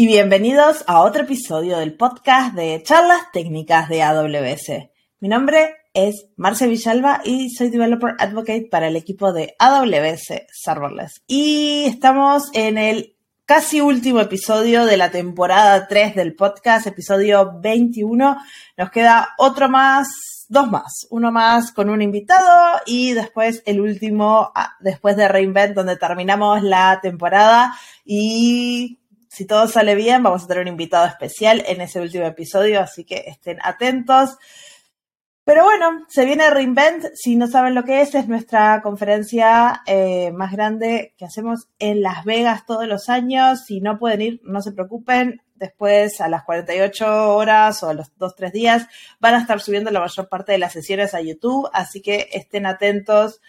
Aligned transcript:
y 0.00 0.06
bienvenidos 0.06 0.82
a 0.86 1.02
otro 1.02 1.24
episodio 1.24 1.76
del 1.76 1.92
podcast 1.92 2.54
de 2.54 2.82
charlas 2.82 3.20
técnicas 3.34 3.90
de 3.90 4.02
AWS. 4.02 4.88
Mi 5.20 5.28
nombre 5.28 5.74
es 5.92 6.26
Marcia 6.38 6.66
Villalba 6.66 7.20
y 7.22 7.50
soy 7.50 7.68
Developer 7.68 8.14
Advocate 8.18 8.66
para 8.70 8.88
el 8.88 8.96
equipo 8.96 9.34
de 9.34 9.56
AWS 9.58 10.46
Serverless. 10.54 11.20
Y 11.26 11.84
estamos 11.84 12.48
en 12.54 12.78
el 12.78 13.14
casi 13.44 13.82
último 13.82 14.20
episodio 14.20 14.86
de 14.86 14.96
la 14.96 15.10
temporada 15.10 15.86
3 15.86 16.14
del 16.14 16.34
podcast, 16.34 16.86
episodio 16.86 17.60
21. 17.60 18.38
Nos 18.78 18.90
queda 18.90 19.34
otro 19.36 19.68
más, 19.68 20.46
dos 20.48 20.70
más, 20.70 21.06
uno 21.10 21.30
más 21.30 21.72
con 21.72 21.90
un 21.90 22.00
invitado 22.00 22.80
y 22.86 23.12
después 23.12 23.62
el 23.66 23.82
último 23.82 24.50
ah, 24.54 24.76
después 24.80 25.14
de 25.18 25.28
Reinvent 25.28 25.74
donde 25.74 25.98
terminamos 25.98 26.62
la 26.62 27.00
temporada 27.02 27.74
y 28.02 28.96
si 29.30 29.46
todo 29.46 29.68
sale 29.68 29.94
bien, 29.94 30.24
vamos 30.24 30.42
a 30.42 30.46
tener 30.48 30.62
un 30.62 30.68
invitado 30.68 31.06
especial 31.06 31.62
en 31.68 31.80
ese 31.80 32.00
último 32.00 32.26
episodio, 32.26 32.80
así 32.80 33.04
que 33.04 33.26
estén 33.28 33.58
atentos. 33.62 34.36
Pero 35.44 35.62
bueno, 35.62 36.04
se 36.08 36.24
viene 36.24 36.50
Reinvent. 36.50 37.06
Si 37.14 37.36
no 37.36 37.46
saben 37.46 37.76
lo 37.76 37.84
que 37.84 38.00
es, 38.00 38.12
es 38.16 38.26
nuestra 38.26 38.82
conferencia 38.82 39.82
eh, 39.86 40.32
más 40.32 40.50
grande 40.50 41.14
que 41.16 41.26
hacemos 41.26 41.68
en 41.78 42.02
Las 42.02 42.24
Vegas 42.24 42.66
todos 42.66 42.88
los 42.88 43.08
años. 43.08 43.60
Si 43.64 43.80
no 43.80 44.00
pueden 44.00 44.20
ir, 44.20 44.40
no 44.42 44.62
se 44.62 44.72
preocupen. 44.72 45.40
Después, 45.54 46.20
a 46.20 46.28
las 46.28 46.42
48 46.42 47.32
horas 47.32 47.84
o 47.84 47.88
a 47.88 47.94
los 47.94 48.12
2-3 48.16 48.50
días, 48.50 48.88
van 49.20 49.34
a 49.34 49.40
estar 49.40 49.60
subiendo 49.60 49.92
la 49.92 50.00
mayor 50.00 50.28
parte 50.28 50.50
de 50.50 50.58
las 50.58 50.72
sesiones 50.72 51.14
a 51.14 51.20
YouTube. 51.20 51.70
Así 51.72 52.02
que 52.02 52.30
estén 52.32 52.66
atentos 52.66 53.40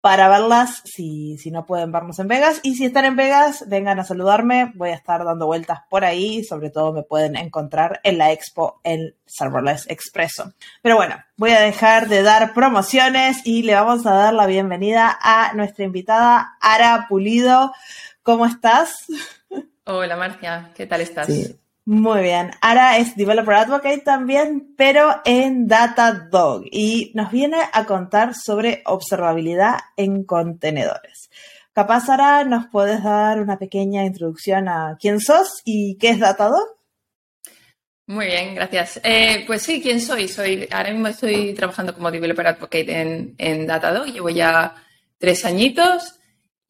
para 0.00 0.28
verlas 0.28 0.82
si, 0.84 1.36
si 1.38 1.50
no 1.50 1.66
pueden 1.66 1.92
vernos 1.92 2.18
en 2.18 2.28
Vegas. 2.28 2.60
Y 2.62 2.74
si 2.74 2.84
están 2.84 3.04
en 3.04 3.16
Vegas, 3.16 3.64
vengan 3.68 3.98
a 3.98 4.04
saludarme. 4.04 4.72
Voy 4.74 4.90
a 4.90 4.94
estar 4.94 5.24
dando 5.24 5.46
vueltas 5.46 5.80
por 5.88 6.04
ahí. 6.04 6.42
Sobre 6.44 6.70
todo 6.70 6.92
me 6.92 7.02
pueden 7.02 7.36
encontrar 7.36 8.00
en 8.02 8.18
la 8.18 8.32
expo 8.32 8.80
en 8.84 9.14
Serverless 9.26 9.88
Expresso. 9.88 10.52
Pero 10.82 10.96
bueno, 10.96 11.16
voy 11.36 11.50
a 11.50 11.60
dejar 11.60 12.08
de 12.08 12.22
dar 12.22 12.54
promociones 12.54 13.46
y 13.46 13.62
le 13.62 13.74
vamos 13.74 14.06
a 14.06 14.12
dar 14.12 14.34
la 14.34 14.46
bienvenida 14.46 15.18
a 15.20 15.52
nuestra 15.54 15.84
invitada 15.84 16.56
Ara 16.60 17.06
Pulido. 17.08 17.72
¿Cómo 18.22 18.46
estás? 18.46 19.06
Hola 19.84 20.16
Marcia, 20.16 20.70
¿qué 20.74 20.86
tal 20.86 21.00
estás? 21.00 21.28
Muy 21.86 22.22
bien. 22.22 22.52
Ara 22.60 22.98
es 22.98 23.16
Developer 23.16 23.54
Advocate 23.54 23.98
también, 23.98 24.74
pero 24.76 25.20
en 25.24 25.66
Datadog. 25.66 26.64
Y 26.70 27.10
nos 27.14 27.32
viene 27.32 27.58
a 27.72 27.84
contar 27.84 28.34
sobre 28.34 28.82
observabilidad 28.86 29.78
en 29.96 30.24
contenedores. 30.24 31.30
Capaz, 31.72 32.08
Ara, 32.08 32.44
¿nos 32.44 32.66
puedes 32.66 33.02
dar 33.02 33.40
una 33.40 33.58
pequeña 33.58 34.04
introducción 34.04 34.68
a 34.68 34.98
quién 35.00 35.20
sos 35.20 35.62
y 35.64 35.96
qué 35.98 36.10
es 36.10 36.20
Datadog? 36.20 36.76
Muy 38.06 38.26
bien, 38.26 38.54
gracias. 38.54 39.00
Eh, 39.02 39.44
pues 39.46 39.62
sí, 39.62 39.80
¿quién 39.80 40.00
soy? 40.00 40.28
soy? 40.28 40.68
Ahora 40.70 40.90
mismo 40.90 41.08
estoy 41.08 41.54
trabajando 41.54 41.94
como 41.94 42.10
Developer 42.10 42.46
Advocate 42.46 43.00
en, 43.00 43.34
en 43.38 43.66
Datadog. 43.66 44.06
Llevo 44.06 44.28
ya 44.30 44.74
tres 45.16 45.44
añitos. 45.44 46.19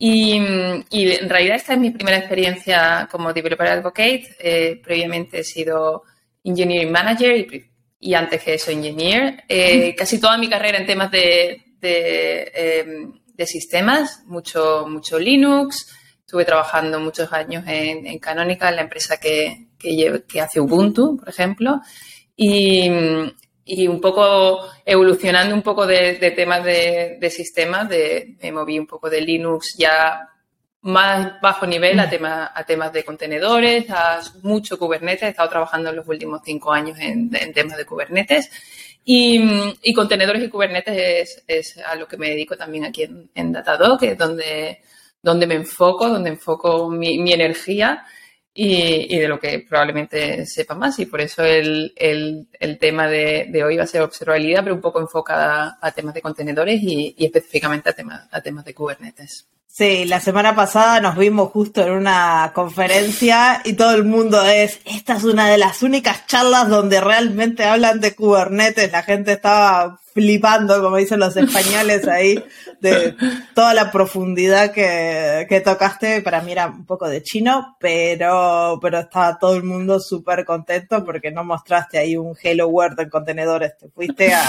Y, 0.03 0.33
en 0.33 1.29
realidad 1.29 1.57
esta 1.57 1.75
es 1.75 1.79
mi 1.79 1.91
primera 1.91 2.17
experiencia 2.17 3.07
como 3.13 3.35
Developer 3.35 3.67
Advocate. 3.67 4.35
Eh, 4.39 4.81
previamente 4.83 5.41
he 5.41 5.45
sido 5.45 6.05
Engineering 6.43 6.91
Manager 6.91 7.47
y, 8.01 8.15
antes 8.15 8.43
que 8.43 8.55
eso 8.55 8.71
Engineer. 8.71 9.45
Eh, 9.47 9.95
casi 9.95 10.19
toda 10.19 10.39
mi 10.39 10.49
carrera 10.49 10.79
en 10.79 10.87
temas 10.87 11.11
de, 11.11 11.63
de, 11.79 12.51
em, 12.55 13.13
sistemas, 13.45 14.23
mucho, 14.25 14.87
mucho 14.89 15.19
Linux. 15.19 15.95
Estuve 16.21 16.47
trabajando 16.47 16.99
muchos 16.99 17.31
años 17.35 17.65
en, 17.67 18.07
en 18.07 18.19
Canonical, 18.19 18.77
la 18.77 18.83
empresa 18.83 19.19
que, 19.19 19.67
que, 19.79 20.23
que 20.27 20.41
hace 20.41 20.61
Ubuntu, 20.61 21.19
por 21.19 21.29
ejemplo. 21.29 21.79
Y, 22.35 22.89
y 23.73 23.87
un 23.87 24.01
poco 24.01 24.61
evolucionando 24.85 25.55
un 25.55 25.63
poco 25.63 25.87
de, 25.87 26.15
temas 26.35 26.65
de, 26.65 27.31
sistemas, 27.31 27.89
de, 27.89 28.37
me 28.43 28.51
moví 28.51 28.79
un 28.79 28.87
poco 28.87 29.09
de 29.09 29.21
Linux 29.21 29.77
ya 29.79 30.29
más 30.83 31.41
bajo 31.41 31.67
nivel 31.67 32.01
a, 32.01 32.07
mm. 32.07 32.11
tema, 32.11 32.53
a 32.53 32.65
temas 32.65 32.93
de 32.93 33.05
contenedores, 33.05 33.89
a 33.91 34.21
mucho 34.43 34.77
Kubernetes. 34.77 35.23
He 35.23 35.29
estado 35.29 35.51
trabajando 35.51 35.91
en 35.91 35.97
los 35.97 36.09
últimos 36.09 36.41
cinco 36.45 36.73
años 36.73 36.99
en, 36.99 37.31
temas 37.53 37.77
de 37.77 37.85
Kubernetes. 37.85 38.51
Y, 39.05 39.95
contenedores 39.95 40.43
y 40.43 40.49
Kubernetes 40.49 41.45
es, 41.47 41.79
a 41.79 41.95
lo 41.95 42.09
que 42.09 42.17
me 42.17 42.31
dedico 42.31 42.57
también 42.57 42.87
aquí 42.87 43.09
en, 43.35 43.53
Datadog, 43.53 44.01
que 44.01 44.13
es 44.13 44.19
donde, 44.19 44.81
donde 45.23 45.47
me 45.47 45.55
enfoco, 45.55 46.09
donde 46.09 46.31
enfoco 46.31 46.91
mi, 46.91 47.19
mi 47.19 47.33
energía 47.33 48.05
y, 48.63 49.19
de 49.19 49.27
lo 49.27 49.41
que 49.41 49.65
probablemente 49.67 50.45
sepa 50.45 50.75
más. 50.75 50.99
Y 50.99 51.07
por 51.07 51.23
eso 51.23 51.43
el, 51.43 51.95
tema 52.79 53.09
de, 53.09 53.63
hoy 53.65 53.79
va 53.79 53.85
a 53.85 53.87
ser 53.87 54.03
observabilidad, 54.03 54.63
pero 54.63 54.75
un 54.75 54.83
poco 54.83 55.01
enfocada 55.01 55.79
a 55.81 55.93
temas 55.93 56.15
de 56.15 56.21
contenedores 56.21 56.79
y, 56.83 57.15
específicamente 57.19 57.89
a, 57.89 57.95
temas 57.95 58.29
a 58.31 58.43
temas 58.43 58.65
de 58.67 58.75
Kubernetes. 58.75 59.47
Sí, 59.73 60.05
la 60.05 60.19
semana 60.19 60.57
pasada 60.57 61.01
nos 61.01 61.17
vimos 61.17 61.53
justo 61.53 61.81
en 61.81 61.93
una 61.93 62.51
conferencia 62.53 63.63
y 63.65 63.75
todo 63.75 63.95
el 63.95 64.05
mundo 64.05 64.43
es, 64.43 64.81
esta 64.85 65.17
es 65.17 65.23
una 65.23 65.49
de 65.49 65.59
las 65.59 65.85
únicas 65.85 66.27
charlas 66.27 66.69
donde 66.69 67.01
realmente 67.01 67.65
hablan 67.65 68.01
de 68.01 68.15
Kubernetes. 68.17 68.91
La 68.91 69.05
gente 69.05 69.33
estaba 69.33 70.01
flipando, 70.13 70.83
como 70.83 70.97
dicen 70.97 71.21
los 71.21 71.37
españoles 71.37 72.09
ahí, 72.09 72.45
de 72.81 73.15
toda 73.55 73.73
la 73.73 73.93
profundidad 73.93 74.73
que, 74.73 75.47
que 75.49 75.61
tocaste. 75.61 76.21
Para 76.21 76.43
mí 76.43 76.51
era 76.51 76.67
un 76.67 76.85
poco 76.85 77.09
de 77.09 77.23
chino, 77.23 77.77
pero, 77.79 78.81
pero 78.83 78.99
estaba 78.99 79.39
todo 79.39 79.55
el 79.55 79.63
mundo 79.63 80.01
súper 80.01 80.45
contento 80.45 81.05
porque 81.05 81.31
no 81.31 81.45
mostraste 81.45 81.97
ahí 81.97 82.17
un 82.17 82.37
Hello 82.43 82.67
World 82.67 82.99
en 82.99 83.09
contenedores. 83.09 83.79
Te 83.79 83.89
fuiste 83.89 84.35
a 84.35 84.43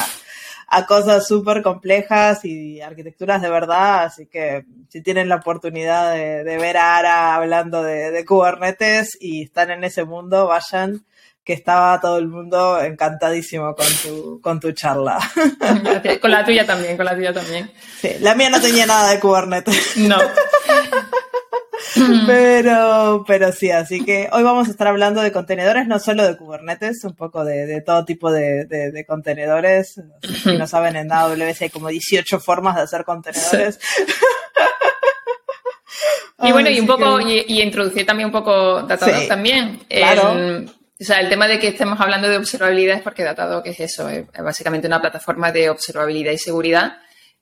a 0.73 0.85
cosas 0.85 1.27
súper 1.27 1.61
complejas 1.61 2.45
y 2.45 2.79
arquitecturas 2.79 3.41
de 3.41 3.49
verdad, 3.49 4.05
así 4.05 4.25
que 4.27 4.63
si 4.87 5.01
tienen 5.01 5.27
la 5.27 5.35
oportunidad 5.35 6.13
de, 6.13 6.43
ver 6.45 6.77
a 6.77 6.95
Ara 6.95 7.35
hablando 7.35 7.83
de, 7.83 8.23
Kubernetes 8.25 9.17
y 9.19 9.43
están 9.43 9.69
en 9.71 9.83
ese 9.83 10.05
mundo, 10.05 10.47
vayan, 10.47 11.05
que 11.43 11.51
estaba 11.51 11.99
todo 11.99 12.17
el 12.17 12.29
mundo 12.29 12.81
encantadísimo 12.81 13.75
con 13.75 13.87
tu, 14.01 14.39
con 14.39 14.61
tu 14.61 14.71
charla. 14.71 15.19
Con 16.21 16.31
la 16.31 16.45
tuya 16.45 16.65
también, 16.65 16.95
con 16.95 17.05
la 17.05 17.15
tuya 17.15 17.33
también. 17.33 17.69
Sí, 17.99 18.11
la 18.21 18.33
mía 18.35 18.49
no 18.49 18.61
tenía 18.61 18.85
nada 18.85 19.09
de 19.11 19.19
Kubernetes. 19.19 19.97
No. 19.97 20.19
Pero, 22.27 23.23
pero 23.25 23.51
sí, 23.51 23.71
así 23.71 24.03
que 24.03 24.29
hoy 24.31 24.43
vamos 24.43 24.67
a 24.67 24.71
estar 24.71 24.87
hablando 24.87 25.21
de 25.21 25.31
contenedores, 25.31 25.87
no 25.87 25.99
solo 25.99 26.27
de 26.27 26.37
Kubernetes, 26.37 27.03
un 27.03 27.15
poco 27.15 27.43
de, 27.45 27.81
todo 27.81 28.05
tipo 28.05 28.31
de, 28.31 29.05
contenedores. 29.07 30.01
Si 30.43 30.57
no 30.57 30.67
saben, 30.67 30.95
en 30.95 31.11
AWS 31.11 31.61
hay 31.61 31.69
como 31.69 31.89
18 31.89 32.39
formas 32.39 32.75
de 32.75 32.81
hacer 32.81 33.03
contenedores. 33.03 33.79
Y 36.43 36.51
bueno, 36.51 36.71
y 36.71 36.79
un 36.79 36.87
poco, 36.87 37.19
y, 37.19 37.61
introducir 37.61 38.03
también 38.03 38.25
un 38.25 38.31
poco 38.31 38.81
Datadog 38.81 39.27
también. 39.27 39.79
Claro. 39.88 40.65
o 40.99 41.03
sea, 41.03 41.19
el 41.19 41.29
tema 41.29 41.47
de 41.47 41.59
que 41.59 41.67
estemos 41.67 41.99
hablando 41.99 42.27
de 42.27 42.38
observabilidad 42.38 42.97
es 42.97 43.03
porque 43.03 43.23
Datadog 43.23 43.61
es 43.67 43.79
eso, 43.79 44.09
es 44.09 44.25
básicamente 44.43 44.88
una 44.88 44.99
plataforma 45.01 45.51
de 45.51 45.69
observabilidad 45.69 46.31
y 46.31 46.39
seguridad 46.39 46.97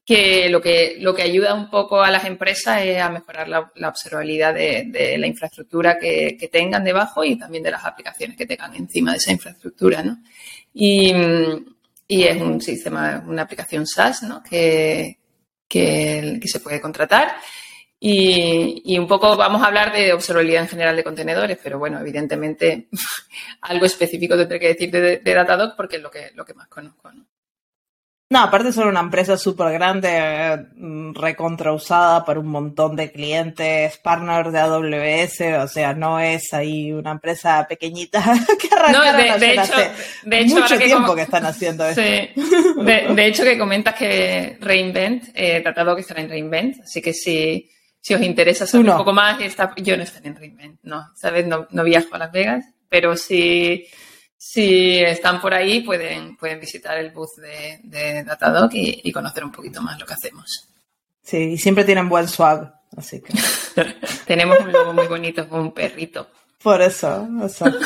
que 0.10 0.50
lo 0.50 0.60
que, 0.60 0.96
lo 1.00 1.14
que 1.14 1.22
ayuda 1.22 1.54
un 1.54 1.70
poco 1.70 2.02
a 2.02 2.10
las 2.10 2.26
empresas 2.26 2.82
es 2.82 3.00
a 3.00 3.12
mejorar 3.12 3.48
la, 3.48 3.72
observabilidad 3.88 4.56
de, 4.56 5.16
la 5.20 5.28
infraestructura 5.28 6.00
que, 6.00 6.50
tengan 6.52 6.84
debajo 6.84 7.24
y 7.24 7.38
también 7.38 7.64
de 7.64 7.70
las 7.70 7.86
aplicaciones 7.86 8.36
que 8.36 8.48
tengan 8.48 8.76
encima 8.76 9.12
de 9.12 9.18
esa 9.18 9.32
infraestructura, 9.32 10.02
¿no? 10.02 10.18
Y, 10.74 11.14
es 12.08 12.42
un 12.42 12.60
sistema, 12.60 13.24
una 13.28 13.44
aplicación 13.44 13.86
SaaS, 13.86 14.24
¿no? 14.24 14.42
Que, 14.42 15.20
que, 15.68 16.40
se 16.44 16.60
puede 16.60 16.82
contratar. 16.82 17.36
Y, 18.00 18.98
un 18.98 19.06
poco 19.06 19.38
vamos 19.38 19.62
a 19.62 19.68
hablar 19.68 19.94
de 19.94 20.12
observabilidad 20.12 20.64
en 20.64 20.70
general 20.70 20.96
de 20.96 21.04
contenedores, 21.04 21.60
pero 21.62 21.78
bueno, 21.78 22.00
evidentemente 22.00 22.88
algo 23.62 23.86
específico 23.86 24.36
tendré 24.36 24.60
que 24.60 24.70
decir 24.70 24.90
de, 24.90 25.18
de 25.18 25.34
Datadog 25.36 25.76
porque 25.76 25.98
es 25.98 26.02
lo 26.02 26.10
que, 26.10 26.32
lo 26.34 26.46
que 26.46 26.56
más 26.56 26.68
conozco. 26.68 27.12
¿no? 27.12 27.28
No, 28.32 28.42
aparte 28.42 28.72
son 28.72 28.90
una 28.90 29.00
empresa 29.00 29.38
súper 29.38 29.74
grande, 29.74 30.68
mm, 30.76 31.16
recontrausada 31.16 32.24
por 32.24 32.38
un 32.38 32.46
montón 32.46 32.96
de 32.96 33.12
clientes, 33.12 33.98
partners 33.98 34.52
de 34.52 34.60
AWS, 34.60 35.64
o 35.64 35.68
sea, 35.68 35.96
no 35.96 36.20
es 36.20 36.54
ahí 36.54 36.92
una 36.92 37.10
empresa 37.10 37.66
pequeñita 37.68 38.22
que 38.62 38.68
arrancaron 38.76 39.14
no, 39.14 39.40
de, 39.40 39.54
hecho, 39.54 39.74
de 40.26 40.40
hecho, 40.42 40.56
mucho 40.60 40.78
tiempo 40.78 41.16
que, 41.16 41.24
están 41.24 41.44
haciendo 41.48 41.86
esto. 41.90 42.04
Sí. 42.04 42.30
De, 43.16 43.26
hecho, 43.26 43.44
que 43.44 43.58
comentas 43.58 43.96
que 43.96 44.58
Reinvent, 44.62 45.30
eh, 45.34 45.62
tratado 45.62 45.96
que 45.96 46.02
estar 46.02 46.20
en 46.20 46.30
Reinvent, 46.30 46.82
así 46.84 47.02
que 47.02 47.14
si, 47.14 47.68
si 48.00 48.14
os 48.14 48.22
interesa 48.22 48.68
saber 48.68 48.92
un 48.92 48.98
poco 48.98 49.12
más, 49.12 49.42
está, 49.42 49.74
yo 49.78 49.98
no 49.98 50.04
estoy 50.04 50.22
en 50.26 50.36
Reinvent, 50.36 50.80
no, 50.84 51.04
¿sabes? 51.16 51.48
No, 51.48 51.68
no 51.72 51.84
viajo 51.84 52.14
a 52.14 52.20
Las 52.20 52.32
Vegas, 52.32 52.64
pero 52.90 53.18
si 53.18 53.88
si 54.42 55.00
están 55.04 55.42
por 55.42 55.54
ahí, 55.54 55.82
pueden, 55.82 56.38
pueden 56.38 56.62
visitar 56.62 56.98
el 56.98 57.12
booth 57.12 57.36
de, 57.84 58.24
Datadog 58.24 58.70
y, 58.72 59.12
conocer 59.12 59.44
un 59.44 59.52
poquito 59.52 59.82
más 59.82 60.00
lo 60.00 60.06
que 60.06 60.14
hacemos. 60.14 60.66
Sí, 61.22 61.38
y 61.38 61.58
siempre 61.58 61.84
tienen 61.84 62.08
buen 62.08 62.26
swag, 62.26 62.74
así 62.96 63.22
que. 63.22 63.34
Tenemos 64.26 64.58
un 64.62 64.72
logo 64.72 64.94
muy 64.94 65.08
bonito, 65.08 65.46
un 65.52 65.74
perrito. 65.74 66.30
Por 66.64 66.82
eso, 66.82 67.28
exacto. 67.44 67.86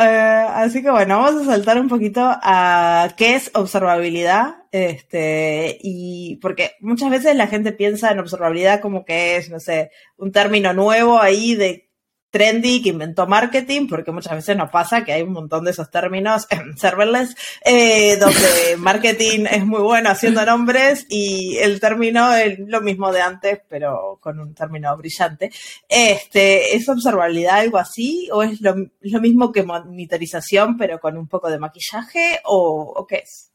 Eh, 0.00 0.46
así 0.54 0.80
que 0.80 0.92
bueno, 0.92 1.18
vamos 1.18 1.42
a 1.42 1.44
saltar 1.44 1.80
un 1.80 1.88
poquito 1.88 2.20
a 2.22 3.12
qué 3.16 3.34
es 3.34 3.50
observabilidad. 3.54 4.54
Este, 4.70 5.76
y 5.82 6.36
porque 6.36 6.76
muchas 6.78 7.10
veces 7.10 7.34
la 7.34 7.48
gente 7.48 7.72
piensa 7.72 8.12
en 8.12 8.20
observabilidad 8.20 8.80
como 8.80 9.04
que 9.04 9.36
es, 9.36 9.50
no 9.50 9.58
sé, 9.58 9.90
un 10.16 10.30
término 10.30 10.72
nuevo 10.72 11.20
ahí 11.20 11.56
de 11.56 11.87
trendy 12.30 12.82
que 12.82 12.90
inventó 12.90 13.26
marketing, 13.26 13.88
porque 13.88 14.12
muchas 14.12 14.34
veces 14.34 14.56
nos 14.56 14.70
pasa 14.70 15.04
que 15.04 15.12
hay 15.12 15.22
un 15.22 15.32
montón 15.32 15.64
de 15.64 15.70
esos 15.70 15.90
términos 15.90 16.46
en 16.50 16.76
serverless, 16.76 17.34
eh, 17.64 18.16
donde 18.18 18.76
marketing 18.78 19.46
es 19.50 19.64
muy 19.64 19.80
bueno 19.80 20.10
haciendo 20.10 20.44
nombres 20.44 21.06
y 21.08 21.56
el 21.58 21.80
término 21.80 22.34
es 22.34 22.58
lo 22.58 22.80
mismo 22.80 23.12
de 23.12 23.22
antes, 23.22 23.60
pero 23.68 24.18
con 24.20 24.38
un 24.40 24.54
término 24.54 24.96
brillante. 24.96 25.50
Este, 25.88 26.76
¿Es 26.76 26.88
observabilidad 26.88 27.60
algo 27.60 27.78
así? 27.78 28.28
¿O 28.32 28.42
es 28.42 28.60
lo, 28.60 28.74
mismo 29.20 29.50
que 29.50 29.62
monitorización, 29.62 30.76
pero 30.76 30.98
con 30.98 31.16
un 31.16 31.28
poco 31.28 31.50
de 31.50 31.58
maquillaje? 31.58 32.40
¿O, 32.44 33.06
qué 33.08 33.16
es? 33.16 33.50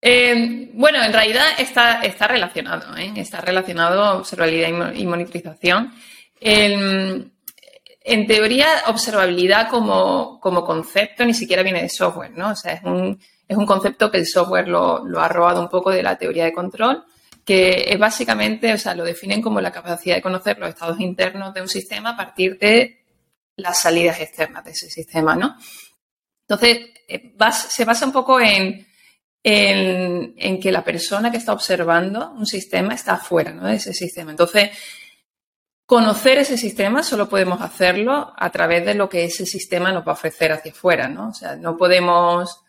Eh, 0.00 0.70
bueno, 0.74 1.02
en 1.02 1.12
realidad 1.12 1.46
está, 1.58 2.02
está 2.02 2.26
relacionado, 2.26 2.94
¿eh? 2.96 3.12
está 3.16 3.40
relacionado 3.40 4.18
observabilidad 4.18 4.92
y, 4.94 5.06
monitorización. 5.06 5.92
El, 6.40 7.33
en 8.06 8.26
teoría, 8.26 8.68
observabilidad 8.86 9.70
como, 9.70 10.38
concepto 10.40 11.24
ni 11.24 11.32
siquiera 11.32 11.62
viene 11.62 11.82
de 11.82 11.88
software, 11.88 12.32
¿no? 12.32 12.50
O 12.50 12.54
sea, 12.54 12.74
es 12.74 12.82
un, 12.84 13.18
es 13.48 13.56
un 13.56 13.64
concepto 13.64 14.10
que 14.10 14.18
el 14.18 14.26
software 14.26 14.68
lo, 14.68 15.02
ha 15.18 15.28
robado 15.28 15.62
un 15.62 15.70
poco 15.70 15.90
de 15.90 16.02
la 16.02 16.18
teoría 16.18 16.44
de 16.44 16.52
control, 16.52 17.04
que 17.46 17.86
es 17.88 17.98
básicamente, 17.98 18.74
o 18.74 18.78
sea, 18.78 18.94
lo 18.94 19.04
definen 19.04 19.40
como 19.40 19.58
la 19.60 19.72
capacidad 19.72 20.16
de 20.16 20.22
conocer 20.22 20.58
los 20.58 20.68
estados 20.68 21.00
internos 21.00 21.54
de 21.54 21.62
un 21.62 21.68
sistema 21.68 22.10
a 22.10 22.16
partir 22.16 22.58
de 22.58 23.02
las 23.56 23.80
salidas 23.80 24.20
externas 24.20 24.64
de 24.64 24.72
ese 24.72 24.90
sistema, 24.90 25.34
¿no? 25.34 25.56
Entonces, 26.46 26.90
eh, 27.08 27.34
se 27.70 27.84
basa 27.86 28.04
un 28.04 28.12
poco 28.12 28.38
en, 28.38 28.86
en, 29.42 30.60
que 30.60 30.72
la 30.72 30.84
persona 30.84 31.30
que 31.30 31.38
está 31.38 31.54
observando 31.54 32.32
un 32.32 32.46
sistema 32.46 32.94
está 32.94 33.16
fuera 33.16 33.52
¿no? 33.52 33.66
de 33.66 33.76
ese 33.76 33.94
sistema. 33.94 34.30
Entonces, 34.30 34.70
Conocer 35.86 36.38
ese 36.38 36.56
sistema 36.56 37.02
solo 37.02 37.28
podemos 37.28 37.60
hacerlo 37.60 38.32
a 38.36 38.50
través 38.50 38.86
de 38.86 38.94
lo 38.94 39.08
que 39.08 39.24
ese 39.24 39.44
sistema 39.44 39.92
nos 39.92 40.06
va 40.06 40.12
a 40.12 40.14
ofrecer 40.14 40.50
hacia 40.50 40.72
afuera, 40.72 41.08
¿no? 41.08 41.28
O 41.28 41.34
sea, 41.34 41.56
no 41.56 41.76
podemos, 41.76 42.62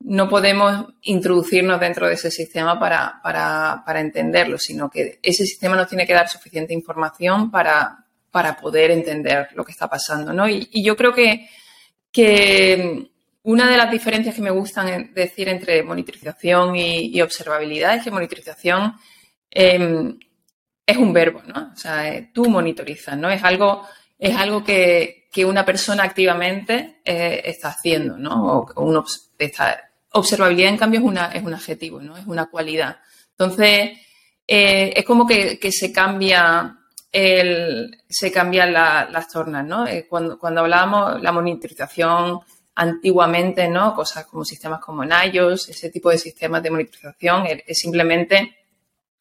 no 0.00 0.26
podemos 0.28 0.86
introducirnos 1.02 1.78
dentro 1.78 2.08
de 2.08 2.14
ese 2.14 2.30
sistema 2.30 2.80
para, 2.80 3.20
para, 3.22 3.82
para 3.84 4.00
entenderlo, 4.00 4.56
sino 4.56 4.88
que 4.88 5.18
ese 5.22 5.44
sistema 5.44 5.76
nos 5.76 5.88
tiene 5.88 6.06
que 6.06 6.14
dar 6.14 6.30
suficiente 6.30 6.72
información 6.72 7.50
para, 7.50 8.06
para 8.30 8.56
poder 8.56 8.90
entender 8.90 9.48
lo 9.54 9.64
que 9.64 9.72
está 9.72 9.88
pasando, 9.88 10.32
¿no? 10.32 10.48
Y, 10.48 10.82
yo 10.82 10.96
creo 10.96 11.12
que, 11.12 11.46
que 12.10 13.10
una 13.42 13.70
de 13.70 13.76
las 13.76 13.90
diferencias 13.90 14.34
que 14.34 14.40
me 14.40 14.50
gustan 14.50 15.12
decir 15.12 15.50
entre 15.50 15.82
monitorización 15.82 16.74
y, 16.74 17.20
observabilidad 17.20 17.96
es 17.96 18.04
que 18.04 18.10
monitorización 18.10 18.94
em, 19.50 20.18
es 20.92 20.98
un 20.98 21.12
verbo, 21.12 21.42
¿no? 21.46 21.70
O 21.72 21.76
sea, 21.76 22.08
eh, 22.08 22.30
tú 22.32 22.48
monitorizas, 22.48 23.16
¿no? 23.16 23.30
Es 23.30 23.42
algo, 23.42 23.86
es 24.18 24.36
algo 24.36 24.62
que, 24.62 25.20
una 25.44 25.64
persona 25.64 26.04
activamente 26.04 27.00
eh, 27.04 27.42
está 27.44 27.68
haciendo, 27.68 28.18
¿no? 28.18 28.66
O, 28.76 29.04
observabilidad, 30.12 30.70
en 30.70 30.76
cambio, 30.76 31.00
es, 31.00 31.42
un 31.42 31.54
adjetivo, 31.54 32.00
¿no? 32.00 32.16
Es 32.16 32.26
una 32.26 32.46
cualidad. 32.46 32.98
Entonces, 33.30 33.98
eh, 34.46 34.92
es 34.94 35.04
como 35.04 35.26
que, 35.26 35.58
se 35.72 35.92
cambia 35.92 36.78
se 37.12 38.32
cambian 38.32 38.72
las 38.72 39.28
tornas, 39.28 39.66
¿no? 39.66 39.84
cuando, 40.08 40.38
cuando 40.38 40.62
hablábamos 40.62 41.20
la 41.20 41.30
monitorización 41.30 42.40
antiguamente, 42.74 43.68
¿no? 43.68 43.94
Cosas 43.94 44.24
como 44.24 44.46
sistemas 44.46 44.80
como 44.80 45.04
NIOS, 45.04 45.68
ese 45.68 45.90
tipo 45.90 46.08
de 46.08 46.16
sistemas 46.16 46.62
de 46.62 46.70
monitorización, 46.70 47.46
es 47.66 47.78
simplemente 47.78 48.61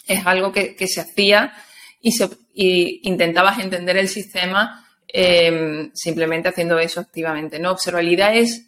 es 0.08 0.26
algo 0.26 0.52
que, 0.52 0.76
se 0.88 1.02
hacía 1.02 1.54
y, 2.02 2.12
se, 2.12 2.30
intentabas 2.54 3.60
entender 3.60 3.98
el 3.98 4.08
sistema 4.08 4.86
em, 5.08 5.92
simplemente 5.94 6.50
haciendo 6.50 6.80
eso 6.80 7.00
activamente. 7.00 7.60
¿no? 7.60 7.72
Observabilidad 7.72 8.36
es 8.36 8.68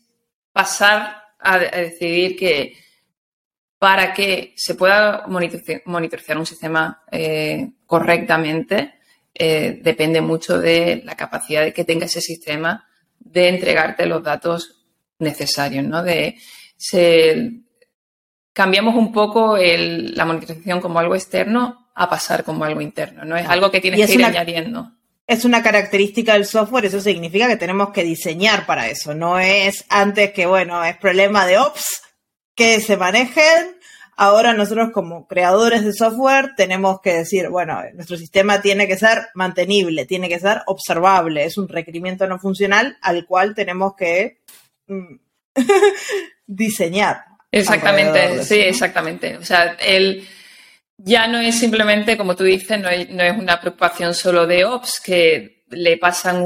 pasar 0.51 1.23
a, 1.39 1.59
decidir 1.59 2.37
que 2.37 2.77
para 3.77 4.13
que 4.13 4.53
se 4.55 4.75
pueda 4.75 5.25
monitorizar 5.27 6.37
un 6.37 6.45
sistema 6.45 7.03
eh, 7.11 7.71
correctamente, 7.85 8.93
eh, 9.33 9.79
depende 9.81 10.21
mucho 10.21 10.57
de 10.57 11.01
la 11.03 11.15
capacidad 11.15 11.73
que 11.73 11.83
tenga 11.83 12.05
ese 12.05 12.21
sistema 12.21 12.87
de 13.19 13.49
entregarte 13.49 14.05
los 14.05 14.23
datos 14.23 14.85
necesarios, 15.19 15.83
¿no? 15.83 16.01
De, 16.03 16.37
cambiamos 18.53 18.95
un 18.95 19.11
poco 19.11 19.57
la 19.57 20.25
monitorización 20.25 20.79
como 20.79 20.99
algo 20.99 21.15
externo 21.15 21.89
a 21.95 22.09
pasar 22.09 22.43
como 22.43 22.63
algo 22.63 22.81
interno, 22.81 23.25
¿no? 23.25 23.35
Es 23.35 23.47
algo 23.47 23.69
que 23.71 23.81
tienes 23.81 24.07
que 24.07 24.13
ir 24.13 24.25
añadiendo. 24.25 24.91
Es 25.25 25.45
una 25.45 25.63
característica 25.63 26.33
del 26.33 26.45
software, 26.45 26.85
eso 26.85 26.99
significa 26.99 27.47
que 27.47 27.55
tenemos 27.55 27.91
que 27.91 28.03
diseñar 28.03 28.65
para 28.65 28.89
eso. 28.89 29.13
No 29.13 29.39
es 29.39 29.85
antes 29.89 30.31
que, 30.31 30.45
bueno, 30.45 30.83
es 30.83 30.97
problema 30.97 31.45
de 31.45 31.57
ops 31.57 32.03
que 32.55 32.79
se 32.81 32.97
manejen. 32.97 33.77
Ahora 34.15 34.53
nosotros 34.53 34.89
como 34.93 35.27
creadores 35.27 35.83
de 35.83 35.93
software 35.93 36.51
tenemos 36.55 36.99
que 37.01 37.13
decir, 37.13 37.49
bueno, 37.49 37.81
nuestro 37.95 38.17
sistema 38.17 38.61
tiene 38.61 38.87
que 38.87 38.97
ser 38.97 39.29
mantenible, 39.33 40.05
tiene 40.05 40.29
que 40.29 40.39
ser 40.39 40.61
observable, 40.67 41.45
es 41.45 41.57
un 41.57 41.67
requerimiento 41.67 42.27
no 42.27 42.37
funcional 42.37 42.97
al 43.01 43.25
cual 43.25 43.55
tenemos 43.55 43.95
que 43.95 44.41
mm, 44.87 45.15
diseñar. 46.45 47.32
Exactamente, 47.53 48.43
sí, 48.43 48.59
exactamente. 48.59 49.37
O 49.37 49.45
sea, 49.45 49.77
él 49.79 50.27
ya 50.97 51.27
no 51.27 51.37
es 51.37 51.59
simplemente, 51.59 52.17
como 52.17 52.35
tú 52.35 52.43
dices, 52.43 52.79
no 52.79 52.89
es, 52.89 53.37
una 53.37 53.61
preocupación 53.61 54.15
solo 54.15 54.47
de 54.47 54.65
Ops, 54.65 54.99
que 54.99 55.63
le 55.69 55.97
pasan 55.97 56.43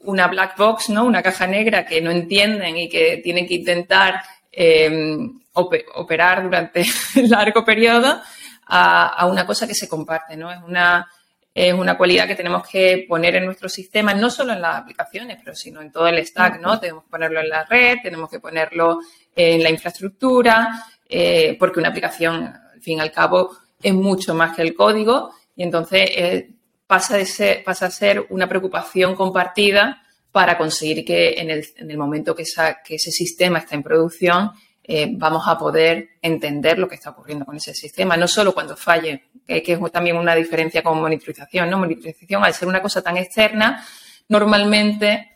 una 0.00 0.28
black 0.28 0.56
box, 0.56 0.88
¿no? 0.88 1.04
Una 1.04 1.22
caja 1.22 1.46
negra 1.46 1.84
que 1.84 2.00
no 2.00 2.10
entienden 2.10 2.78
y 2.78 2.88
que 2.88 3.20
tienen 3.22 3.46
que 3.46 3.54
intentar 3.54 4.22
em, 4.50 5.40
operar 5.52 6.42
durante 6.42 6.86
largo 7.28 7.62
periodo 7.62 8.22
a, 8.66 9.26
una 9.26 9.44
cosa 9.44 9.66
que 9.66 9.74
se 9.74 9.88
comparte, 9.90 10.38
¿no? 10.38 10.50
Es 10.50 10.62
una, 10.62 11.06
es 11.52 11.74
una 11.74 11.98
cualidad 11.98 12.26
que 12.26 12.34
tenemos 12.34 12.66
que 12.66 13.04
poner 13.06 13.36
en 13.36 13.44
nuestro 13.44 13.68
sistema, 13.68 14.14
no 14.14 14.30
solo 14.30 14.54
en 14.54 14.62
las 14.62 14.76
aplicaciones, 14.76 15.38
pero 15.44 15.54
sino 15.54 15.82
en 15.82 15.92
todo 15.92 16.08
el 16.08 16.24
stack, 16.26 16.60
¿no? 16.60 16.80
Tenemos 16.80 17.04
que 17.04 17.10
ponerlo 17.10 17.40
en 17.40 17.50
la 17.50 17.64
red, 17.64 17.98
tenemos 18.02 18.30
que 18.30 18.40
ponerlo 18.40 19.00
en 19.36 19.62
la 19.62 19.70
infraestructura, 19.70 20.86
eh, 21.08 21.56
porque 21.58 21.78
una 21.78 21.90
aplicación, 21.90 22.44
al 22.44 22.80
fin 22.80 22.98
y 22.98 23.00
al 23.00 23.12
cabo, 23.12 23.50
es 23.80 23.92
mucho 23.92 24.34
más 24.34 24.56
que 24.56 24.62
el 24.62 24.74
código 24.74 25.30
y 25.54 25.62
entonces 25.62 26.10
eh, 26.16 26.50
pasa, 26.86 27.18
de 27.18 27.26
ser, 27.26 27.62
pasa 27.62 27.86
a 27.86 27.90
ser 27.90 28.26
una 28.30 28.48
preocupación 28.48 29.14
compartida 29.14 30.02
para 30.32 30.56
conseguir 30.56 31.04
que 31.04 31.34
en 31.34 31.50
el, 31.50 31.98
momento 31.98 32.34
que, 32.34 32.42
ese 32.42 33.10
sistema 33.10 33.58
está 33.58 33.74
en 33.74 33.82
producción, 33.82 34.52
eh, 34.82 35.08
vamos 35.12 35.44
a 35.46 35.58
poder 35.58 36.10
entender 36.22 36.78
lo 36.78 36.88
que 36.88 36.94
está 36.94 37.10
ocurriendo 37.10 37.44
con 37.44 37.56
ese 37.56 37.74
sistema, 37.74 38.16
no 38.16 38.28
solo 38.28 38.54
cuando 38.54 38.76
falle, 38.76 39.24
que, 39.46 39.62
que 39.62 39.72
es 39.72 39.92
también 39.92 40.16
una 40.16 40.34
diferencia 40.34 40.82
con 40.82 41.00
monitorización, 41.00 41.70
¿no? 41.70 41.78
Monitorización, 41.78 42.44
al 42.44 42.54
ser 42.54 42.68
una 42.68 42.82
cosa 42.82 43.02
tan 43.02 43.16
externa, 43.16 43.84
normalmente 44.28 45.35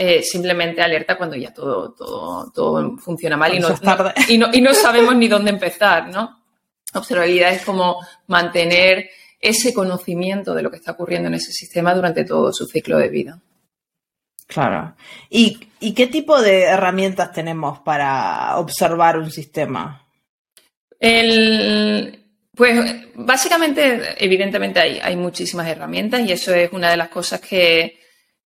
eh, 0.00 0.22
simplemente 0.22 0.80
alerta 0.80 1.18
cuando 1.18 1.34
ya 1.34 1.52
todo, 1.52 1.92
todo, 1.92 2.52
todo 2.52 2.96
funciona 2.98 3.36
mal 3.36 3.52
y 3.52 3.58
no, 3.58 3.68
y, 4.28 4.38
no, 4.38 4.48
y 4.52 4.60
no, 4.60 4.72
sabemos 4.72 5.16
ni 5.16 5.26
dónde 5.26 5.50
empezar, 5.50 6.08
¿no? 6.08 6.40
Observabilidad 6.94 7.52
es 7.52 7.64
como 7.64 7.98
mantener 8.28 9.10
ese 9.40 9.74
conocimiento 9.74 10.54
de 10.54 10.62
lo 10.62 10.70
que 10.70 10.76
está 10.76 10.92
ocurriendo 10.92 11.26
en 11.26 11.34
ese 11.34 11.50
sistema 11.50 11.96
durante 11.96 12.24
todo 12.24 12.52
su 12.52 12.66
ciclo 12.66 12.96
de 12.96 13.08
vida. 13.08 13.40
Claro. 14.46 14.94
¿Y, 15.28 15.68
y 15.80 15.94
qué 15.94 16.06
tipo 16.06 16.40
de 16.40 16.62
herramientas 16.62 17.32
tenemos 17.32 17.80
para 17.80 18.56
observar 18.56 19.18
un 19.18 19.32
sistema? 19.32 20.06
El, 21.00 22.24
pues 22.54 23.04
básicamente, 23.16 24.14
evidentemente 24.16 24.78
hay, 24.78 25.00
hay, 25.02 25.16
muchísimas 25.16 25.66
herramientas 25.66 26.20
y 26.20 26.30
eso 26.30 26.54
es 26.54 26.72
una 26.72 26.90
de 26.90 26.96
las 26.96 27.08
cosas 27.08 27.40
que, 27.40 27.98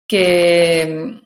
que, 0.08 1.22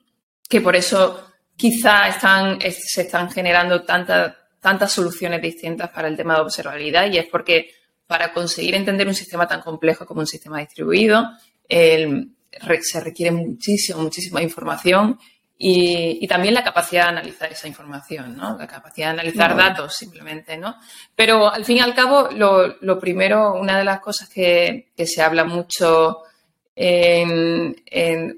que 0.49 0.59
por 0.59 0.75
eso 0.75 1.31
quizá 1.55 2.09
están, 2.09 2.59
se 2.59 3.01
están 3.01 3.31
generando 3.31 3.83
tantas 3.83 4.33
tantas 4.59 4.91
soluciones 4.91 5.41
distintas 5.41 5.89
para 5.89 6.07
el 6.07 6.17
tema 6.17 6.35
de 6.35 6.41
observabilidad 6.41 7.09
y 7.11 7.17
es 7.17 7.27
porque 7.27 7.71
para 8.07 8.33
conseguir 8.33 8.75
entender 8.75 9.07
un 9.07 9.15
sistema 9.15 9.47
tan 9.47 9.61
complejo 9.61 10.05
como 10.05 10.21
un 10.21 10.27
sistema 10.27 10.59
distribuido 10.59 11.29
se 11.69 12.99
requiere 12.99 13.31
muchísima, 13.31 13.99
muchísima 13.99 14.41
información 14.41 15.19
y, 15.61 16.25
también 16.27 16.53
la 16.53 16.63
capacidad 16.63 17.03
de 17.03 17.09
analizar 17.09 17.51
esa 17.51 17.67
información, 17.67 18.37
¿no? 18.37 18.57
La 18.57 18.65
capacidad 18.65 19.07
de 19.07 19.19
analizar 19.19 19.57
datos 19.57 19.93
simplemente, 19.93 20.55
¿no? 20.57 20.75
Pero 21.13 21.51
al 21.51 21.65
fin 21.65 21.77
y 21.77 21.81
al 21.81 21.93
cabo, 21.93 22.29
lo, 22.31 22.97
primero, 22.97 23.55
una 23.55 23.77
de 23.77 23.83
las 23.83 23.99
cosas 23.99 24.29
que, 24.29 24.91
se 24.95 25.21
habla 25.21 25.43
mucho, 25.43 26.19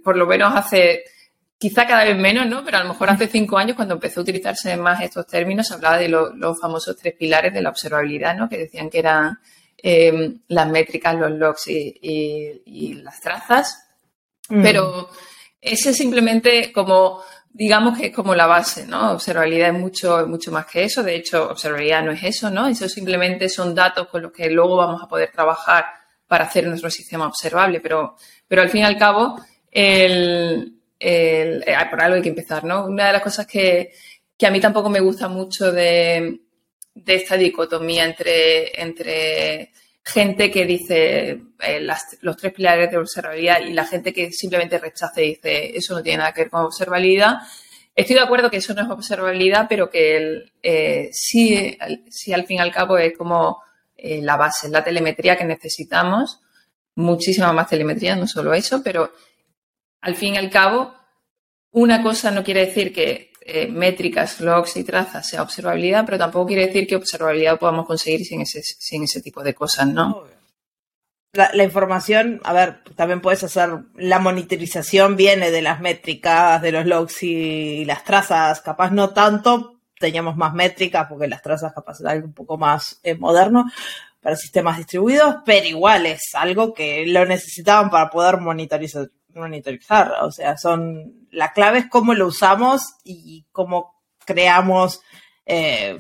por 0.04 0.18
lo 0.18 0.26
menos 0.26 0.56
hace 0.56 1.04
quizá 1.62 1.86
cada 1.86 2.04
vez 2.06 2.18
menos, 2.18 2.48
¿no? 2.48 2.66
Pero 2.66 2.78
a 2.78 2.84
lo 2.84 2.90
mejor 2.90 3.12
hace 3.12 3.28
cinco 3.28 3.56
años, 3.56 3.76
cuando 3.76 3.94
empezó 3.94 4.20
a 4.20 4.24
utilizarse 4.24 4.76
más 4.78 5.00
estos 5.00 5.28
términos, 5.28 5.68
se 5.68 5.76
hablaba 5.76 6.00
de 6.00 6.10
los 6.10 6.60
famosos 6.60 6.98
tres 6.98 7.14
pilares 7.14 7.54
de 7.54 7.62
la 7.62 7.70
observabilidad, 7.70 8.36
¿no? 8.36 8.50
Que 8.50 8.58
decían 8.58 8.90
que 8.90 8.98
eran 8.98 9.38
em, 9.78 10.40
las 10.48 10.68
métricas, 10.68 11.16
los 11.16 11.30
logs 11.30 11.68
y, 11.68 12.94
las 13.04 13.22
trazas. 13.22 13.90
Mm. 14.50 14.64
Pero 14.64 15.10
ese 15.62 15.94
simplemente 15.94 16.72
como 16.74 17.22
digamos 17.54 17.96
que 17.96 18.08
es 18.08 18.16
como 18.16 18.34
la 18.34 18.48
base, 18.48 18.88
¿no? 18.88 19.12
Observabilidad 19.12 19.68
es 19.68 19.80
mucho, 19.80 20.26
mucho 20.26 20.52
más 20.52 20.66
que 20.66 20.86
eso. 20.86 21.04
De 21.04 21.16
hecho, 21.16 21.52
observabilidad 21.52 22.04
no 22.04 22.12
es 22.12 22.24
eso, 22.24 22.50
¿no? 22.50 22.66
Eso 22.68 22.90
simplemente 22.90 23.50
son 23.50 23.76
datos 23.76 24.08
con 24.08 24.24
los 24.24 24.32
que 24.32 24.50
luego 24.50 24.78
vamos 24.78 25.04
a 25.04 25.08
poder 25.08 25.32
trabajar 25.32 25.86
para 26.26 26.46
hacer 26.46 26.66
nuestro 26.66 26.90
sistema 26.90 27.28
observable. 27.28 27.82
Pero, 27.82 28.16
pero 28.48 28.64
al 28.64 28.70
fin 28.70 28.82
y 28.82 28.86
al 28.86 28.98
cabo, 28.98 29.40
el, 29.70 30.81
eh, 31.04 31.62
por 31.90 32.00
algo 32.00 32.16
hay 32.16 32.22
que 32.22 32.30
empezar, 32.30 32.64
¿no? 32.64 32.86
Una 32.86 33.08
de 33.08 33.14
las 33.14 33.24
cosas 33.24 33.48
que, 33.48 33.92
que 34.38 34.46
a 34.46 34.52
mí 34.52 34.60
tampoco 34.60 34.88
me 34.88 35.00
gusta 35.00 35.28
mucho 35.28 35.72
de, 35.72 36.42
de 36.94 37.16
esta 37.16 37.36
dicotomía 37.36 38.06
entre, 38.06 38.80
entre 38.80 39.72
gente 40.04 40.52
que 40.52 40.66
dice 40.66 41.42
eh, 41.60 41.88
los 42.22 42.38
tres 42.38 42.54
pilares 42.54 42.92
de 42.92 42.98
observabilidad 42.98 43.62
y 43.62 43.74
la 43.74 43.86
gente 43.86 44.14
que 44.14 44.32
simplemente 44.32 44.78
rechaza 44.78 45.22
y 45.22 45.30
dice 45.30 45.76
eso 45.76 45.96
no 45.96 46.04
tiene 46.04 46.20
nada 46.20 46.34
que 46.34 46.42
ver 46.42 46.52
con 46.52 46.66
observabilidad. 46.66 47.38
Estoy 47.96 48.16
de 48.16 48.22
acuerdo 48.22 48.52
que 48.52 48.58
eso 48.58 48.76
no 48.76 48.84
es 48.84 48.90
observabilidad, 48.90 49.66
pero 49.68 49.90
que 49.90 50.52
eh, 50.62 51.10
sí, 51.12 51.78
sí, 52.10 52.32
al 52.32 52.46
fin 52.46 52.58
y 52.58 52.62
al 52.62 52.72
cabo 52.72 52.98
es 52.98 53.18
como 53.18 53.64
la 54.04 54.36
base, 54.36 54.68
la 54.70 54.84
telemetría 54.84 55.38
que 55.38 55.44
necesitamos, 55.46 56.40
muchísima 56.96 57.54
más 57.54 57.70
telemetría, 57.70 58.16
no 58.16 58.26
solo 58.26 58.52
eso, 58.54 58.82
pero 58.84 59.12
al 60.02 60.16
fin 60.16 60.36
y 60.36 60.38
al 60.38 60.50
cabo, 60.50 60.94
una 61.72 62.04
cosa 62.04 62.32
no 62.32 62.44
quiere 62.44 62.66
decir 62.66 62.94
que 62.94 63.32
eh, 63.44 63.68
métricas, 63.68 64.40
logs 64.40 64.78
y 64.78 64.84
trazas 64.84 65.28
sea 65.28 65.42
observabilidad, 65.42 66.06
pero 66.06 66.18
tampoco 66.18 66.48
quiere 66.48 66.68
decir 66.68 66.86
que 66.86 66.96
observabilidad 66.96 67.58
podamos 67.58 67.88
conseguir 67.88 68.24
sin 68.26 68.42
ese, 68.42 69.22
tipo 69.22 69.42
de 69.44 69.56
cosas, 69.56 69.88
¿no? 69.88 70.26
La, 71.34 71.64
información, 71.64 72.42
a 72.44 72.54
ver, 72.54 72.84
también 72.96 73.22
puedes 73.22 73.44
hacer, 73.44 73.70
la 73.96 74.20
monitorización 74.20 75.16
viene 75.16 75.50
de 75.50 75.62
las 75.62 75.80
métricas, 75.80 76.62
de 76.62 76.72
los 76.72 76.86
logs 76.86 77.24
y 77.24 77.86
las 77.86 78.04
trazas, 78.04 78.62
capaz 78.62 78.92
no 78.92 79.12
tanto, 79.12 79.80
teníamos 79.98 80.36
más 80.36 80.54
métricas 80.54 81.08
porque 81.10 81.28
las 81.28 81.42
trazas 81.42 81.74
capaz 81.74 82.02
era 82.02 82.12
algo 82.12 82.28
un 82.28 82.34
poco 82.34 82.58
más 82.58 83.00
eh, 83.04 83.16
moderno 83.16 83.66
para 84.20 84.36
sistemas 84.36 84.78
distribuidos, 84.78 85.38
pero 85.46 85.66
igual 85.66 86.06
es 86.06 86.32
algo 86.34 86.74
que 86.74 87.06
lo 87.08 87.26
necesitaban 87.26 87.90
para 87.90 88.10
poder 88.10 88.38
monitorizar, 88.38 89.10
monitorizar. 89.36 90.14
O 90.22 90.32
sea, 90.32 90.58
son 90.58 91.28
la 91.32 91.54
clave 91.54 91.80
es 91.80 91.86
cómo 91.88 92.14
lo 92.14 92.28
usamos 92.28 92.96
y 93.04 93.46
cómo 93.52 93.96
creamos 94.26 95.02
eh, 95.46 95.98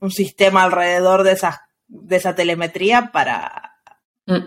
un 0.00 0.10
sistema 0.10 0.64
alrededor 0.64 1.22
de 1.24 1.32
esa, 1.32 1.68
de 1.88 2.16
esa 2.16 2.34
telemetría 2.34 3.10
para, 3.12 3.80
mm. 4.26 4.38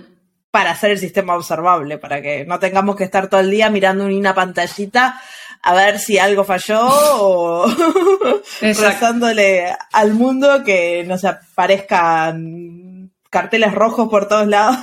para 0.51 0.71
hacer 0.71 0.91
el 0.91 0.99
sistema 0.99 1.35
observable, 1.35 1.97
para 1.97 2.21
que 2.21 2.45
no 2.45 2.59
tengamos 2.59 2.95
que 2.95 3.03
estar 3.03 3.29
todo 3.29 3.41
el 3.41 3.51
día 3.51 3.69
mirando 3.69 4.05
una 4.05 4.33
pantallita 4.33 5.19
a 5.63 5.73
ver 5.75 5.99
si 5.99 6.17
algo 6.17 6.43
falló 6.43 6.81
o 6.83 7.67
rezándole 8.61 9.75
al 9.91 10.13
mundo 10.13 10.63
que 10.63 11.03
nos 11.03 11.23
aparezcan 11.23 13.11
carteles 13.29 13.73
rojos 13.73 14.09
por 14.09 14.27
todos 14.27 14.47
lados 14.47 14.77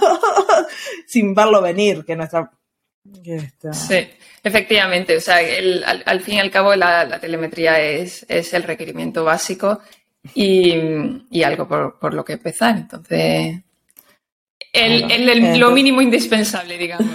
sin 1.07 1.35
verlo 1.35 1.61
venir, 1.61 2.04
que 2.04 2.16
nuestra 2.16 2.50
Sí, 3.73 4.09
efectivamente. 4.43 5.17
O 5.17 5.21
sea, 5.21 5.38
al, 6.05 6.21
fin 6.21 6.35
y 6.35 6.41
al 6.41 6.50
cabo 6.50 6.75
la, 6.75 7.19
telemetría 7.21 7.81
es, 7.81 8.27
el 8.29 8.62
requerimiento 8.62 9.25
básico 9.25 9.81
y, 10.35 10.75
algo 11.43 11.69
por, 11.69 12.15
lo 12.15 12.25
que 12.25 12.35
empezar. 12.35 12.77
Entonces, 12.77 13.62
lo 15.59 15.71
mínimo 15.71 16.00
indispensable, 16.00 16.79
digamos. 16.79 17.15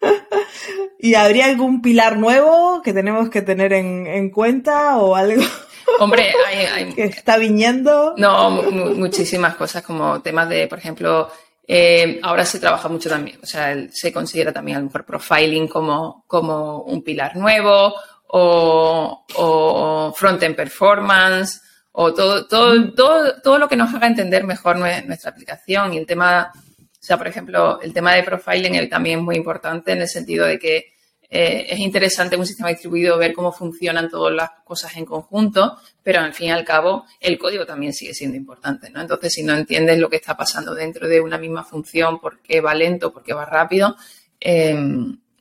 ¿Y 0.98 1.14
habría 1.14 1.46
algún 1.46 1.82
pilar 1.82 2.18
nuevo 2.18 2.82
que 2.82 2.92
tenemos 2.92 3.30
que 3.30 3.42
tener 3.42 3.72
en, 3.72 4.30
cuenta 4.30 4.98
o 4.98 5.16
algo? 5.16 5.42
Hombre, 5.98 6.32
hay, 6.46 6.92
que 6.92 7.04
está 7.04 7.36
viniendo. 7.36 8.14
No, 8.16 8.50
muchísimas 8.50 9.56
cosas 9.56 9.82
como 9.82 10.20
temas 10.20 10.48
de, 10.48 10.68
por 10.68 10.78
ejemplo, 10.78 11.30
eh, 11.72 12.18
ahora 12.24 12.44
se 12.44 12.58
trabaja 12.58 12.88
mucho 12.88 13.08
también, 13.08 13.38
o 13.40 13.46
sea, 13.46 13.76
se 13.92 14.12
considera 14.12 14.52
también 14.52 14.78
a 14.78 14.80
lo 14.80 14.86
mejor 14.86 15.04
profiling 15.04 15.68
como, 15.68 16.24
como 16.26 16.82
un 16.82 17.00
pilar 17.04 17.36
nuevo 17.36 17.94
o, 18.26 19.24
o 19.36 20.12
front-end 20.12 20.56
performance 20.56 21.60
o 21.92 22.12
todo, 22.12 22.48
todo, 22.48 22.92
todo, 22.92 23.40
todo 23.40 23.58
lo 23.58 23.68
que 23.68 23.76
nos 23.76 23.94
haga 23.94 24.08
entender 24.08 24.42
mejor 24.42 24.78
nuestra 24.78 25.30
aplicación. 25.30 25.94
Y 25.94 25.98
el 25.98 26.06
tema, 26.06 26.50
o 26.52 26.98
sea, 26.98 27.16
por 27.16 27.28
ejemplo, 27.28 27.80
el 27.80 27.92
tema 27.92 28.14
de 28.14 28.24
profiling 28.24 28.88
también 28.88 29.20
es 29.20 29.24
muy 29.24 29.36
importante 29.36 29.92
en 29.92 30.00
el 30.00 30.08
sentido 30.08 30.46
de 30.46 30.58
que 30.58 30.86
eh, 31.32 31.66
es 31.68 31.78
interesante 31.78 32.34
en 32.34 32.40
un 32.40 32.46
sistema 32.46 32.70
distribuido 32.70 33.16
ver 33.16 33.32
cómo 33.32 33.52
funcionan 33.52 34.10
todas 34.10 34.34
las 34.34 34.50
cosas 34.64 34.96
en 34.96 35.04
conjunto, 35.04 35.78
pero 36.02 36.20
al 36.20 36.34
fin 36.34 36.48
y 36.48 36.50
al 36.50 36.64
cabo 36.64 37.04
el 37.20 37.38
código 37.38 37.64
también 37.64 37.92
sigue 37.92 38.14
siendo 38.14 38.36
importante, 38.36 38.90
¿no? 38.90 39.00
Entonces, 39.00 39.32
si 39.34 39.44
no 39.44 39.54
entiendes 39.54 39.98
lo 39.98 40.10
que 40.10 40.16
está 40.16 40.36
pasando 40.36 40.74
dentro 40.74 41.06
de 41.06 41.20
una 41.20 41.38
misma 41.38 41.62
función, 41.62 42.18
por 42.18 42.40
qué 42.40 42.60
va 42.60 42.74
lento, 42.74 43.12
por 43.12 43.22
qué 43.22 43.32
va 43.32 43.44
rápido, 43.44 43.94
eh, 44.40 44.76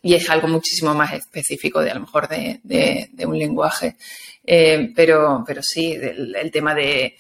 y 0.02 0.14
es 0.14 0.30
algo 0.30 0.48
muchísimo 0.48 0.94
más 0.94 1.14
específico 1.14 1.82
de 1.82 1.90
a 1.90 1.96
lo 1.96 2.02
mejor 2.02 2.28
de, 2.28 3.10
un 3.26 3.38
lenguaje. 3.38 3.96
Eh, 4.46 4.92
pero, 4.96 5.44
pero 5.46 5.62
sí, 5.64 5.94
el 5.94 6.52
tema 6.52 6.76
de 6.76 7.16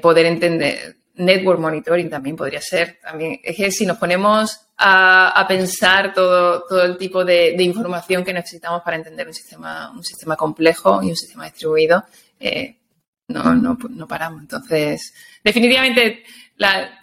poder 0.00 0.26
entender, 0.26 0.96
network 1.20 1.60
monitoring 1.60 2.10
también 2.10 2.36
podría 2.36 2.60
ser. 2.60 2.98
También 3.02 3.40
es 3.42 3.56
que 3.56 3.70
si 3.70 3.86
nos 3.86 3.98
ponemos 3.98 4.68
a, 4.76 5.44
pensar 5.46 6.14
todo, 6.14 6.64
todo 6.68 6.82
el 6.82 6.96
tipo 6.96 7.24
de, 7.24 7.54
información 7.62 8.24
que 8.24 8.32
necesitamos 8.32 8.82
para 8.82 8.96
entender 8.96 9.26
un 9.26 9.34
sistema, 9.34 9.90
un 9.90 10.02
sistema 10.02 10.36
complejo 10.36 11.02
y 11.02 11.10
un 11.10 11.16
sistema 11.16 11.44
distribuido, 11.44 12.04
eh, 12.38 12.76
no, 13.28 13.54
no, 13.54 13.78
no 13.90 14.08
paramos. 14.08 14.40
Entonces, 14.40 15.14
definitivamente 15.44 16.24
la, 16.56 16.99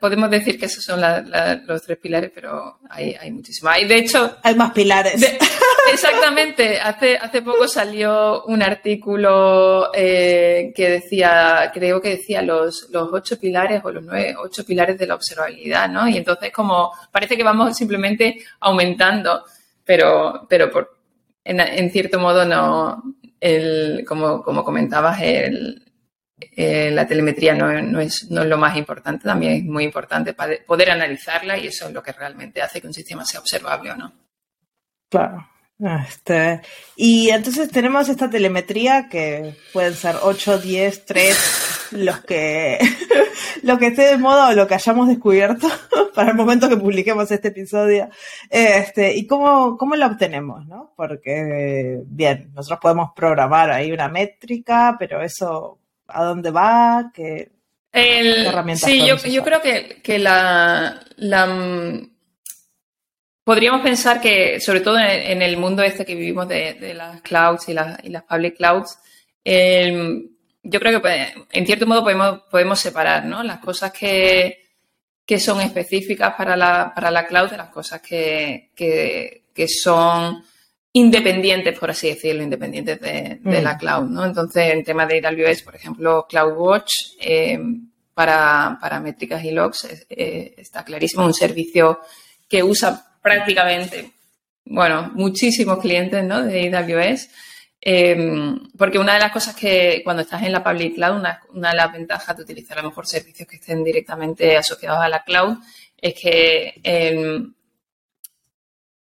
podemos 0.00 0.30
decir 0.30 0.58
que 0.58 0.66
esos 0.66 0.84
son 0.84 1.00
los 1.00 1.82
tres 1.82 1.98
pilares, 1.98 2.30
pero 2.34 2.78
hay, 2.88 3.16
hay 3.20 3.30
muchísimos. 3.30 3.72
Hay, 3.72 3.86
de 3.86 3.96
hecho... 3.96 4.36
Hay 4.42 4.54
más 4.54 4.72
pilares. 4.72 5.22
exactamente. 5.92 6.80
Hace, 6.80 7.16
hace 7.16 7.42
poco 7.42 7.68
salió 7.68 8.44
un 8.44 8.62
artículo 8.62 9.90
eh, 9.94 10.72
que 10.74 10.90
decía, 10.90 11.70
creo 11.72 12.00
que 12.00 12.16
decía 12.16 12.42
los, 12.42 12.88
los 12.90 13.12
ocho 13.12 13.38
pilares 13.38 13.82
o 13.84 13.90
los 13.90 14.04
nueve, 14.04 14.34
ocho 14.42 14.64
pilares 14.64 14.98
de 14.98 15.06
la 15.06 15.14
observabilidad, 15.14 15.88
¿no? 15.88 16.08
Y 16.08 16.16
entonces 16.16 16.52
como 16.52 16.92
parece 17.10 17.36
que 17.36 17.44
vamos 17.44 17.76
simplemente 17.76 18.42
aumentando, 18.60 19.44
pero, 19.84 20.46
pero 20.48 20.70
por, 20.70 20.96
en, 21.44 21.60
en 21.60 21.90
cierto 21.90 22.18
modo 22.18 22.44
no, 22.44 23.02
el, 23.40 24.04
como, 24.06 24.42
como 24.42 24.64
comentabas, 24.64 25.20
el, 25.20 25.91
eh, 26.56 26.90
la 26.90 27.06
telemetría 27.06 27.54
no, 27.54 28.00
es, 28.00 28.24
lo 28.30 28.58
más 28.58 28.76
importante, 28.76 29.24
también 29.24 29.52
es 29.52 29.64
muy 29.64 29.84
importante 29.84 30.34
poder 30.66 30.90
analizarla 30.90 31.58
y 31.58 31.68
eso 31.68 31.88
es 31.88 31.92
lo 31.92 32.02
que 32.02 32.12
realmente 32.12 32.62
hace 32.62 32.80
que 32.80 32.86
un 32.86 32.94
sistema 32.94 33.24
sea 33.24 33.40
observable 33.40 33.90
o 33.90 33.96
no. 33.96 34.12
Claro. 35.08 35.46
Este, 36.06 36.60
y 36.94 37.30
entonces 37.30 37.68
tenemos 37.70 38.08
esta 38.08 38.30
telemetría 38.30 39.08
que 39.08 39.56
pueden 39.72 39.94
ser 39.94 40.14
8, 40.22 40.58
10, 40.58 41.04
3, 41.06 41.88
los 41.92 42.20
que, 42.20 42.78
lo 43.64 43.78
que 43.78 43.88
esté 43.88 44.02
de 44.02 44.18
moda 44.18 44.50
o 44.50 44.52
lo 44.52 44.68
que 44.68 44.74
hayamos 44.74 45.08
descubierto 45.08 45.66
para 46.14 46.30
el 46.30 46.36
momento 46.36 46.68
que 46.68 46.76
publiquemos 46.76 47.28
este 47.32 47.48
episodio. 47.48 48.08
Este, 48.48 49.16
y 49.16 49.26
cómo, 49.26 49.76
cómo 49.76 49.96
la 49.96 50.06
obtenemos, 50.06 50.66
¿no? 50.66 50.92
Porque, 50.96 52.00
bien, 52.06 52.52
nosotros 52.54 52.78
podemos 52.80 53.10
programar 53.16 53.72
ahí 53.72 53.90
una 53.90 54.08
métrica, 54.08 54.94
pero 54.98 55.20
eso 55.20 55.80
a 56.12 56.24
dónde 56.24 56.50
va, 56.50 57.10
qué, 57.14 57.50
herramientas 57.92 58.88
Sí, 58.88 59.06
yo, 59.06 59.16
yo, 59.16 59.42
creo 59.42 59.60
que, 59.60 60.18
la, 60.18 61.02
mm, 61.18 62.10
podríamos 63.44 63.82
pensar 63.82 64.20
que, 64.20 64.60
sobre 64.60 64.80
todo 64.80 64.98
en, 64.98 65.42
el 65.42 65.56
mundo 65.56 65.82
este 65.82 66.04
que 66.04 66.14
vivimos 66.14 66.48
de, 66.48 66.94
las 66.94 67.20
clouds 67.22 67.68
y 67.68 67.74
las, 67.74 68.04
y 68.04 68.08
las 68.08 68.24
public 68.24 68.56
clouds, 68.56 68.98
yo 70.64 70.80
creo 70.80 71.02
que 71.02 71.34
en 71.50 71.66
cierto 71.66 71.86
modo 71.86 72.02
podemos, 72.02 72.42
podemos 72.50 72.78
separar 72.78 73.24
¿no? 73.24 73.42
las 73.42 73.58
cosas 73.58 73.92
que, 73.92 74.62
que 75.26 75.40
son 75.40 75.60
específicas 75.60 76.34
para 76.34 76.56
la, 76.56 76.92
para 76.94 77.10
la 77.10 77.26
cloud 77.26 77.50
de 77.50 77.56
las 77.56 77.70
cosas 77.70 78.00
que, 78.00 78.70
que, 78.74 79.44
que 79.54 79.68
son 79.68 80.44
independientes, 80.92 81.78
por 81.78 81.90
así 81.90 82.08
decirlo, 82.08 82.42
independientes 82.42 83.00
de, 83.00 83.40
la 83.62 83.74
mm. 83.74 83.78
cloud, 83.78 84.10
¿no? 84.10 84.24
Entonces, 84.24 84.72
en 84.72 84.84
tema 84.84 85.06
de 85.06 85.26
AWS, 85.26 85.62
por 85.62 85.74
ejemplo, 85.74 86.26
CloudWatch, 86.28 86.92
eh, 87.20 87.58
para, 88.14 88.78
para, 88.80 89.00
métricas 89.00 89.42
y 89.44 89.52
logs, 89.52 90.06
eh, 90.10 90.54
está 90.58 90.84
clarísimo, 90.84 91.24
un 91.24 91.32
servicio 91.32 92.00
que 92.46 92.62
usa 92.62 93.02
prácticamente 93.22 94.12
bueno, 94.64 95.10
muchísimos 95.14 95.78
clientes 95.78 96.24
¿no? 96.24 96.42
de 96.42 96.74
AWS. 96.74 97.28
Em, 97.84 98.70
porque 98.78 98.98
una 98.98 99.14
de 99.14 99.18
las 99.18 99.32
cosas 99.32 99.56
que 99.56 100.02
cuando 100.04 100.22
estás 100.22 100.42
en 100.42 100.52
la 100.52 100.62
public 100.62 100.94
cloud, 100.94 101.16
una, 101.16 101.70
de 101.70 101.76
las 101.76 101.92
ventajas 101.92 102.36
de 102.36 102.44
utilizar 102.44 102.78
a 102.78 102.82
lo 102.82 102.90
mejor 102.90 103.08
servicios 103.08 103.48
que 103.48 103.56
estén 103.56 103.82
directamente 103.82 104.56
asociados 104.56 105.00
a 105.00 105.08
la 105.08 105.24
cloud 105.24 105.56
es 105.96 106.14
que 106.14 107.50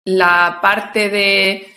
la 0.03 0.59
parte 0.61 1.09
de, 1.09 1.74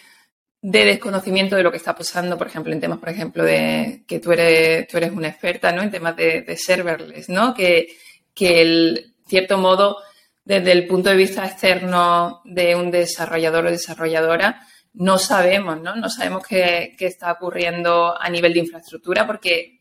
desconocimiento 0.61 1.57
de 1.57 1.63
lo 1.63 1.71
que 1.71 1.77
está 1.77 1.95
pasando, 1.95 2.37
por 2.37 2.49
ejemplo, 2.49 2.73
en 2.73 2.81
temas, 2.81 2.99
por 2.99 3.09
ejemplo, 3.09 3.45
de 3.45 4.03
que 4.07 4.19
tú 4.19 4.33
eres, 4.33 4.89
tú 4.89 4.97
eres 4.97 5.13
una 5.13 5.29
experta, 5.29 5.73
¿no? 5.73 5.83
En 5.83 5.91
temas 5.91 6.17
de, 6.17 6.43
de 6.43 6.57
serverless, 6.57 7.29
¿no? 7.29 7.55
Que, 7.55 7.89
que 8.35 8.61
el 8.61 9.15
cierto 9.27 9.59
modo, 9.59 9.99
desde 10.45 10.73
el 10.73 10.87
punto 10.87 11.11
de 11.11 11.17
vista 11.17 11.47
externo 11.47 12.41
de 12.45 12.75
un 12.75 12.91
desarrollador 12.91 13.67
o 13.67 13.71
desarrolladora, 13.71 14.61
no 14.95 15.19
sabemos, 15.19 15.81
¿no? 15.81 15.95
No 15.95 16.09
sabemos 16.09 16.45
qué, 16.47 16.97
está 16.99 17.33
ocurriendo 17.33 18.21
a 18.21 18.29
nivel 18.29 18.53
de 18.53 18.61
infraestructura 18.61 19.27
porque, 19.27 19.81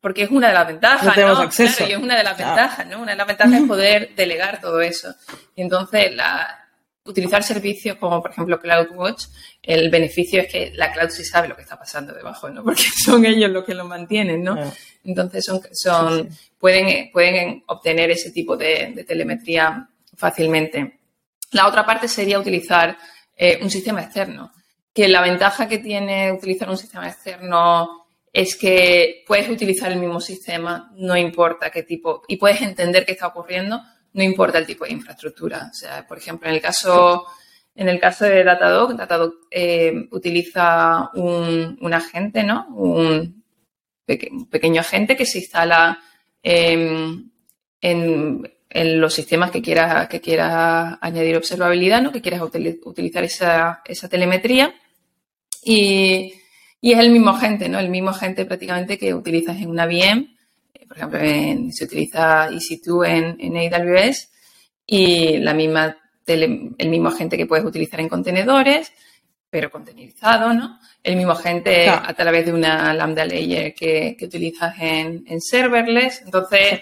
porque 0.00 0.22
es 0.22 0.30
una 0.30 0.48
de 0.48 0.54
las 0.54 0.66
ventajas, 0.66 1.04
¿no? 1.04 1.12
Tenemos 1.12 1.40
acceso. 1.40 1.86
y 1.86 1.92
es 1.92 1.98
una 1.98 2.16
de 2.16 2.24
las 2.24 2.38
ventajas, 2.38 2.86
¿no? 2.86 3.00
Una 3.00 3.12
de 3.12 3.18
las 3.18 3.26
ventajas 3.26 3.60
es 3.60 3.68
poder 3.68 4.14
delegar 4.14 4.60
todo 4.60 4.80
eso. 4.80 5.14
Y 5.54 5.62
entonces, 5.62 6.14
la, 6.14 6.57
utilizar 7.08 7.42
servicios 7.42 7.96
como, 7.96 8.22
por 8.22 8.30
ejemplo, 8.30 8.60
CloudWatch, 8.60 9.24
el 9.62 9.90
beneficio 9.90 10.42
es 10.42 10.52
que 10.52 10.72
la 10.74 10.92
cloud 10.92 11.10
sí 11.10 11.24
sabe 11.24 11.48
lo 11.48 11.56
que 11.56 11.62
está 11.62 11.78
pasando 11.78 12.12
debajo, 12.12 12.48
¿no? 12.50 12.62
Porque 12.64 12.84
son 13.04 13.24
ellos 13.24 13.50
los 13.50 13.64
que 13.64 13.74
lo 13.74 13.84
mantienen, 13.84 14.44
¿no? 14.44 14.56
Entonces, 15.04 15.44
son, 15.44 15.60
son 15.72 16.28
Pueden, 16.58 17.10
pueden 17.12 17.62
obtener 17.66 18.10
ese 18.10 18.32
tipo 18.32 18.56
de 18.56 19.04
telemetría 19.06 19.88
fácilmente. 20.16 20.98
La 21.52 21.68
otra 21.68 21.86
parte 21.86 22.08
sería 22.08 22.38
utilizar 22.38 22.98
eh, 23.36 23.60
un 23.62 23.70
sistema 23.70 24.02
externo. 24.02 24.52
Que 24.92 25.06
la 25.06 25.22
ventaja 25.22 25.68
que 25.68 25.78
tiene 25.78 26.32
utilizar 26.32 26.68
un 26.68 26.76
sistema 26.76 27.08
externo 27.08 28.06
es 28.32 28.56
que 28.56 29.22
puedes 29.26 29.48
utilizar 29.48 29.92
el 29.92 30.00
mismo 30.00 30.20
sistema, 30.20 30.90
no 30.96 31.16
importa 31.16 31.70
qué 31.70 31.84
tipo, 31.84 32.22
y 32.26 32.36
puedes 32.36 32.60
entender 32.60 33.06
qué 33.06 33.12
está 33.12 33.28
ocurriendo, 33.28 33.80
no 34.12 34.22
importa 34.22 34.58
el 34.58 34.66
tipo 34.66 34.84
de 34.84 34.92
infraestructura. 34.92 35.68
O 35.70 35.74
sea, 35.74 36.06
por 36.06 36.18
ejemplo, 36.18 36.48
en 36.48 36.54
el 36.54 36.60
caso, 36.60 37.26
en 37.74 37.88
el 37.88 38.00
caso 38.00 38.24
de 38.24 38.44
Datadog, 38.44 38.96
Datadog 38.96 39.34
eh, 39.50 40.08
utiliza 40.10 41.10
un, 41.14 41.92
agente, 41.92 42.42
¿no? 42.42 42.66
Un, 42.70 43.42
pequeño 44.50 44.80
agente 44.80 45.16
que 45.16 45.26
se 45.26 45.38
instala 45.38 45.98
en 46.42 47.30
en 48.70 49.00
los 49.00 49.14
sistemas 49.14 49.50
que 49.50 49.62
quieras, 49.62 50.08
que 50.08 50.20
quieras 50.20 50.98
añadir 51.00 51.36
observabilidad, 51.36 52.02
¿no? 52.02 52.12
que 52.12 52.20
quieras 52.20 52.42
utilizar 52.42 53.24
esa, 53.24 53.82
esa 53.84 54.08
telemetría. 54.08 54.74
Y, 55.64 56.34
y, 56.80 56.92
es 56.92 56.98
el 56.98 57.10
mismo 57.10 57.30
agente, 57.30 57.68
¿no? 57.68 57.78
El 57.78 57.88
mismo 57.88 58.10
agente 58.10 58.44
prácticamente 58.44 58.98
que 58.98 59.14
utilizas 59.14 59.56
en 59.56 59.70
una 59.70 59.86
VM. 59.86 60.36
Por 60.88 60.96
ejemplo, 60.96 61.20
se 61.70 61.84
utiliza 61.84 62.50
EC2 62.50 63.06
en, 63.06 63.36
en, 63.38 63.74
AWS 63.74 64.30
y 64.86 65.36
la 65.38 65.54
misma 65.54 65.96
el 66.26 66.88
mismo 66.90 67.08
agente 67.08 67.36
que 67.36 67.46
puedes 67.46 67.64
utilizar 67.64 68.00
en 68.00 68.08
contenedores, 68.08 68.92
pero 69.50 69.70
containerizado, 69.70 70.52
¿no? 70.52 70.78
El 71.02 71.16
mismo 71.16 71.32
agente 71.32 71.88
a 71.88 72.12
través 72.14 72.44
de 72.44 72.52
una 72.52 72.92
Lambda 72.92 73.24
Layer 73.24 73.74
que, 73.74 74.14
que 74.18 74.26
utilizas 74.26 74.74
en, 74.78 75.24
en 75.26 75.40
serverless. 75.40 76.22
Entonces, 76.22 76.80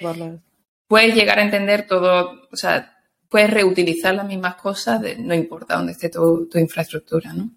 puedes 0.88 1.14
llegar 1.14 1.38
a 1.38 1.42
entender 1.42 1.86
todo, 1.86 2.48
o 2.50 2.56
sea, 2.56 2.96
puedes 3.28 3.50
reutilizar 3.50 4.14
las 4.14 4.26
mismas 4.26 4.56
cosas, 4.56 5.00
no 5.18 5.34
importa 5.34 5.76
dónde 5.76 5.92
esté 5.92 6.08
tu, 6.08 6.48
infraestructura, 6.54 7.32
¿no? 7.32 7.50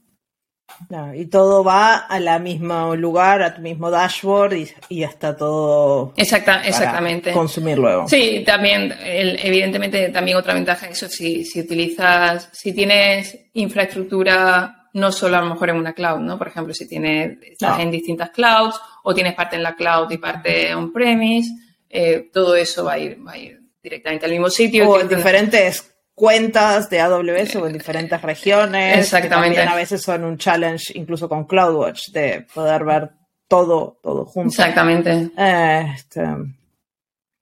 Y 1.16 1.26
todo 1.26 1.64
va 1.64 1.98
al 1.98 2.42
mismo 2.42 2.96
lugar, 2.96 3.42
a 3.42 3.56
tu 3.56 3.62
mismo 3.62 3.92
dashboard 3.92 4.54
y, 4.54 4.70
y 4.90 5.04
está 5.04 5.36
todo. 5.36 6.14
Exacta, 6.16 6.62
exactamente. 6.66 7.32
Consumir 7.32 7.78
luego. 7.78 8.08
Sí, 8.08 8.44
también, 8.46 8.94
evidentemente, 9.02 10.10
también 10.10 10.38
otra 10.38 10.54
ventaja 10.54 10.88
es 10.88 11.04
eso, 11.04 11.10
si, 11.10 11.44
si 11.46 11.62
utilizas, 11.62 12.50
si 12.52 12.74
tienes 12.74 13.38
infraestructura 13.54 14.76
no 14.94 15.12
solo 15.12 15.38
a 15.38 15.42
lo 15.42 15.50
mejor 15.50 15.70
en 15.70 15.76
una 15.76 15.94
cloud, 15.94 16.20
¿no? 16.20 16.38
Por 16.38 16.48
ejemplo, 16.48 16.74
si 16.74 16.88
tienes, 16.88 17.38
estás 17.44 17.80
en 17.80 17.92
distintas 17.92 18.32
clouds 18.32 18.80
o 19.04 19.14
tienes 19.14 19.36
parte 19.36 19.56
en 19.56 19.64
la 19.64 19.76
cloud 19.76 20.10
y 20.10 20.18
parte 20.18 20.74
on-premise 20.74 21.52
eh, 21.90 22.30
todo 22.32 22.56
eso 22.56 22.86
va 22.86 22.94
a, 22.94 23.00
ir, 23.00 23.18
va 23.26 23.32
a 23.32 23.38
ir 23.38 23.60
directamente 23.82 24.26
al 24.26 24.32
mismo 24.32 24.50
sitio. 24.50 24.88
O 24.90 25.00
en 25.00 25.10
diferentes 25.10 25.92
cuentas 26.20 26.90
de 26.90 27.00
AWS 27.00 27.56
o 27.56 27.68
en 27.68 27.72
diferentes 27.72 28.22
regiones. 28.22 28.98
Exactamente. 29.00 29.56
también 29.56 29.70
a 29.70 29.76
veces 29.76 30.02
son 30.02 30.26
un 30.26 30.38
challenge, 30.38 30.92
incluso 30.96 31.30
con 31.30 31.46
CloudWatch, 31.46 32.10
de 32.10 32.46
poder 32.54 32.84
ver 32.84 33.12
todo, 33.48 34.00
todo 34.04 34.26
junto. 34.26 34.50
Exactamente. 34.50 35.32
Este, 35.38 36.26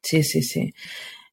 sí, 0.04 0.24
sí, 0.24 0.44
sí. 0.44 0.72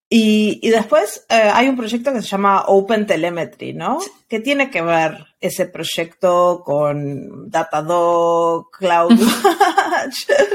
Y, 0.09 0.71
después 0.71 1.27
eh, 1.29 1.51
hay 1.53 1.69
un 1.69 1.77
proyecto 1.77 2.15
que 2.15 2.23
se 2.23 2.29
llama 2.29 2.65
Open 2.69 3.07
Telemetry, 3.07 3.75
¿no? 3.75 3.99
¿Qué 4.27 4.41
tiene 4.41 4.71
que 4.71 4.81
ver 4.81 5.27
ese 5.39 5.67
proyecto 5.67 6.63
con 6.65 7.51
Datadog, 7.51 8.71
CloudWatch? 8.71 9.19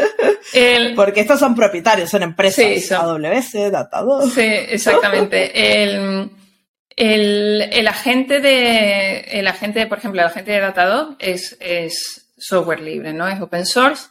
Porque 0.96 1.22
estos 1.22 1.40
son 1.40 1.54
propietarios, 1.54 2.10
son 2.10 2.24
empresas. 2.24 2.92
AWS, 2.92 3.72
Datadog. 3.72 4.32
Sí, 4.32 4.42
exactamente. 4.42 5.52
el, 5.84 6.32
agente 7.88 8.40
de, 8.40 9.20
el 9.32 9.48
agente, 9.48 9.88
por 9.88 9.98
ejemplo, 10.00 10.22
el 10.22 10.28
agente 10.28 10.52
de 10.52 10.60
Datadog 10.60 11.16
es, 11.20 11.58
es 11.60 12.34
software 12.38 12.82
libre, 12.82 13.14
¿no? 13.14 13.28
Es 13.28 13.40
open 13.40 13.66
source. 13.66 14.08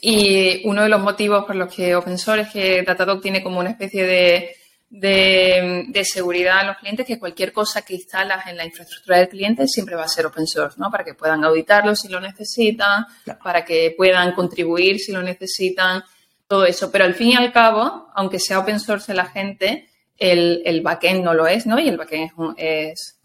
Y 0.00 0.60
uno 0.66 0.82
de 0.82 0.88
los 0.88 1.00
motivos 1.00 1.44
por 1.44 1.56
los 1.56 1.74
que 1.74 1.94
open 1.94 2.18
source 2.18 2.42
es 2.42 2.48
que 2.50 2.82
Datadog 2.82 3.22
tiene 3.22 3.42
como 3.42 3.60
una 3.60 3.70
especie 3.70 4.04
de, 4.04 4.56
de, 4.90 6.04
seguridad 6.04 6.60
a 6.60 6.64
los 6.64 6.76
clientes 6.76 7.06
que 7.06 7.18
cualquier 7.18 7.52
cosa 7.52 7.82
que 7.82 7.94
instalas 7.94 8.46
en 8.46 8.56
la 8.56 8.64
infraestructura 8.64 9.18
del 9.18 9.28
cliente 9.28 9.66
siempre 9.66 9.96
va 9.96 10.04
a 10.04 10.08
ser 10.08 10.26
open 10.26 10.46
source, 10.46 10.78
¿no? 10.78 10.90
Para 10.90 11.04
que 11.04 11.14
puedan 11.14 11.44
auditarlo 11.44 11.96
si 11.96 12.08
lo 12.08 12.20
necesitan, 12.20 13.06
para 13.42 13.64
que 13.64 13.94
puedan 13.96 14.32
contribuir 14.32 15.00
si 15.00 15.12
lo 15.12 15.22
necesitan, 15.22 16.04
todo 16.46 16.64
eso. 16.64 16.90
Pero 16.92 17.04
al 17.04 17.14
fin 17.14 17.30
y 17.30 17.36
al 17.36 17.52
cabo, 17.52 18.08
aunque 18.14 18.38
sea 18.38 18.60
open 18.60 18.78
source 18.78 19.14
la 19.14 19.26
gente, 19.26 19.88
el, 20.18 20.62
el 20.64 20.80
backend 20.80 21.24
no 21.24 21.34
lo 21.34 21.46
es, 21.46 21.66
¿no? 21.66 21.78
Y 21.78 21.88
el 21.88 21.96
backend 21.96 22.30
es, 22.56 23.20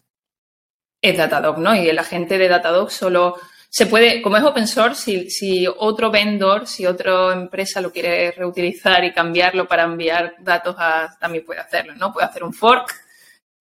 es, 1.02 1.17
Datadog, 1.17 1.60
¿no? 1.60 1.75
Y 1.75 1.89
el 1.89 1.99
agente 1.99 2.38
de 2.38 2.47
Datadog 2.47 2.91
solo 2.91 3.36
se 3.69 3.86
puede, 3.86 4.21
como 4.21 4.38
es 4.38 4.43
open 4.43 4.67
source, 4.67 5.30
si, 5.30 5.67
otro 5.67 6.10
vendor, 6.10 6.67
si 6.67 6.88
otra 6.88 7.34
empresa 7.34 7.82
lo 7.82 7.91
quiere 7.91 8.32
reutilizar 8.32 9.04
y 9.04 9.13
cambiarlo 9.13 9.67
para 9.67 9.84
enviar 9.84 10.36
datos 10.39 10.75
a, 10.80 11.15
también 11.19 11.45
puede 11.45 11.60
hacerlo, 11.60 11.93
¿no? 11.95 12.12
Puede 12.12 12.25
hacer 12.25 12.43
un 12.43 12.54
fork, 12.54 12.91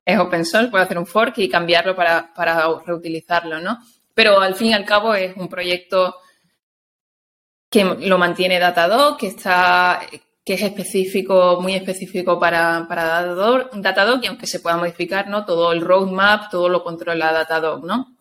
es 0.05 0.19
open 0.19 0.47
source, 0.47 0.71
puede 0.71 0.85
hacer 0.85 0.99
un 0.99 1.07
fork 1.07 1.37
y 1.38 1.49
cambiarlo 1.49 1.95
para, 1.95 2.33
reutilizarlo, 2.87 3.61
¿no? 3.61 3.79
Pero 4.14 4.41
al 4.41 4.55
fin 4.55 4.69
y 4.69 4.75
al 4.75 4.87
cabo 4.87 5.14
es 5.14 5.37
un 5.37 5.49
proyecto 5.49 6.17
que 7.71 7.85
lo 7.85 8.17
mantiene 8.17 8.59
Datadog, 8.59 9.19
que 9.19 9.27
está, 9.27 10.01
que 10.49 10.55
es 10.55 10.63
específico, 10.63 11.61
muy 11.61 11.75
específico 11.75 12.41
para, 12.41 12.87
para 12.89 13.05
Datadog, 13.05 13.71
Datadog, 13.75 14.25
y 14.25 14.27
aunque 14.27 14.47
se 14.47 14.61
pueda 14.61 14.79
modificar, 14.79 15.29
¿no? 15.29 15.45
Todo 15.45 15.73
el 15.73 15.83
roadmap, 15.83 16.51
todo 16.51 16.69
lo 16.69 16.83
controla 16.83 17.33
Datadog, 17.33 17.85
¿no? 17.85 18.19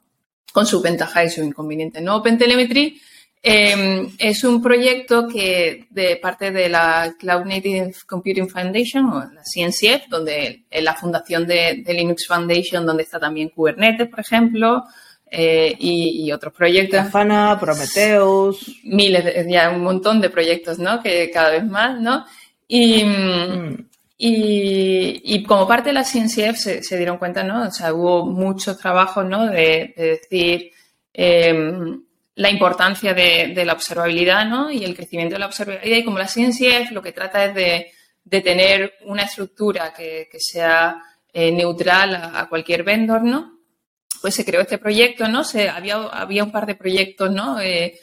con 0.58 0.66
su 0.66 0.82
ventaja 0.82 1.24
y 1.24 1.30
su 1.30 1.44
inconveniente. 1.44 2.02
¿no? 2.02 2.16
OpenTelemetry 2.16 3.00
em, 3.44 4.10
es 4.18 4.44
un 4.44 4.60
proyecto 4.60 5.28
que 5.28 5.86
de 5.92 6.16
parte 6.16 6.50
de 6.50 6.68
la 6.68 7.16
Cloud 7.20 7.46
Native 7.46 7.94
Computing 8.08 8.50
Foundation 8.50 9.06
o 9.06 9.20
la 9.20 9.44
CNCF, 9.44 10.10
donde 10.10 10.64
la 10.72 10.96
fundación 10.96 11.46
de, 11.46 11.84
Linux 11.88 12.26
Foundation, 12.26 12.88
donde 12.88 13.04
está 13.04 13.20
también 13.20 13.50
Kubernetes, 13.50 14.10
por 14.10 14.20
ejemplo, 14.20 14.84
eh, 15.30 15.76
y, 15.80 16.32
otros 16.32 16.54
proyectos. 16.54 17.02
Grafana, 17.02 17.58
Prometheus. 17.60 18.80
Miles, 18.84 19.46
ya 19.48 19.70
un 19.70 19.84
montón 19.84 20.22
de 20.22 20.30
proyectos, 20.30 20.80
¿no? 20.80 21.02
Que 21.02 21.30
cada 21.32 21.52
vez 21.52 21.66
más, 21.66 22.00
¿no? 22.00 22.26
Y, 22.68 23.04
mm. 23.04 23.88
Y, 24.20 25.44
como 25.44 25.68
parte 25.68 25.90
de 25.90 25.94
la 25.94 26.04
CNCF 26.04 26.58
se, 26.58 26.98
dieron 26.98 27.18
cuenta, 27.20 27.44
¿no? 27.44 27.68
O 27.68 27.72
sea, 27.72 27.94
hubo 27.94 28.26
muchos 28.26 28.78
trabajos, 28.78 29.26
¿no? 29.26 29.46
De, 29.46 29.94
decir 29.96 30.72
em, 31.14 32.02
la 32.36 32.50
importancia 32.50 33.14
de, 33.14 33.64
la 33.64 33.74
observabilidad, 33.74 34.46
¿no? 34.46 34.72
Y 34.72 34.84
el 34.84 34.96
crecimiento 34.96 35.36
de 35.36 35.40
la 35.40 35.46
observabilidad. 35.46 35.98
Y 35.98 36.04
como 36.04 36.18
la 36.18 36.28
CNCF 36.28 36.92
lo 36.92 37.02
que 37.02 37.12
trata 37.12 37.46
es 37.46 37.54
de, 37.54 37.92
tener 38.42 38.96
una 39.06 39.24
estructura 39.24 39.94
que, 39.94 40.28
sea 40.40 40.98
eh, 41.32 41.52
neutral 41.52 42.16
a, 42.16 42.48
cualquier 42.50 42.84
vendor, 42.84 43.24
¿no? 43.24 43.57
Pues 44.22 44.36
se 44.36 44.46
creó 44.46 44.62
este 44.62 44.78
proyecto, 44.78 45.28
¿no? 45.28 45.44
Había, 45.74 45.96
había 45.96 46.44
un 46.44 46.52
par 46.52 46.66
de 46.66 46.76
proyectos, 46.76 47.32
¿no? 47.32 47.60
Eh, 47.60 48.00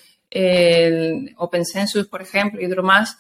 Open 1.37 1.65
Census, 1.65 2.07
por 2.09 2.23
ejemplo, 2.23 2.61
y 2.61 2.67
otro 2.67 2.83
más, 2.83 3.17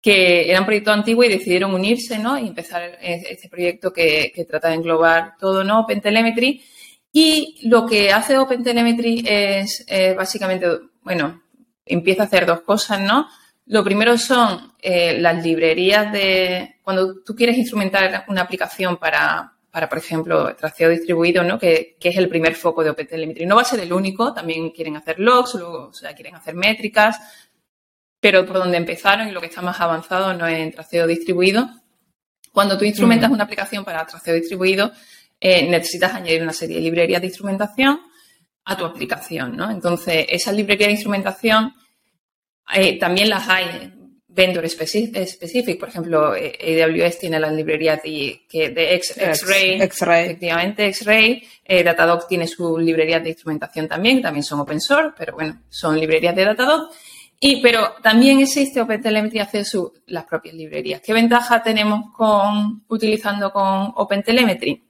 que 0.00 0.50
era 0.50 0.60
un 0.60 0.66
proyecto 0.66 0.92
antiguo 0.92 1.24
y 1.24 1.28
decidieron 1.28 1.74
unirse, 1.74 2.18
¿no? 2.18 2.38
Y 2.38 2.48
empezar 2.48 2.98
este 3.00 3.48
proyecto 3.48 3.92
que, 3.92 4.32
trata 4.48 4.68
de 4.68 4.74
englobar 4.74 5.34
todo, 5.38 5.64
¿no? 5.64 5.80
OpenTelemetry. 5.80 6.62
Y 7.12 7.68
lo 7.68 7.86
que 7.86 8.12
hace 8.12 8.36
OpenTelemetry 8.36 9.24
es 9.26 9.86
básicamente, 10.16 10.66
bueno, 11.02 11.42
empieza 11.86 12.22
a 12.22 12.26
hacer 12.26 12.46
dos 12.46 12.60
cosas, 12.60 13.00
¿no? 13.00 13.26
Lo 13.68 13.84
primero 13.84 14.16
son 14.16 14.72
eh, 14.80 15.18
las 15.20 15.44
librerías 15.44 16.10
de, 16.10 16.76
cuando 16.82 17.20
tú 17.22 17.34
quieres 17.34 17.58
instrumentar 17.58 18.24
una 18.28 18.40
aplicación 18.40 18.96
para, 18.96 19.52
para 19.70 19.88
por 19.88 19.98
ejemplo, 19.98 20.54
traceo 20.56 20.88
distribuido, 20.88 21.44
¿no? 21.44 21.58
Que, 21.58 21.96
que, 22.00 22.08
es 22.08 22.16
el 22.16 22.28
primer 22.28 22.54
foco 22.54 22.82
de 22.82 22.90
OpenTelemetry. 22.90 23.46
No 23.46 23.56
va 23.56 23.62
a 23.62 23.66
ser 23.66 23.80
el 23.80 23.92
único, 23.92 24.32
también 24.32 24.70
quieren 24.70 24.96
hacer 24.96 25.18
logs, 25.20 25.54
o 25.56 25.92
sea, 25.92 26.14
quieren 26.14 26.34
hacer 26.34 26.54
métricas, 26.54 27.18
pero 28.20 28.46
por 28.46 28.58
donde 28.58 28.78
empezaron 28.78 29.28
y 29.28 29.32
lo 29.32 29.40
que 29.40 29.46
está 29.46 29.62
más 29.62 29.80
avanzado 29.80 30.32
no 30.34 30.46
es 30.46 30.58
en 30.58 30.72
traceo 30.72 31.06
distribuido. 31.06 31.68
Cuando 32.52 32.78
tú 32.78 32.84
instrumentas 32.84 33.30
una 33.30 33.44
aplicación 33.44 33.84
para 33.84 34.06
traceo 34.06 34.34
distribuido, 34.34 34.90
eh, 35.38 35.68
necesitas 35.68 36.14
añadir 36.14 36.42
una 36.42 36.52
serie 36.52 36.76
de 36.76 36.82
librerías 36.82 37.20
de 37.20 37.28
instrumentación 37.28 38.00
a 38.64 38.76
tu 38.76 38.84
aplicación, 38.84 39.56
¿no? 39.56 39.70
Entonces, 39.70 40.26
esa 40.28 40.50
librería 40.50 40.86
de 40.86 40.94
instrumentación 40.94 41.74
eh, 42.74 42.98
también 42.98 43.30
las 43.30 43.48
hay 43.48 43.94
vendor 44.28 44.68
specific, 44.68 45.80
por 45.80 45.88
ejemplo, 45.88 46.34
eh, 46.36 46.82
AWS 46.82 47.18
tiene 47.18 47.40
las 47.40 47.52
librerías 47.52 48.02
de, 48.02 48.42
de 48.52 48.94
X-Ray, 48.94 49.80
efectivamente, 49.80 50.86
X-Ray, 50.86 51.42
eh, 51.64 51.82
Datadog 51.82 52.28
tiene 52.28 52.46
su 52.46 52.78
librería 52.78 53.20
de 53.20 53.30
instrumentación 53.30 53.88
también, 53.88 54.20
también 54.20 54.44
son 54.44 54.60
open 54.60 54.80
source, 54.80 55.14
pero 55.16 55.34
bueno, 55.34 55.62
son 55.70 55.98
librerías 55.98 56.36
de 56.36 56.44
Datadog. 56.44 56.90
Y, 57.40 57.62
pero 57.62 57.94
también 58.02 58.40
existe 58.40 58.80
OpenTelemetry 58.80 59.38
hace 59.38 59.62
las 60.06 60.24
propias 60.24 60.54
librerías. 60.54 61.00
¿Qué 61.00 61.12
ventaja 61.12 61.62
tenemos 61.62 62.12
con 62.12 62.84
utilizando 62.88 63.52
con 63.52 63.92
OpenTelemetry? 63.94 64.84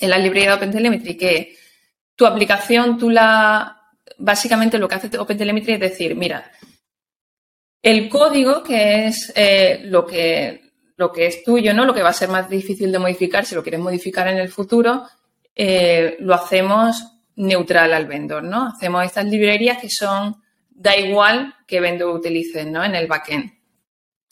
En 0.00 0.10
la 0.10 0.18
librería 0.18 0.50
de 0.50 0.56
OpenTelemetry 0.56 1.16
que 1.16 1.56
tu 2.14 2.26
aplicación, 2.26 2.98
tú 2.98 3.08
la, 3.08 3.80
básicamente 4.18 4.78
lo 4.78 4.86
que 4.86 4.94
hace 4.94 5.18
OpenTelemetry 5.18 5.72
es 5.74 5.80
decir, 5.80 6.14
mira, 6.14 6.52
el 7.84 8.08
código, 8.08 8.62
que 8.62 9.08
es 9.08 9.30
eh, 9.36 9.82
lo, 9.84 10.06
que, 10.06 10.72
lo 10.96 11.12
que 11.12 11.26
es 11.26 11.44
tuyo, 11.44 11.74
¿no? 11.74 11.84
Lo 11.84 11.92
que 11.92 12.02
va 12.02 12.08
a 12.08 12.14
ser 12.14 12.30
más 12.30 12.48
difícil 12.48 12.90
de 12.90 12.98
modificar 12.98 13.44
si 13.44 13.54
lo 13.54 13.62
quieres 13.62 13.80
modificar 13.80 14.26
en 14.26 14.38
el 14.38 14.48
futuro, 14.48 15.02
eh, 15.54 16.16
lo 16.20 16.34
hacemos 16.34 17.04
neutral 17.36 17.92
al 17.92 18.06
vendor, 18.06 18.42
¿no? 18.42 18.68
Hacemos 18.68 19.04
estas 19.04 19.26
librerías 19.26 19.76
que 19.76 19.90
son, 19.90 20.36
da 20.70 20.96
igual 20.96 21.54
que 21.66 21.80
vendor 21.80 22.16
utilices, 22.16 22.66
¿no? 22.66 22.82
En 22.82 22.94
el 22.94 23.06
backend. 23.06 23.52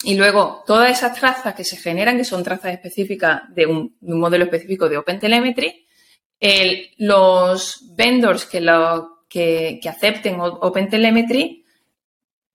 Y 0.03 0.15
luego, 0.15 0.63
todas 0.65 0.89
esas 0.89 1.15
trazas 1.15 1.53
que 1.53 1.63
se 1.63 1.77
generan, 1.77 2.17
que 2.17 2.25
son 2.25 2.43
trazas 2.43 2.73
específicas 2.73 3.43
de 3.49 3.67
un, 3.67 3.95
modelo 4.01 4.45
específico 4.45 4.89
de 4.89 4.97
OpenTelemetry, 4.97 5.85
los 6.97 7.85
vendors 7.95 8.45
que, 8.45 8.61
lo, 8.61 9.25
que, 9.29 9.79
que 9.79 9.89
acepten 9.89 10.37
OpenTelemetry 10.39 11.62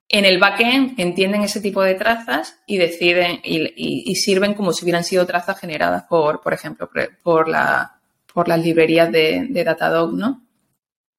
en 0.08 0.24
el 0.24 0.38
backend 0.38 0.98
entienden 0.98 1.42
ese 1.42 1.60
tipo 1.60 1.82
de 1.82 1.94
trazas 1.94 2.58
y 2.66 2.78
deciden 2.78 3.40
y, 3.44 4.14
sirven 4.16 4.54
como 4.54 4.72
si 4.72 4.84
hubieran 4.84 5.04
sido 5.04 5.26
trazas 5.26 5.58
generadas 5.60 6.04
por, 6.04 6.40
por 6.40 6.54
ejemplo, 6.54 6.90
por, 7.22 7.48
la, 7.48 8.00
por 8.32 8.48
las 8.48 8.64
librerías 8.64 9.12
de, 9.12 9.48
Datadog, 9.64 10.14
¿no? 10.14 10.42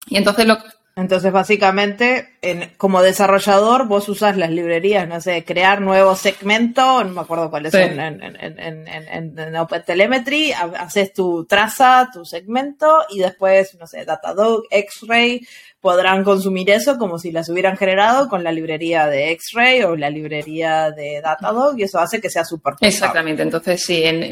Y 0.07 0.17
entonces 0.17 0.47
lo 0.47 0.57
entonces, 0.99 1.31
básicamente, 1.31 2.27
como 2.75 3.01
desarrollador, 3.01 3.87
vos 3.87 4.09
usas 4.09 4.35
las 4.35 4.49
librerías, 4.49 5.07
no 5.07 5.21
sé, 5.21 5.45
crear 5.45 5.79
nuevo 5.79 6.13
segmento, 6.13 7.05
no 7.05 7.11
me 7.11 7.21
acuerdo 7.21 7.49
cuáles 7.49 7.71
son 7.71 7.81
en, 8.01 8.21
en, 8.21 8.59
en, 8.59 9.39
en, 9.39 9.55
OpenTelemetry, 9.55 10.51
haces 10.51 11.13
tu 11.13 11.45
traza, 11.45 12.09
tu 12.11 12.25
segmento, 12.25 13.05
y 13.11 13.19
después, 13.19 13.75
no 13.75 13.87
sé, 13.87 14.03
Datadog, 14.03 14.63
X-Ray, 14.69 15.47
podrán 15.81 16.23
consumir 16.23 16.69
eso 16.69 16.97
como 16.97 17.17
si 17.17 17.31
las 17.31 17.47
hubieran 17.49 17.77
generado 17.77 18.27
con 18.27 18.43
la 18.43 18.51
librería 18.51 19.07
de 19.07 19.31
X-Ray 19.31 19.83
o 19.83 19.95
la 19.95 20.09
librería 20.09 20.91
de 20.91 21.21
Datadog 21.21 21.79
y 21.79 21.83
eso 21.83 21.99
hace 21.99 22.19
que 22.19 22.29
sea 22.29 22.43
súper 22.43 22.73
Exactamente. 22.81 23.43
Entonces, 23.43 23.81
sí, 23.81 24.03
en, 24.03 24.23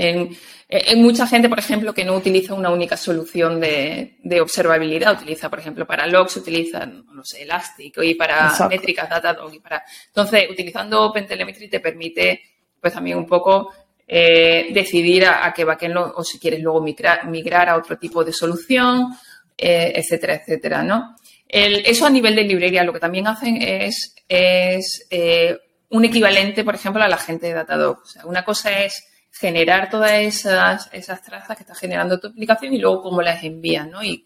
en, 0.69 1.01
mucha 1.01 1.25
gente, 1.25 1.47
por 1.47 1.59
ejemplo, 1.59 1.93
que 1.93 2.03
no 2.03 2.15
utiliza 2.15 2.53
una 2.53 2.69
única 2.69 2.97
solución 2.97 3.61
de, 3.61 4.17
de 4.23 4.41
observabilidad, 4.41 5.13
utiliza, 5.13 5.49
por 5.49 5.59
ejemplo, 5.59 5.87
para 5.87 6.05
logs, 6.05 6.35
utiliza, 6.35 6.85
no 6.85 7.23
sé, 7.23 7.43
Elastic 7.43 7.97
y 8.03 8.15
para 8.15 8.53
métricas 8.69 9.09
Datadog 9.09 9.53
y 9.53 9.59
para... 9.59 9.83
Entonces, 10.07 10.49
utilizando 10.49 11.03
OpenTelemetry 11.05 11.69
te 11.69 11.79
permite, 11.79 12.41
pues 12.81 12.93
también 12.93 13.17
un 13.17 13.25
poco 13.25 13.71
eh, 14.05 14.67
decidir 14.73 15.25
a, 15.25 15.53
qué 15.53 15.63
backend 15.63 15.97
o 15.97 16.23
si 16.25 16.39
quieres 16.39 16.61
luego 16.61 16.81
migrar, 16.81 17.25
migrar 17.27 17.69
a 17.69 17.77
otro 17.77 17.97
tipo 17.97 18.25
de 18.25 18.33
solución, 18.33 19.13
eh, 19.57 19.93
etcétera, 19.95 20.35
etcétera, 20.35 20.83
¿no? 20.83 21.15
Eso 21.49 22.05
a 22.05 22.09
nivel 22.09 22.35
de 22.35 22.43
librería, 22.43 22.83
lo 22.83 22.93
que 22.93 22.99
también 22.99 23.27
hacen 23.27 23.61
es, 23.61 24.15
es 24.27 25.07
eh, 25.09 25.57
un 25.89 26.05
equivalente, 26.05 26.63
por 26.63 26.75
ejemplo, 26.75 27.01
a 27.01 27.07
la 27.07 27.17
gente 27.17 27.47
de 27.47 27.53
Datadog. 27.53 27.99
O 28.01 28.05
sea, 28.05 28.25
una 28.25 28.43
cosa 28.43 28.83
es 28.83 29.03
generar 29.31 29.89
todas 29.89 30.13
esas, 30.13 30.89
esas 30.91 31.21
trazas 31.21 31.55
que 31.55 31.63
está 31.63 31.75
generando 31.75 32.19
tu 32.19 32.27
aplicación 32.27 32.73
y 32.73 32.79
luego 32.79 33.03
cómo 33.03 33.21
las 33.21 33.43
envías, 33.43 33.87
¿no? 33.87 34.03
Y, 34.03 34.23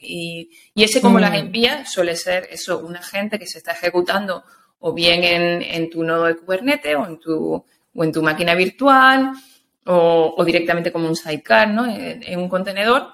y, 0.73 0.83
ese 0.83 1.01
cómo 1.01 1.19
las 1.19 1.31
mm. 1.31 1.35
envías 1.35 1.91
suele 1.91 2.15
ser 2.15 2.47
eso, 2.49 2.79
un 2.79 2.95
agente 2.95 3.37
que 3.37 3.45
se 3.45 3.57
está 3.57 3.73
ejecutando 3.73 4.43
o 4.79 4.93
bien 4.93 5.23
en, 5.23 5.61
en 5.61 5.89
tu 5.89 6.03
nodo 6.03 6.25
de 6.25 6.37
Kubernetes 6.37 6.95
o 6.95 7.05
en 7.05 7.19
tu, 7.19 7.65
o 7.93 8.03
en 8.03 8.11
tu 8.11 8.23
máquina 8.23 8.55
virtual 8.55 9.33
o, 9.85 10.33
o 10.37 10.45
directamente 10.45 10.91
como 10.91 11.07
un 11.07 11.15
sidecar, 11.15 11.69
¿no? 11.69 11.85
En, 11.85 12.23
en 12.23 12.39
un 12.39 12.49
contenedor. 12.49 13.07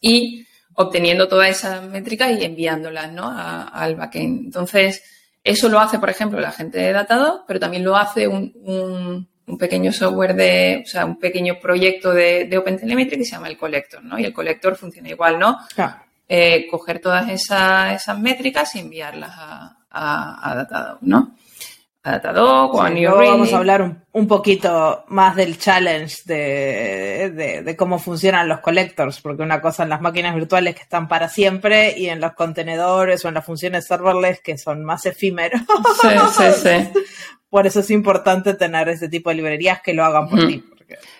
Y 0.00 0.46
obteniendo 0.80 1.28
todas 1.28 1.50
esas 1.50 1.82
métricas 1.84 2.30
y 2.32 2.44
enviándolas 2.44 3.12
¿no? 3.12 3.30
al 3.30 3.96
backend. 3.96 4.46
Entonces, 4.46 5.02
eso 5.44 5.68
lo 5.68 5.78
hace, 5.78 5.98
por 5.98 6.10
ejemplo, 6.10 6.40
la 6.40 6.52
gente 6.52 6.78
de 6.78 6.92
Datadog, 6.92 7.44
pero 7.46 7.60
también 7.60 7.84
lo 7.84 7.96
hace 7.96 8.26
un, 8.26 9.28
pequeño 9.58 9.92
software 9.92 10.34
de, 10.34 10.82
o 10.86 10.88
sea, 10.88 11.04
un 11.04 11.18
pequeño 11.18 11.58
proyecto 11.60 12.12
de, 12.12 12.44
de 12.44 12.58
OpenTelemetry 12.58 13.18
que 13.18 13.24
se 13.24 13.32
llama 13.32 13.48
el 13.48 13.58
Collector, 13.58 14.02
¿no? 14.02 14.18
Y 14.18 14.24
el 14.24 14.32
Collector 14.32 14.76
funciona 14.76 15.08
igual, 15.08 15.38
¿no? 15.38 15.58
Eh, 16.28 16.68
coger 16.70 17.00
todas 17.00 17.28
esas, 17.28 18.00
esas 18.00 18.18
métricas 18.18 18.74
y 18.76 18.78
enviarlas 18.78 19.32
a, 19.34 19.76
a, 19.90 20.50
a 20.50 20.54
Datadog, 20.54 20.98
¿no? 21.02 21.34
Datadog 22.02 22.74
o 22.74 22.82
a 22.82 22.88
New 22.88 23.14
Vamos 23.14 23.52
a 23.52 23.58
hablar 23.58 23.82
un, 24.12 24.26
poquito 24.26 25.04
más 25.08 25.36
del 25.36 25.58
challenge 25.58 26.22
de, 26.24 27.62
de, 27.62 27.76
cómo 27.76 27.98
funcionan 27.98 28.48
los 28.48 28.60
collectors, 28.60 29.20
porque 29.20 29.42
una 29.42 29.60
cosa 29.60 29.82
en 29.82 29.90
las 29.90 30.00
máquinas 30.00 30.34
virtuales 30.34 30.74
que 30.74 30.82
están 30.82 31.08
para 31.08 31.28
siempre 31.28 31.94
y 31.98 32.08
en 32.08 32.20
los 32.20 32.32
contenedores 32.32 33.22
o 33.24 33.28
en 33.28 33.34
las 33.34 33.44
funciones 33.44 33.86
serverless 33.86 34.40
que 34.40 34.56
son 34.56 34.82
más 34.82 35.04
efímeros. 35.04 35.60
Sí, 36.00 36.08
sí, 36.36 36.44
sí. 36.62 37.00
Por 37.50 37.66
eso 37.66 37.80
es 37.80 37.90
importante 37.90 38.54
tener 38.54 38.88
ese 38.88 39.08
tipo 39.08 39.28
de 39.28 39.36
librerías 39.36 39.82
que 39.82 39.92
lo 39.92 40.04
hagan 40.04 40.28
por 40.28 40.46
ti. 40.46 40.64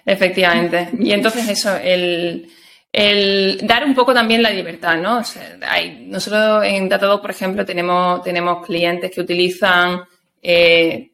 Efectivamente. 0.07 0.91
Y 0.99 1.11
entonces 1.13 1.49
eso, 1.49 1.77
el, 1.77 2.49
el 2.93 3.61
dar 3.65 3.85
un 3.85 3.95
poco 3.97 4.15
también 4.15 4.41
la 4.41 4.51
libertad, 4.51 4.97
¿no? 4.97 5.21
hay, 5.69 6.07
nosotros 6.07 6.65
en 6.65 6.89
Datadog, 6.89 7.21
por 7.21 7.33
ejemplo, 7.33 7.67
tenemos, 7.67 8.23
tenemos 8.23 8.65
clientes 8.65 9.11
que 9.11 9.21
utilizan 9.21 10.03
eh, 10.43 11.11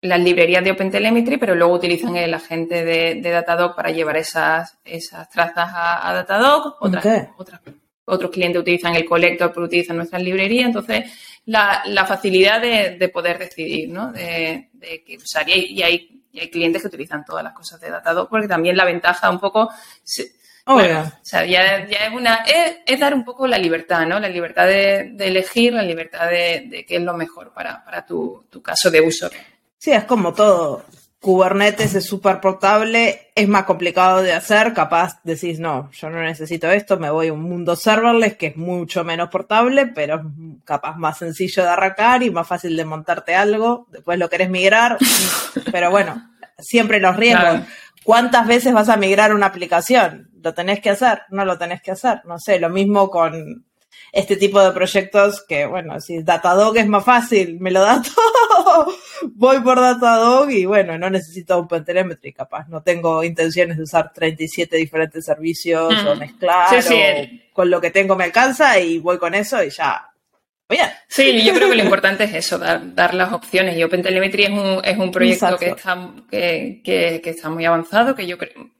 las 0.00 0.20
librerías 0.20 0.64
de 0.64 0.72
OpenTelemetry, 0.72 1.36
pero 1.36 1.54
luego 1.54 1.74
utilizan 1.74 2.16
el 2.16 2.34
agente 2.34 2.84
de, 2.84 3.20
Datadog 3.20 3.76
para 3.76 3.90
llevar 3.90 4.16
esas, 4.16 4.78
esas 4.84 5.28
trazas 5.30 5.70
a, 5.74 6.12
Datadog. 6.12 6.76
Otras, 6.80 7.28
otros 8.04 8.30
clientes 8.30 8.60
utilizan 8.60 8.96
el 8.96 9.04
collector, 9.04 9.52
pero 9.52 9.66
utilizan 9.66 9.96
nuestras 9.96 10.22
librerías. 10.22 10.66
Entonces, 10.66 11.10
la, 11.44 12.04
facilidad 12.06 12.60
de, 12.60 13.08
poder 13.08 13.38
decidir, 13.38 13.88
¿no? 13.88 14.12
De, 14.12 14.70
qué 15.06 15.16
usar. 15.16 15.48
Y 15.48 15.52
hay, 15.52 16.08
y 16.32 16.40
hay, 16.40 16.50
clientes 16.50 16.82
que 16.82 16.88
utilizan 16.88 17.24
todas 17.24 17.44
las 17.44 17.52
cosas 17.52 17.80
de 17.80 17.90
Datadog, 17.90 18.28
porque 18.28 18.48
también 18.48 18.76
la 18.76 18.84
ventaja 18.84 19.30
un 19.30 19.38
poco... 19.38 19.70
o 20.64 20.80
sea, 21.22 21.44
ya, 21.44 21.76
es 21.78 22.12
una, 22.12 22.44
es, 22.86 23.00
dar 23.00 23.14
un 23.14 23.24
poco 23.24 23.46
la 23.46 23.58
libertad, 23.58 24.06
¿no? 24.06 24.20
La 24.20 24.28
libertad 24.28 24.66
de, 24.66 25.14
elegir, 25.18 25.72
la 25.72 25.82
libertad 25.82 26.28
de, 26.30 26.84
qué 26.86 26.96
es 26.96 27.02
lo 27.02 27.14
mejor 27.14 27.52
para, 27.52 27.84
para 27.84 28.06
tu, 28.06 28.44
tu, 28.48 28.62
caso 28.62 28.90
de 28.90 29.00
uso. 29.00 29.28
Sí, 29.78 29.90
es 29.90 30.04
como 30.04 30.32
todo. 30.32 30.84
Kubernetes 31.22 31.94
es 31.94 32.04
súper 32.04 32.40
portable, 32.40 33.30
es 33.36 33.46
más 33.46 33.62
complicado 33.62 34.22
de 34.22 34.32
hacer, 34.32 34.72
capaz 34.72 35.20
decís, 35.22 35.60
no, 35.60 35.88
yo 35.92 36.10
no 36.10 36.20
necesito 36.20 36.68
esto, 36.68 36.98
me 36.98 37.10
voy 37.10 37.28
a 37.28 37.32
un 37.32 37.44
mundo 37.44 37.76
serverless 37.76 38.36
que 38.36 38.48
es 38.48 38.56
mucho 38.56 39.04
menos 39.04 39.28
portable, 39.28 39.86
pero 39.86 40.16
es 40.16 40.22
capaz 40.64 40.96
más 40.96 41.18
sencillo 41.18 41.62
de 41.62 41.68
arrancar 41.68 42.24
y 42.24 42.30
más 42.30 42.48
fácil 42.48 42.76
de 42.76 42.84
montarte 42.84 43.36
algo, 43.36 43.86
después 43.92 44.18
lo 44.18 44.28
querés 44.28 44.50
migrar, 44.50 44.98
pero 45.70 45.92
bueno, 45.92 46.28
siempre 46.58 46.98
los 46.98 47.14
riesgos. 47.14 47.60
¿Cuántas 48.02 48.44
veces 48.48 48.72
vas 48.72 48.88
a 48.88 48.96
migrar 48.96 49.32
una 49.32 49.46
aplicación? 49.46 50.31
¿Lo 50.42 50.54
tenés 50.54 50.80
que 50.80 50.90
hacer? 50.90 51.22
No 51.30 51.44
lo 51.44 51.56
tenés 51.58 51.82
que 51.82 51.92
hacer. 51.92 52.22
No 52.24 52.38
sé, 52.38 52.58
lo 52.58 52.68
mismo 52.68 53.08
con, 53.08 53.64
este 54.12 54.36
tipo 54.36 54.60
de 54.60 54.72
proyectos 54.72 55.42
que, 55.48 55.64
bueno, 55.66 55.98
si 55.98 56.22
Datadog 56.22 56.76
es 56.76 56.86
más 56.86 57.04
fácil, 57.04 57.58
me 57.60 57.70
lo 57.70 57.80
da 57.80 58.02
todo, 58.54 58.94
voy 59.34 59.60
por 59.60 59.80
Datadog 59.80 60.50
y 60.50 60.66
bueno, 60.66 60.98
no 60.98 61.08
necesito 61.08 61.58
OpenTelemetry, 61.58 62.32
capaz, 62.34 62.68
no 62.68 62.82
tengo 62.82 63.24
intenciones 63.24 63.78
de 63.78 63.84
usar 63.84 64.12
37 64.12 64.76
diferentes 64.76 65.24
servicios 65.24 65.94
o 66.06 66.14
mezclar, 66.16 66.68
con 67.54 67.70
lo 67.70 67.80
que 67.80 67.90
tengo 67.90 68.14
me 68.14 68.24
alcanza 68.24 68.78
y 68.78 68.98
voy 68.98 69.18
con 69.18 69.34
eso 69.34 69.62
y 69.62 69.70
ya. 69.70 70.08
Sí, 71.06 71.44
yo 71.44 71.52
creo 71.52 71.68
que 71.68 71.76
lo 71.76 71.82
importante 71.84 72.24
es 72.24 72.34
eso, 72.34 72.58
dar, 72.58 73.12
las 73.12 73.32
opciones. 73.32 73.76
Y 73.76 73.82
OpenTelemetry 73.84 74.44
es 74.44 74.50
un, 74.50 74.80
es 74.82 74.96
un 74.96 75.10
proyecto 75.10 75.58
que 75.58 75.68
está, 75.68 76.14
que, 76.30 76.80
que, 76.82 77.20
que 77.22 77.30
está 77.30 77.50
muy 77.50 77.66
avanzado, 77.66 78.14
que 78.14 78.26
yo 78.26 78.38
creo, 78.38 78.70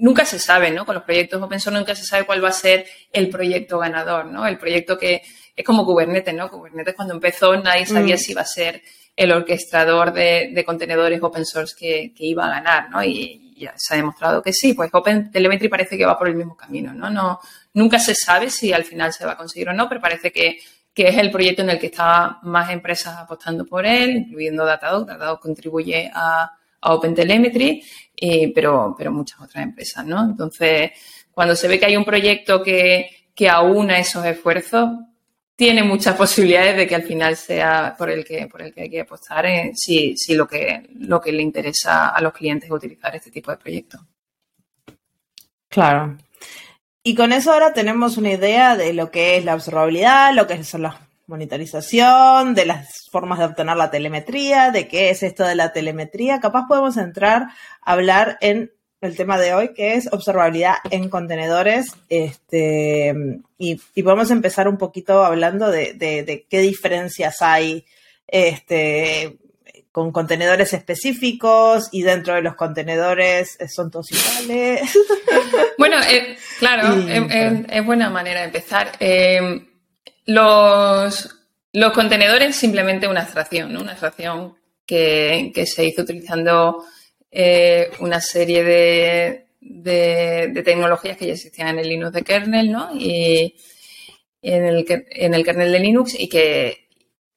nunca 0.00 0.24
se 0.24 0.38
sabe, 0.38 0.70
¿no? 0.70 0.84
Con 0.84 0.94
los 0.94 1.04
proyectos 1.04 1.42
open 1.42 1.60
source 1.60 1.78
nunca 1.78 1.94
se 1.94 2.04
sabe 2.04 2.24
cuál 2.24 2.42
va 2.42 2.48
a 2.48 2.52
ser 2.52 2.86
el 3.12 3.28
proyecto 3.28 3.78
ganador, 3.78 4.26
¿no? 4.26 4.46
El 4.46 4.58
proyecto 4.58 4.98
que 4.98 5.22
es 5.56 5.64
como 5.64 5.84
Kubernetes, 5.84 6.34
¿no? 6.34 6.50
Kubernetes 6.50 6.94
cuando 6.94 7.14
empezó 7.14 7.56
nadie 7.56 7.86
sabía 7.86 8.14
mm. 8.14 8.18
si 8.18 8.32
iba 8.32 8.42
a 8.42 8.46
ser 8.46 8.82
el 9.16 9.32
orquestador 9.32 10.12
de, 10.12 10.62
contenedores 10.64 11.20
open 11.20 11.44
source 11.44 11.74
que, 11.76 12.12
iba 12.18 12.46
a 12.46 12.50
ganar, 12.50 12.90
¿no? 12.90 13.02
Y 13.02 13.56
ya 13.58 13.74
se 13.76 13.94
ha 13.94 13.96
demostrado 13.96 14.40
que 14.40 14.52
sí, 14.52 14.74
pues 14.74 14.90
OpenTelemetry 14.92 15.68
parece 15.68 15.98
que 15.98 16.06
va 16.06 16.16
por 16.16 16.28
el 16.28 16.36
mismo 16.36 16.56
camino, 16.56 16.94
¿no? 16.94 17.10
no 17.10 17.40
nunca 17.74 17.98
se 17.98 18.14
sabe 18.14 18.50
si 18.50 18.72
al 18.72 18.84
final 18.84 19.12
se 19.12 19.26
va 19.26 19.32
a 19.32 19.36
conseguir 19.36 19.68
o 19.68 19.72
no, 19.72 19.88
pero 19.88 20.00
parece 20.00 20.30
que, 20.30 20.58
que 20.94 21.08
es 21.08 21.16
el 21.16 21.32
proyecto 21.32 21.62
en 21.62 21.70
el 21.70 21.80
que 21.80 21.86
están 21.86 22.36
más 22.42 22.70
empresas 22.70 23.16
apostando 23.16 23.66
por 23.66 23.84
él, 23.84 24.10
incluyendo 24.10 24.64
Datadog. 24.64 25.06
Datadog 25.06 25.40
contribuye 25.40 26.08
a, 26.14 26.52
a 26.80 26.94
OpenTelemetry, 26.94 27.82
eh, 28.16 28.52
pero, 28.54 28.94
pero 28.96 29.12
muchas 29.12 29.40
otras 29.40 29.64
empresas, 29.64 30.04
¿no? 30.06 30.24
Entonces, 30.24 30.92
cuando 31.30 31.54
se 31.54 31.68
ve 31.68 31.78
que 31.78 31.86
hay 31.86 31.96
un 31.96 32.04
proyecto 32.04 32.62
que, 32.62 33.28
que 33.34 33.48
aúna 33.48 33.98
esos 33.98 34.24
esfuerzos, 34.24 34.90
tiene 35.56 35.82
muchas 35.82 36.16
posibilidades 36.16 36.76
de 36.76 36.86
que 36.86 36.94
al 36.94 37.02
final 37.02 37.36
sea 37.36 37.94
por 37.98 38.10
el 38.10 38.24
que, 38.24 38.46
por 38.46 38.62
el 38.62 38.72
que 38.72 38.82
hay 38.82 38.90
que 38.90 39.00
apostar 39.00 39.46
eh, 39.46 39.72
si, 39.74 40.16
si 40.16 40.34
lo, 40.34 40.46
que, 40.46 40.88
lo 40.98 41.20
que 41.20 41.32
le 41.32 41.42
interesa 41.42 42.08
a 42.08 42.20
los 42.20 42.32
clientes 42.32 42.68
es 42.68 42.74
utilizar 42.74 43.14
este 43.14 43.30
tipo 43.30 43.50
de 43.50 43.56
proyectos. 43.56 44.00
Claro. 45.68 46.16
Y 47.02 47.14
con 47.14 47.32
eso 47.32 47.52
ahora 47.52 47.72
tenemos 47.72 48.16
una 48.16 48.32
idea 48.32 48.76
de 48.76 48.92
lo 48.92 49.10
que 49.10 49.36
es 49.36 49.44
la 49.44 49.54
observabilidad, 49.54 50.34
lo 50.34 50.46
que 50.46 50.62
son 50.64 50.82
las 50.82 51.07
monitorización, 51.28 52.54
de 52.54 52.66
las 52.66 53.08
formas 53.12 53.38
de 53.38 53.44
obtener 53.44 53.76
la 53.76 53.90
telemetría, 53.90 54.70
de 54.70 54.88
qué 54.88 55.10
es 55.10 55.22
esto 55.22 55.46
de 55.46 55.54
la 55.54 55.72
telemetría. 55.72 56.40
Capaz 56.40 56.66
podemos 56.66 56.96
entrar 56.96 57.48
a 57.82 57.92
hablar 57.92 58.38
en 58.40 58.72
el 59.00 59.14
tema 59.14 59.38
de 59.38 59.54
hoy, 59.54 59.74
que 59.74 59.94
es 59.94 60.12
observabilidad 60.12 60.76
en 60.90 61.08
contenedores. 61.08 61.92
Este, 62.08 63.14
y, 63.58 64.02
podemos 64.02 64.30
empezar 64.30 64.68
un 64.68 64.78
poquito 64.78 65.24
hablando 65.24 65.70
de, 65.70 66.46
qué 66.48 66.60
diferencias 66.60 67.42
hay 67.42 67.84
este, 68.26 69.38
con 69.92 70.10
contenedores 70.10 70.72
específicos 70.72 71.88
y 71.92 72.02
dentro 72.02 72.34
de 72.34 72.42
los 72.42 72.54
contenedores 72.54 73.56
eh, 73.60 73.68
son 73.68 73.90
todos 73.90 74.10
iguales. 74.10 74.80
Bueno, 75.78 75.96
eh, 76.10 76.36
claro, 76.58 76.98
es, 77.08 77.86
buena 77.86 78.10
manera 78.10 78.40
de 78.40 78.46
empezar. 78.46 78.90
Eh, 78.98 79.64
los, 80.28 81.34
contenedores 81.94 82.54
simplemente 82.54 83.08
una 83.08 83.22
abstracción, 83.22 83.72
¿no? 83.72 83.80
Una 83.80 83.92
abstracción 83.92 84.54
que, 84.84 85.50
se 85.66 85.86
hizo 85.86 86.02
utilizando 86.02 86.84
eh, 87.30 87.90
una 88.00 88.20
serie 88.20 88.62
de, 88.62 89.44
tecnologías 90.64 91.16
que 91.16 91.26
ya 91.26 91.32
existían 91.32 91.68
en 91.68 91.78
el 91.78 91.88
Linux 91.88 92.12
de 92.12 92.22
kernel, 92.22 92.70
¿no? 92.70 92.90
Y 92.94 93.56
en 94.42 94.64
el, 94.64 94.84
kernel 94.84 95.72
de 95.72 95.80
Linux 95.80 96.14
y 96.18 96.28
que, 96.28 96.88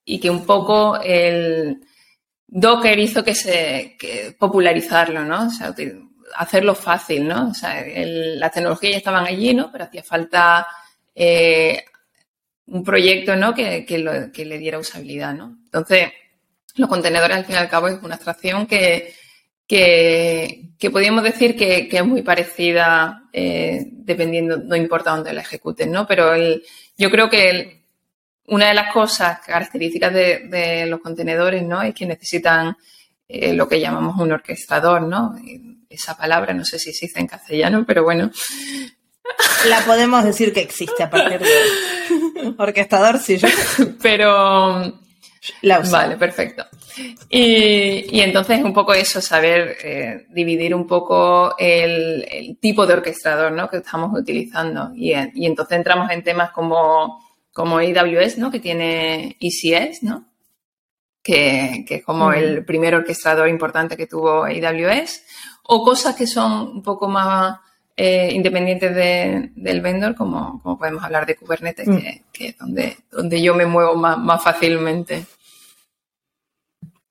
y 0.03 0.19
que 0.19 0.29
un 0.29 0.45
poco 0.45 0.99
el 1.01 1.79
Docker 2.45 2.99
hizo 2.99 3.23
que 3.23 3.35
se 3.35 3.95
popularizarlo, 4.37 5.23
¿no? 5.23 5.47
O 5.47 5.49
sea, 5.49 5.73
hacerlo 6.35 6.75
fácil, 6.75 7.25
¿no? 7.25 7.51
O 7.51 7.53
sea, 7.53 7.85
las 7.85 8.51
tecnologías 8.51 8.91
ya 8.91 8.97
estaban 8.97 9.25
allí, 9.25 9.53
¿no? 9.53 9.71
Pero 9.71 9.85
hacía 9.85 10.03
falta 10.03 10.67
eh, 11.15 11.85
un 12.71 12.83
proyecto 12.83 13.35
¿no? 13.35 13.53
que, 13.53 13.85
que, 13.85 14.45
le 14.45 14.57
diera 14.57 14.79
usabilidad. 14.79 15.33
¿no? 15.33 15.57
Entonces, 15.65 16.09
los 16.75 16.89
contenedores 16.89 17.37
al 17.37 17.45
fin 17.45 17.55
y 17.55 17.57
al 17.57 17.69
cabo 17.69 17.89
es 17.89 18.01
una 18.01 18.15
abstracción 18.15 18.65
que, 18.65 19.13
que, 19.67 20.89
podríamos 20.91 21.23
decir 21.23 21.55
que, 21.55 21.89
es 21.91 22.05
muy 22.05 22.21
parecida 22.21 23.23
eh, 23.33 23.85
dependiendo, 23.89 24.57
no 24.57 24.75
importa 24.75 25.11
dónde 25.11 25.33
la 25.33 25.41
ejecuten, 25.41 25.91
¿no? 25.91 26.07
Pero 26.07 26.33
yo 26.97 27.11
creo 27.11 27.29
que 27.29 27.83
una 28.47 28.69
de 28.69 28.73
las 28.73 28.91
cosas 28.93 29.39
características 29.45 30.13
de, 30.13 30.85
los 30.87 31.01
contenedores, 31.01 31.63
¿no? 31.63 31.81
Es 31.81 31.93
que 31.93 32.05
necesitan 32.05 32.75
eh, 33.27 33.53
lo 33.53 33.67
que 33.67 33.79
llamamos 33.79 34.17
un 34.19 34.31
orquestador, 34.31 35.01
¿no? 35.01 35.35
Esa 35.89 36.17
palabra 36.17 36.53
no 36.53 36.63
sé 36.63 36.79
si 36.79 36.91
dice 36.91 37.19
en 37.19 37.27
castellano, 37.27 37.83
pero 37.85 38.03
bueno, 38.03 38.31
la 39.69 39.79
podemos 39.85 40.23
decir 40.23 40.53
que 40.53 40.61
existe 40.61 41.03
a 41.03 41.09
partir 41.09 41.39
de 41.39 41.47
orquestador, 42.57 43.19
sí, 43.19 43.37
yo. 43.37 43.47
Pero. 44.01 44.99
La 45.63 45.79
Vale, 45.79 46.17
perfecto. 46.17 46.65
Y, 47.29 48.15
y, 48.15 48.21
entonces 48.21 48.63
un 48.63 48.73
poco 48.73 48.93
eso, 48.93 49.21
saber 49.21 49.75
eh, 49.83 50.27
dividir 50.29 50.75
un 50.75 50.85
poco 50.85 51.55
el, 51.57 52.57
tipo 52.61 52.85
de 52.85 52.93
orquestador 52.93 53.51
¿no? 53.51 53.67
que 53.67 53.77
estamos 53.77 54.11
utilizando. 54.17 54.91
Y, 54.93 55.13
y, 55.33 55.47
entonces 55.47 55.77
entramos 55.77 56.11
en 56.11 56.23
temas 56.23 56.51
como, 56.51 57.23
como 57.51 57.79
AWS, 57.79 58.37
¿no? 58.37 58.51
que 58.51 58.59
tiene 58.59 59.37
ECS, 59.39 60.03
¿no? 60.03 60.31
que, 61.23 61.85
que 61.87 61.95
es 61.95 62.03
como 62.03 62.33
el 62.33 62.65
primer 62.65 62.95
orquestador 62.95 63.47
importante 63.47 63.97
que 63.97 64.07
tuvo 64.07 64.43
AWS, 64.43 65.23
o 65.63 65.83
cosas 65.83 66.15
que 66.15 66.27
son 66.27 66.67
un 66.67 66.83
poco 66.83 67.07
más 67.07 67.59
eh, 68.03 68.31
independientes 68.33 68.95
del 68.95 69.81
vendor, 69.81 70.15
como, 70.15 70.59
podemos 70.79 71.03
hablar 71.03 71.27
de 71.27 71.35
Kubernetes, 71.35 71.87
mm. 71.87 71.97
que, 72.33 72.47
es 72.47 72.57
donde, 72.57 72.97
donde 73.11 73.39
yo 73.39 73.53
me 73.53 73.67
muevo 73.67 73.93
más, 73.93 74.43
fácilmente. 74.43 75.25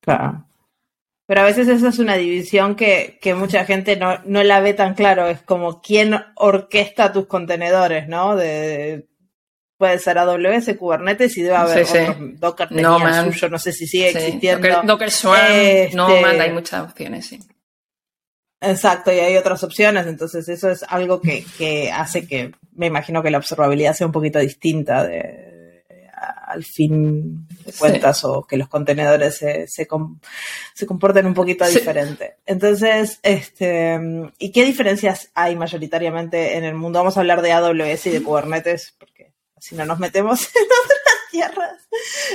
Claro. 0.00 0.44
Pero 1.26 1.42
a 1.42 1.44
veces 1.44 1.68
esa 1.68 1.90
es 1.90 2.00
una 2.00 2.16
división 2.16 2.74
que, 2.74 3.20
mucha 3.36 3.64
gente 3.64 3.96
no, 3.96 4.18
la 4.24 4.58
ve 4.58 4.74
tan 4.74 4.94
claro. 4.94 5.28
Es 5.28 5.40
como 5.42 5.80
quién 5.80 6.16
orquesta 6.34 7.12
tus 7.12 7.26
contenedores, 7.26 8.08
¿no? 8.08 8.34
De, 8.34 9.06
puede 9.78 10.00
ser 10.00 10.18
AWS, 10.18 10.76
Kubernetes 10.76 11.36
y 11.36 11.42
debe 11.42 11.54
haber 11.54 11.86
Docker 12.36 12.72
no, 12.72 12.98
suyo, 13.30 13.48
no 13.48 13.60
sé 13.60 13.72
si 13.72 13.86
sigue 13.86 14.08
existiendo. 14.08 14.82
Docker, 14.82 15.12
Swarm, 15.12 15.94
no, 15.94 16.08
este 16.08 16.40
hay 16.40 16.52
muchas 16.52 16.82
opciones, 16.82 17.26
sí. 17.26 17.38
Exacto, 18.60 19.10
y 19.10 19.18
hay 19.18 19.36
otras 19.36 19.64
opciones, 19.64 20.06
entonces 20.06 20.46
eso 20.48 20.70
es 20.70 20.84
algo 20.86 21.20
que, 21.20 21.90
hace 21.92 22.26
que 22.26 22.52
me 22.74 22.86
imagino 22.86 23.22
que 23.22 23.30
la 23.30 23.38
observabilidad 23.38 23.94
sea 23.94 24.06
un 24.06 24.12
poquito 24.12 24.38
distinta 24.38 25.06
de, 25.06 25.82
al 26.46 26.64
fin 26.64 27.46
de 27.64 27.72
cuentas 27.72 28.22
o 28.24 28.42
que 28.42 28.58
los 28.58 28.68
contenedores 28.68 29.38
se, 29.38 29.66
se, 29.66 29.86
comporten 29.86 31.26
un 31.26 31.32
poquito 31.32 31.66
diferente. 31.66 32.36
Entonces, 32.44 33.18
este, 33.22 33.98
¿y 34.38 34.52
qué 34.52 34.64
diferencias 34.64 35.30
hay 35.34 35.56
mayoritariamente 35.56 36.58
en 36.58 36.64
el 36.64 36.74
mundo? 36.74 36.98
Vamos 36.98 37.16
a 37.16 37.20
hablar 37.20 37.40
de 37.40 37.52
AWS 37.52 38.06
y 38.06 38.10
de 38.10 38.22
Kubernetes, 38.22 38.94
porque 38.98 39.32
así 39.56 39.74
no 39.74 39.86
nos 39.86 39.98
metemos 39.98 40.42
en 40.54 40.64
otras 40.64 41.09
tierras, 41.30 41.88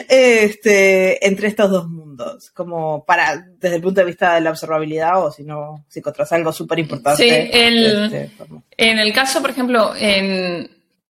este, 0.07 1.25
entre 1.25 1.47
estos 1.47 1.69
dos 1.69 1.87
mundos, 1.89 2.51
como 2.51 3.05
para, 3.05 3.45
desde 3.57 3.77
el 3.77 3.81
punto 3.81 4.01
de 4.01 4.07
vista 4.07 4.35
de 4.35 4.41
la 4.41 4.51
observabilidad 4.51 5.23
o 5.23 5.31
si 5.31 5.43
no, 5.43 5.85
si 5.87 5.99
encontrás 5.99 6.31
algo 6.31 6.51
súper 6.51 6.79
importante. 6.79 7.23
Sí, 7.23 7.29
este, 7.29 8.31
en 8.77 8.99
el 8.99 9.13
caso, 9.13 9.41
por 9.41 9.49
ejemplo, 9.49 9.93
en, 9.97 10.69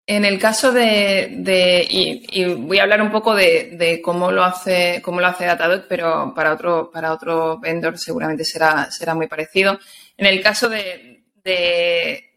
en 0.06 0.26
el 0.26 0.40
caso 0.40 0.72
de, 0.72 1.88
y, 1.90 2.46
voy 2.56 2.80
a 2.80 2.84
hablar 2.84 3.02
un 3.02 3.12
poco 3.12 3.36
de, 3.36 4.02
cómo 4.04 4.32
lo 4.32 4.44
hace, 4.44 5.02
cómo 5.02 5.22
lo 5.22 5.28
hace 5.28 5.46
Datadog, 5.46 5.86
pero 5.88 6.34
para 6.36 6.54
otro, 6.54 6.92
para 6.92 7.14
otro 7.14 7.60
vendor 7.60 7.98
seguramente 7.98 8.44
será, 8.44 8.90
será 8.92 9.16
muy 9.16 9.28
parecido. 9.28 9.80
En 10.18 10.26
el 10.26 10.42
caso 10.42 10.68
de, 10.70 11.24
de 11.44 12.32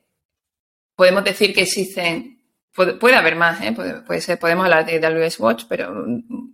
podemos 0.95 1.25
decir 1.25 1.55
que 1.55 1.63
existen 1.63 2.34
Puede, 2.75 3.15
haber 3.15 3.37
más, 3.37 3.61
¿eh? 3.61 3.73
puede, 3.73 4.21
ser, 4.21 4.39
podemos 4.39 4.65
hablar 4.65 4.85
de 4.85 5.05
AWS 5.05 5.39
Watch, 5.39 5.65
pero 5.69 5.95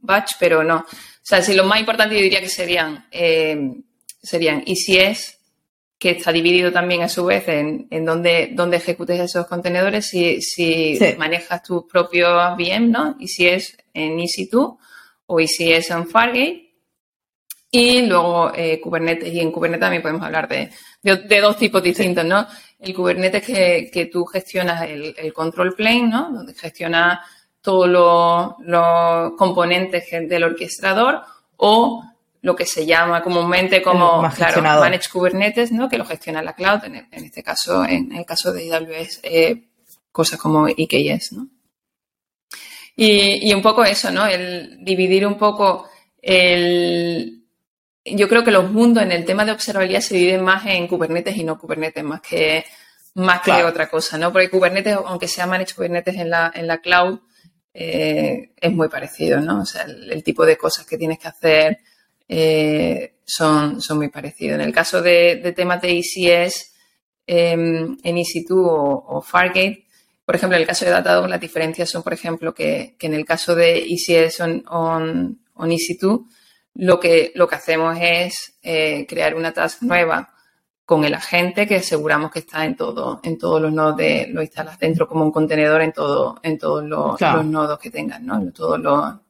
Batch, 0.02 0.32
pero 0.38 0.62
no. 0.62 0.76
O 0.76 0.86
sea, 1.22 1.40
si 1.40 1.54
lo 1.54 1.64
más 1.64 1.80
importante 1.80 2.14
yo 2.14 2.20
diría 2.20 2.40
que 2.40 2.48
serían, 2.48 3.06
eh, 3.10 3.58
serían 4.22 4.62
ECS, 4.66 5.38
que 5.98 6.10
está 6.10 6.32
dividido 6.32 6.72
también 6.72 7.02
a 7.02 7.08
su 7.08 7.24
vez 7.26 7.46
en, 7.48 7.86
en 7.90 8.04
dónde, 8.04 8.50
dónde 8.52 8.78
ejecutes 8.78 9.20
esos 9.20 9.46
contenedores, 9.46 10.08
si, 10.08 10.40
si 10.40 10.98
manejas 11.18 11.62
tus 11.62 11.84
propios 11.84 12.56
VM, 12.56 12.88
¿no? 12.88 13.16
Y 13.18 13.28
si 13.28 13.46
es 13.46 13.76
en 13.92 14.18
EC2 14.18 14.78
o 15.26 15.40
si 15.46 15.72
es 15.72 15.90
en 15.90 16.06
Fargate. 16.08 16.74
Y 17.70 18.02
luego 18.02 18.50
eh, 18.54 18.80
Kubernetes, 18.80 19.32
y 19.32 19.40
en 19.40 19.52
Kubernetes 19.52 19.82
también 19.82 20.02
podemos 20.02 20.22
hablar 20.22 20.48
de, 20.48 20.70
de, 21.02 21.40
dos 21.40 21.56
tipos 21.56 21.82
distintos, 21.82 22.24
¿no? 22.24 22.46
El 22.80 22.94
Kubernetes 22.94 23.44
que, 23.44 23.90
que 23.92 24.06
tú 24.06 24.24
gestionas 24.24 24.82
el, 24.88 25.32
control 25.34 25.74
plane, 25.74 26.08
¿no? 26.08 26.30
Donde 26.30 26.54
gestionas 26.54 27.20
todos 27.60 27.88
los, 27.88 29.32
componentes 29.36 30.10
del 30.10 30.44
orquestador 30.44 31.22
o 31.56 32.02
lo 32.42 32.56
que 32.56 32.64
se 32.64 32.86
llama 32.86 33.22
comúnmente 33.22 33.82
como 33.82 34.26
claro, 34.34 34.62
Manage 34.62 35.10
Kubernetes, 35.10 35.72
¿no? 35.72 35.90
que 35.90 35.98
lo 35.98 36.06
gestiona 36.06 36.42
la 36.42 36.54
cloud, 36.54 36.84
en, 36.84 37.06
este 37.12 37.42
caso, 37.42 37.84
en 37.84 38.12
el 38.12 38.24
caso 38.24 38.50
de 38.52 38.74
AWS, 38.74 39.20
eh, 39.24 39.68
cosas 40.10 40.38
como 40.38 40.66
EKS. 40.66 41.32
¿no? 41.32 41.48
Y, 42.96 43.52
un 43.54 43.62
poco 43.62 43.84
eso, 43.84 44.10
¿no? 44.10 44.26
El 44.26 44.84
dividir 44.84 45.26
un 45.26 45.38
poco 45.38 45.88
el... 46.20 47.39
Yo 48.16 48.28
creo 48.28 48.44
que 48.44 48.50
los 48.50 48.70
mundos 48.70 49.02
en 49.02 49.12
el 49.12 49.24
tema 49.24 49.44
de 49.44 49.52
observabilidad 49.52 50.00
se 50.00 50.14
dividen 50.14 50.42
más 50.42 50.66
en 50.66 50.86
Kubernetes 50.88 51.36
y 51.36 51.44
no 51.44 51.58
Kubernetes, 51.58 52.04
más 52.04 52.20
que, 52.20 52.64
más 53.14 53.40
que 53.42 53.52
otra 53.64 53.88
cosa, 53.88 54.18
¿no? 54.18 54.32
Porque 54.32 54.50
Kubernetes, 54.50 54.96
aunque 55.04 55.28
sea 55.28 55.46
Managed 55.46 55.74
Kubernetes 55.74 56.16
en 56.16 56.30
la, 56.30 56.52
en 56.54 56.66
la 56.66 56.78
cloud, 56.78 57.20
eh, 57.72 58.52
es 58.56 58.72
muy 58.72 58.88
parecido, 58.88 59.40
¿no? 59.40 59.62
O 59.62 59.64
sea, 59.64 59.82
el, 59.82 60.22
tipo 60.22 60.44
de 60.44 60.56
cosas 60.56 60.86
que 60.86 60.98
tienes 60.98 61.18
que 61.18 61.28
hacer 61.28 61.78
eh, 62.28 63.14
son, 63.24 63.80
son 63.80 63.98
muy 63.98 64.08
parecidos. 64.08 64.56
En 64.56 64.62
el 64.62 64.72
caso 64.72 65.00
de, 65.00 65.52
temas 65.56 65.80
de 65.80 65.98
ECS 65.98 66.72
em, 67.26 67.96
en 68.02 68.16
EC2 68.16 68.50
o 68.50 69.22
Fargate, 69.22 69.86
por 70.30 70.36
ejemplo, 70.36 70.54
en 70.56 70.62
el 70.62 70.68
caso 70.68 70.84
de 70.84 70.92
Datadog, 70.92 71.28
las 71.28 71.40
diferencias 71.40 71.90
son, 71.90 72.04
por 72.04 72.12
ejemplo, 72.12 72.54
que, 72.54 72.94
en 73.00 73.14
el 73.14 73.24
caso 73.24 73.56
de 73.56 73.84
ECS 73.84 74.38
on, 74.38 74.62
on, 74.68 75.40
EC2, 75.56 76.24
lo 76.74 77.00
que, 77.00 77.32
lo 77.34 77.48
que 77.48 77.54
hacemos 77.56 77.96
es 78.00 78.58
eh, 78.62 79.06
crear 79.08 79.34
una 79.34 79.52
task 79.52 79.82
nueva 79.82 80.32
con 80.84 81.04
el 81.04 81.14
agente 81.14 81.66
que 81.66 81.76
aseguramos 81.76 82.30
que 82.30 82.40
está 82.40 82.64
en 82.64 82.76
todo, 82.76 83.20
en 83.22 83.38
todos 83.38 83.62
los 83.62 83.72
nodos 83.72 83.96
de, 83.96 84.26
lo 84.30 84.42
instalas 84.42 84.78
dentro 84.78 85.06
como 85.06 85.24
un 85.24 85.30
contenedor 85.30 85.82
en 85.82 85.92
todo, 85.92 86.40
en 86.42 86.58
todos 86.58 86.84
los, 86.84 87.20
nodos 87.44 87.78
que 87.78 87.90
tengan, 87.90 88.26
¿no? 88.26 88.36
En 88.40 88.52
todas 88.52 88.80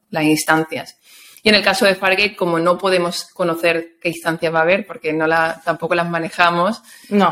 las 0.09 0.23
instancias. 0.23 0.97
Y 1.43 1.49
en 1.49 1.55
el 1.55 1.63
caso 1.63 1.85
de 1.85 1.95
Fargate, 1.95 2.35
como 2.35 2.59
no 2.59 2.77
podemos 2.77 3.25
conocer 3.25 3.97
qué 3.99 4.09
instancias 4.09 4.53
va 4.53 4.59
a 4.59 4.63
haber, 4.63 4.85
porque 4.85 5.13
no 5.13 5.27
la, 5.27 5.61
tampoco 5.63 5.93
las 5.93 6.09
manejamos, 6.09 6.81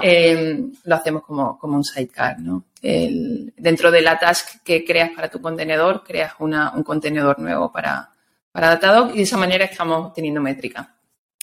eh, 0.04 0.64
lo 0.84 0.96
hacemos 0.96 1.24
como, 1.24 1.58
como 1.58 1.78
un 1.78 1.84
sidecar, 1.84 2.40
¿no? 2.40 2.66
dentro 2.82 3.92
de 3.92 4.02
la 4.02 4.18
task 4.18 4.64
que 4.64 4.86
creas 4.86 5.10
para 5.14 5.30
tu 5.30 5.42
contenedor, 5.42 6.04
creas 6.04 6.34
una, 6.40 6.72
un 6.72 6.84
contenedor 6.84 7.38
nuevo 7.40 7.72
para, 7.72 8.10
para 8.52 8.70
Datadog 8.70 9.12
y 9.14 9.18
de 9.18 9.24
esa 9.24 9.38
manera 9.38 9.66
estamos 9.66 10.14
teniendo 10.14 10.42
métrica. 10.42 10.96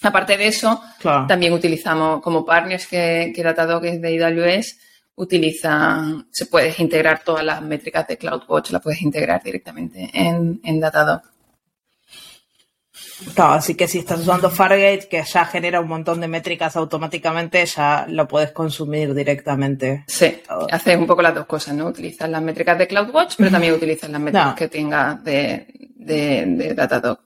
Aparte 0.03 0.37
de 0.37 0.47
eso, 0.47 0.83
también 1.27 1.53
utilizamos 1.53 2.21
como 2.21 2.45
partners 2.45 2.87
que, 2.87 3.33
que 3.35 3.43
Datadog 3.43 3.85
es 3.87 4.01
de 4.01 4.25
AWS, 4.25 4.79
utiliza, 5.17 6.05
se 6.31 6.47
puedes 6.47 6.79
integrar 6.79 7.23
todas 7.25 7.45
las 7.45 7.63
métricas 7.63 8.07
de 8.07 8.19
CloudWatch, 8.19 8.71
las 8.71 8.83
puedes 8.83 9.01
integrar 9.03 9.43
directamente 9.43 10.11
en, 10.13 10.61
en 10.63 10.81
Datadog. 10.81 11.23
Claro, 13.35 13.55
así 13.55 13.75
que 13.75 13.89
si 13.89 13.99
estás 13.99 14.21
usando 14.21 14.51
Fargate, 14.51 15.09
que 15.09 15.23
ya 15.23 15.45
genera 15.47 15.81
un 15.81 15.89
montón 15.89 16.21
de 16.21 16.29
métricas 16.29 16.77
automáticamente, 16.77 17.65
ya 17.65 18.07
lo 18.09 18.29
puedes 18.29 18.53
consumir 18.53 19.15
directamente. 19.15 20.05
Sí, 20.07 20.43
haces 20.71 20.97
un 20.97 21.07
poco 21.07 21.23
las 21.23 21.35
dos 21.35 21.47
cosas, 21.47 21.75
¿no? 21.75 21.87
Utilizas 21.87 22.29
las 22.29 22.43
métricas 22.43 22.79
de 22.79 22.87
CloudWatch, 22.87 23.37
pero 23.39 23.51
también 23.51 23.73
utilizas 23.73 24.11
las 24.11 24.21
métricas 24.21 24.55
que 24.55 24.69
tengas 24.69 25.25
de, 25.25 25.67
de, 25.97 26.75
Datadog. 26.75 27.19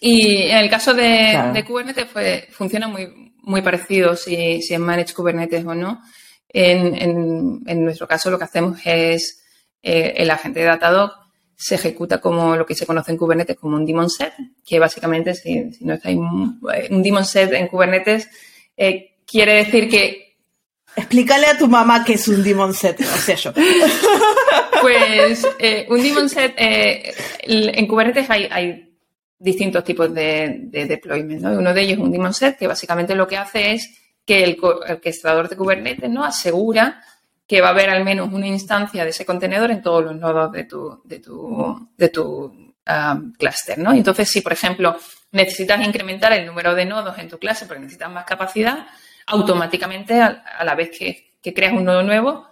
Y 0.00 0.42
en 0.42 0.58
el 0.58 0.70
caso 0.70 0.94
de, 0.94 1.64
Kubernetes, 1.66 2.06
pues 2.12 2.46
funciona 2.50 2.88
muy, 2.88 3.32
muy 3.42 3.62
parecido 3.62 4.16
si, 4.16 4.62
si 4.62 4.74
es 4.74 4.80
Managed 4.80 5.14
Kubernetes 5.14 5.64
o 5.64 5.74
no. 5.74 6.02
En, 6.48 7.62
en, 7.66 7.84
nuestro 7.84 8.08
caso, 8.08 8.30
lo 8.30 8.38
que 8.38 8.44
hacemos 8.44 8.80
es 8.84 9.44
eh, 9.82 10.14
el 10.16 10.30
agente 10.30 10.60
de 10.60 10.66
Datadog 10.66 11.27
se 11.58 11.74
ejecuta 11.74 12.20
como 12.20 12.54
lo 12.54 12.64
que 12.64 12.76
se 12.76 12.86
conoce 12.86 13.10
en 13.10 13.18
Kubernetes 13.18 13.56
como 13.56 13.76
un 13.76 13.84
daemon 13.84 14.08
set, 14.08 14.32
que 14.64 14.78
básicamente, 14.78 15.34
si, 15.34 15.70
no 15.80 15.94
estáis 15.94 16.16
un, 16.16 16.60
un 16.90 17.02
daemon 17.02 17.24
set 17.24 17.52
en 17.52 17.66
Kubernetes, 17.66 18.28
eh, 18.76 19.16
quiere 19.26 19.54
decir 19.54 19.90
que... 19.90 20.36
Explícale 20.94 21.46
a 21.46 21.58
tu 21.58 21.66
mamá 21.66 22.04
qué 22.04 22.14
es 22.14 22.28
un 22.28 22.44
daemon 22.44 22.72
set, 22.72 23.00
o 23.00 23.18
sea 23.18 23.34
yo. 23.34 23.52
Pues 24.80 25.44
eh, 25.58 25.86
un 25.90 26.00
daemon 26.00 26.28
set, 26.28 26.54
eh, 26.56 27.12
en 27.40 27.86
Kubernetes 27.88 28.30
hay, 28.30 28.94
distintos 29.40 29.82
tipos 29.82 30.14
de, 30.14 30.60
de 30.62 30.86
deployment. 30.86 31.42
¿no? 31.42 31.58
Uno 31.58 31.74
de 31.74 31.80
ellos 31.80 31.94
es 31.94 31.98
un 31.98 32.12
daemon 32.12 32.34
set, 32.34 32.56
que 32.56 32.68
básicamente 32.68 33.16
lo 33.16 33.26
que 33.26 33.36
hace 33.36 33.72
es 33.72 33.98
que 34.24 34.44
el, 34.44 34.50
el 34.50 34.92
orquestador 34.92 35.48
de 35.48 35.56
Kubernetes 35.56 36.08
¿no? 36.08 36.22
asegura 36.22 37.02
que 37.48 37.62
va 37.62 37.68
a 37.68 37.70
haber 37.70 37.88
al 37.88 38.04
menos 38.04 38.30
una 38.30 38.46
instancia 38.46 39.04
de 39.04 39.10
ese 39.10 39.24
contenedor 39.24 39.70
en 39.70 39.80
todos 39.80 40.04
los 40.04 40.14
nodos 40.14 40.52
de 40.52 40.64
tu, 40.64 41.00
de 41.04 41.18
tu, 41.18 41.88
de 41.96 42.08
tu 42.10 42.74
clúster, 43.38 43.78
¿no? 43.78 43.92
Entonces, 43.92 44.28
si, 44.28 44.42
por 44.42 44.52
ejemplo, 44.52 44.96
necesitas 45.32 45.84
incrementar 45.84 46.32
el 46.34 46.46
número 46.46 46.74
de 46.74 46.84
nodos 46.84 47.18
en 47.18 47.28
tu 47.28 47.38
clase 47.38 47.66
porque 47.66 47.80
necesitas 47.80 48.10
más 48.10 48.26
capacidad, 48.26 48.86
automáticamente, 49.26 50.20
a, 50.20 50.62
la 50.62 50.74
vez 50.74 50.90
que, 50.96 51.34
que, 51.42 51.54
creas 51.54 51.72
un 51.72 51.84
nodo 51.84 52.02
nuevo, 52.02 52.46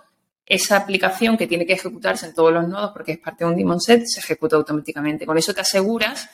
esa 0.46 0.76
aplicación 0.76 1.37
que 1.37 1.46
tiene 1.46 1.66
que 1.66 1.74
ejecutarse 1.74 2.26
en 2.26 2.35
todos 2.35 2.52
los 2.52 2.66
nodos 2.66 2.92
porque 2.92 3.12
es 3.12 3.18
parte 3.18 3.44
de 3.44 3.50
un 3.50 3.56
daemon 3.56 3.80
set, 3.80 4.02
se 4.06 4.20
ejecuta 4.20 4.56
automáticamente. 4.56 5.26
Con 5.26 5.37
eso 5.37 5.52
te 5.52 5.61
aseguras 5.61 6.28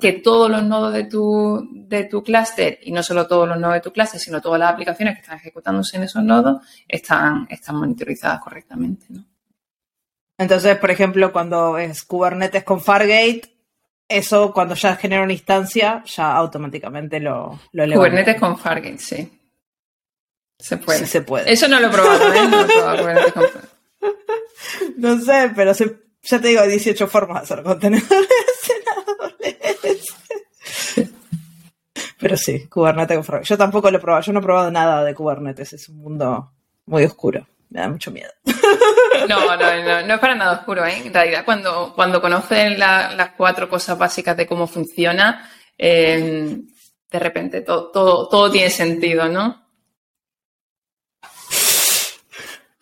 que 0.00 0.12
todos 0.14 0.50
los 0.50 0.62
nodos 0.62 0.92
de 0.92 1.04
tu, 1.04 1.68
de 1.72 2.04
tu 2.04 2.22
clúster, 2.22 2.78
y 2.82 2.92
no 2.92 3.02
solo 3.02 3.26
todos 3.26 3.48
los 3.48 3.58
nodos 3.58 3.74
de 3.74 3.80
tu 3.80 3.92
clúster, 3.92 4.20
sino 4.20 4.40
todas 4.40 4.60
las 4.60 4.72
aplicaciones 4.72 5.14
que 5.14 5.22
están 5.22 5.38
ejecutándose 5.38 5.96
en 5.96 6.02
esos 6.04 6.22
nodos, 6.22 6.62
están, 6.86 7.46
están 7.48 7.76
monitorizadas 7.76 8.40
correctamente. 8.40 9.06
¿no? 9.08 9.24
Entonces, 10.36 10.76
por 10.78 10.90
ejemplo, 10.90 11.32
cuando 11.32 11.78
es 11.78 12.04
Kubernetes 12.04 12.64
con 12.64 12.80
Fargate, 12.80 13.42
eso 14.08 14.52
cuando 14.52 14.74
ya 14.74 14.96
genera 14.96 15.22
una 15.22 15.32
instancia, 15.32 16.02
ya 16.06 16.34
automáticamente 16.34 17.20
lo, 17.20 17.58
lo 17.72 17.94
Kubernetes 17.94 18.38
con 18.38 18.58
Fargate, 18.58 18.98
sí. 18.98 19.32
Se 20.58 20.76
puede. 20.76 21.00
Sí, 21.00 21.06
se 21.06 21.22
puede. 21.22 21.52
Eso 21.52 21.68
no 21.68 21.78
lo 21.80 21.86
he 21.86 21.90
probado, 21.90 22.32
¿eh? 22.32 22.48
No, 22.48 22.60
he 22.62 22.64
probado 22.64 23.32
con 23.32 23.44
no 24.96 25.20
sé, 25.20 25.52
pero 25.54 25.72
ya 25.72 26.40
te 26.40 26.48
digo, 26.48 26.60
hay 26.60 26.70
18 26.70 27.06
formas 27.06 27.42
de 27.48 27.54
hacer 27.54 27.64
contenedores. 27.64 28.28
Pero 32.18 32.36
sí, 32.36 32.66
Kubernetes 32.66 33.26
Yo 33.44 33.56
tampoco 33.56 33.90
lo 33.90 33.98
he 33.98 34.00
probado. 34.00 34.22
Yo 34.22 34.32
no 34.32 34.40
he 34.40 34.42
probado 34.42 34.70
nada 34.70 35.04
de 35.04 35.14
Kubernetes. 35.14 35.72
Es 35.72 35.88
un 35.88 35.98
mundo 35.98 36.52
muy 36.86 37.04
oscuro. 37.04 37.46
Me 37.70 37.80
da 37.80 37.88
mucho 37.88 38.10
miedo. 38.10 38.30
No, 39.28 39.56
no, 39.56 39.56
no, 39.56 40.06
no 40.06 40.14
es 40.14 40.20
para 40.20 40.34
nada 40.34 40.58
oscuro. 40.58 40.86
¿eh? 40.86 41.02
En 41.04 41.12
realidad, 41.12 41.44
cuando, 41.44 41.92
cuando 41.94 42.20
conocen 42.20 42.78
las 42.78 43.30
cuatro 43.36 43.68
cosas 43.68 43.98
básicas 43.98 44.36
de 44.36 44.46
cómo 44.46 44.66
funciona, 44.66 45.50
eh, 45.76 46.56
de 47.10 47.18
repente 47.18 47.60
todo, 47.60 47.90
todo, 47.90 48.28
todo 48.28 48.50
tiene 48.50 48.70
sentido, 48.70 49.28
¿no? 49.28 49.66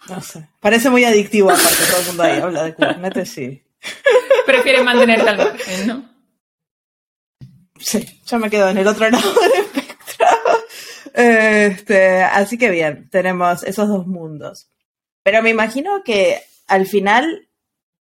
No 0.08 0.20
sé. 0.20 0.48
Parece 0.60 0.88
muy 0.88 1.04
adictivo, 1.04 1.50
aparte 1.50 1.84
todo 1.90 2.00
el 2.00 2.06
mundo 2.06 2.22
ahí 2.22 2.40
habla 2.40 2.62
de 2.64 2.74
Kubernetes, 2.74 3.28
sí. 3.30 3.64
Prefieres 4.46 4.84
mantenerte 4.84 5.28
al 5.28 5.38
margen, 5.38 5.86
¿no? 5.86 6.15
Sí, 7.78 8.22
ya 8.24 8.38
me 8.38 8.50
quedo 8.50 8.68
en 8.68 8.78
el 8.78 8.86
otro 8.86 9.08
lado 9.10 9.32
del 9.40 9.52
espectro. 9.52 10.26
Este, 11.14 12.22
así 12.22 12.58
que 12.58 12.70
bien, 12.70 13.08
tenemos 13.10 13.62
esos 13.62 13.88
dos 13.88 14.06
mundos. 14.06 14.68
Pero 15.22 15.42
me 15.42 15.50
imagino 15.50 16.02
que 16.04 16.42
al 16.66 16.86
final 16.86 17.48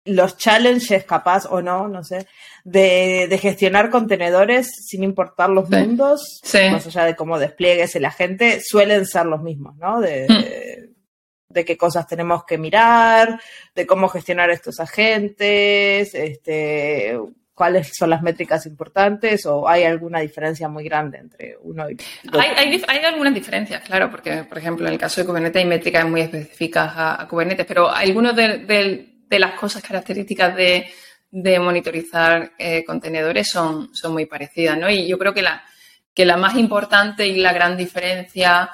los 0.05 0.37
challenges, 0.37 1.05
capaz 1.05 1.47
o 1.47 1.63
no, 1.63 1.89
no 1.89 2.05
sé, 2.05 2.27
de, 2.65 3.39
gestionar 3.41 3.91
contenedores 3.91 4.71
sin 4.87 5.03
importar 5.03 5.51
los 5.51 5.69
mundos, 5.71 6.41
más 6.71 6.87
allá 6.87 7.05
de 7.05 7.17
cómo 7.17 7.39
despliegues 7.39 7.95
el 7.97 8.05
agente, 8.05 8.61
suelen 8.63 9.07
ser 9.07 9.27
los 9.27 9.43
mismos, 9.43 9.77
¿no? 9.77 10.01
De, 10.01 10.27
mm. 10.29 11.53
de, 11.53 11.65
qué 11.65 11.77
cosas 11.77 12.07
tenemos 12.07 12.45
que 12.45 12.59
mirar, 12.59 13.41
de 13.75 13.87
cómo 13.87 14.09
gestionar 14.09 14.51
estos 14.51 14.79
agentes, 14.81 16.15
este, 16.15 17.19
cuáles 17.55 17.93
son 17.97 18.11
las 18.11 18.21
métricas 18.21 18.67
importantes 18.67 19.47
o 19.47 19.69
hay 19.69 19.85
alguna 19.85 20.21
diferencia 20.21 20.69
muy 20.69 20.85
grande 20.85 21.19
entre 21.19 21.57
uno 21.63 21.89
y 21.89 21.95
otro? 21.95 22.41
Hay, 22.41 23.05
algunas 23.05 23.33
diferencias, 23.33 23.83
claro, 23.83 24.11
porque, 24.11 24.45
por 24.45 24.59
ejemplo, 24.59 24.87
en 24.87 24.95
el 24.95 24.99
caso 24.99 25.21
de 25.21 25.27
Kubernetes 25.27 25.63
hay 25.63 25.69
métricas 25.69 26.05
muy 26.05 26.23
específicas 26.23 26.93
a, 26.97 27.27
Kubernetes, 27.29 27.65
pero 27.67 27.91
algunas 27.91 28.35
de, 28.35 29.09
las 29.31 29.53
cosas 29.53 29.83
características 29.83 30.55
de, 30.57 31.59
monitorizar 31.59 32.53
eh, 32.59 32.85
contenedores 32.85 33.49
son, 33.49 33.95
son 33.95 34.13
muy 34.13 34.27
parecidas, 34.27 34.79
¿no? 34.79 34.89
Y 34.91 35.09
yo 35.09 35.19
creo 35.19 35.35
que 35.35 35.43
la, 35.43 35.65
que 36.13 36.25
la 36.25 36.37
más 36.37 36.57
importante 36.57 37.27
y 37.27 37.37
la 37.37 37.53
gran 37.53 37.77
diferencia 37.77 38.71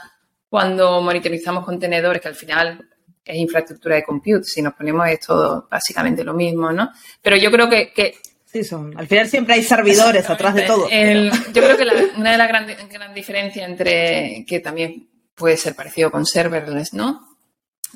cuando 0.49 1.01
monitorizamos 1.01 1.65
contenedores, 1.65 2.21
que 2.21 2.29
al 2.29 2.35
final 2.35 2.87
es 3.25 3.37
infraestructura 3.37 3.97
de 3.97 4.03
compute, 4.03 4.45
si 4.45 4.61
nos 4.61 4.75
ponemos 4.75 5.09
es 5.09 5.21
todo 5.21 5.69
básicamente 5.71 6.25
lo 6.25 6.35
mismo, 6.35 6.73
¿no? 6.73 6.91
Pero 7.23 7.37
yo 7.37 7.51
creo 7.51 7.69
que, 7.69 7.93
que 7.93 8.17
Sí, 8.53 8.65
son. 8.65 8.99
Al 8.99 9.07
final 9.07 9.29
siempre 9.29 9.55
hay 9.55 9.63
servidores 9.63 10.29
atrás 10.29 10.55
de 10.55 10.63
todo. 10.63 10.89
yo 10.89 11.63
creo 11.63 11.77
que 11.77 11.85
una 12.17 12.33
de 12.33 12.39
las 12.39 12.49
grandes 12.49 12.77
diferencias 13.15 13.69
entre, 13.69 14.45
que 14.47 14.61
también 14.61 15.09
puede 15.35 15.57
ser 15.57 15.75
parecido 15.75 16.11
con 16.11 16.27
serverless, 16.27 16.93
¿no? 16.93 17.31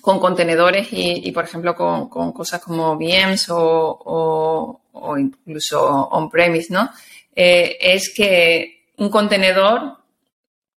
con 0.00 0.20
contenedores 0.20 0.88
y, 0.90 1.32
por 1.32 1.44
ejemplo, 1.44 1.74
con, 1.74 2.32
cosas 2.32 2.61
como 2.61 2.96
VMs 2.96 3.46
o, 3.48 4.80
incluso 5.18 5.82
on-premise, 6.09 6.72
¿no? 6.72 6.90
Eh, 7.34 7.78
es 7.80 8.12
que 8.14 8.90
un 8.98 9.09
contenedor 9.09 9.96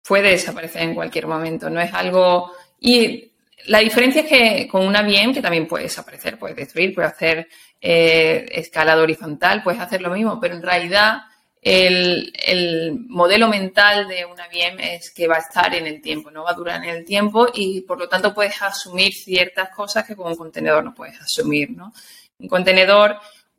puede 0.06 0.30
desaparecer 0.30 0.82
en 0.82 0.94
cualquier 0.94 1.26
momento, 1.26 1.68
no 1.68 1.80
es 1.80 1.92
algo... 1.92 2.52
Y 2.78 3.32
la 3.66 3.80
diferencia 3.80 4.22
es 4.22 4.28
que 4.28 4.68
con 4.68 4.86
una 4.86 5.02
VM 5.02 5.34
que 5.34 5.42
también 5.42 5.66
puede 5.66 5.84
desaparecer, 5.84 6.38
puede 6.38 6.54
destruir, 6.54 6.94
puede 6.94 7.08
hacer 7.08 7.48
eh, 7.80 8.46
escalada 8.50 9.02
horizontal, 9.02 9.62
puedes 9.62 9.80
hacer 9.80 10.00
lo 10.00 10.10
mismo, 10.10 10.40
pero 10.40 10.54
en 10.54 10.62
realidad 10.62 11.22
el, 11.60 13.04
modelo 13.08 13.48
mental 13.48 14.06
de 14.06 14.24
una 14.24 14.46
VM 14.46 14.94
es 14.94 15.10
que 15.10 15.26
va 15.26 15.36
a 15.36 15.40
estar 15.40 15.74
en 15.74 15.86
el 15.86 16.00
tiempo, 16.00 16.30
no 16.30 16.44
va 16.44 16.50
a 16.50 16.54
durar 16.54 16.84
en 16.84 16.90
el 16.90 17.04
tiempo 17.04 17.48
y 17.52 17.80
por 17.80 17.98
lo 17.98 18.08
tanto 18.08 18.32
puedes 18.32 18.60
asumir 18.62 19.12
ciertas 19.12 19.70
cosas 19.70 20.06
que 20.06 20.14
con 20.14 20.28
un 20.28 20.36
contenedor 20.36 20.84
no 20.84 20.94
puedes 20.94 21.20
asumir. 21.20 21.70
¿no? 21.70 21.92
Un 22.38 22.48
contenedor, 22.48 23.16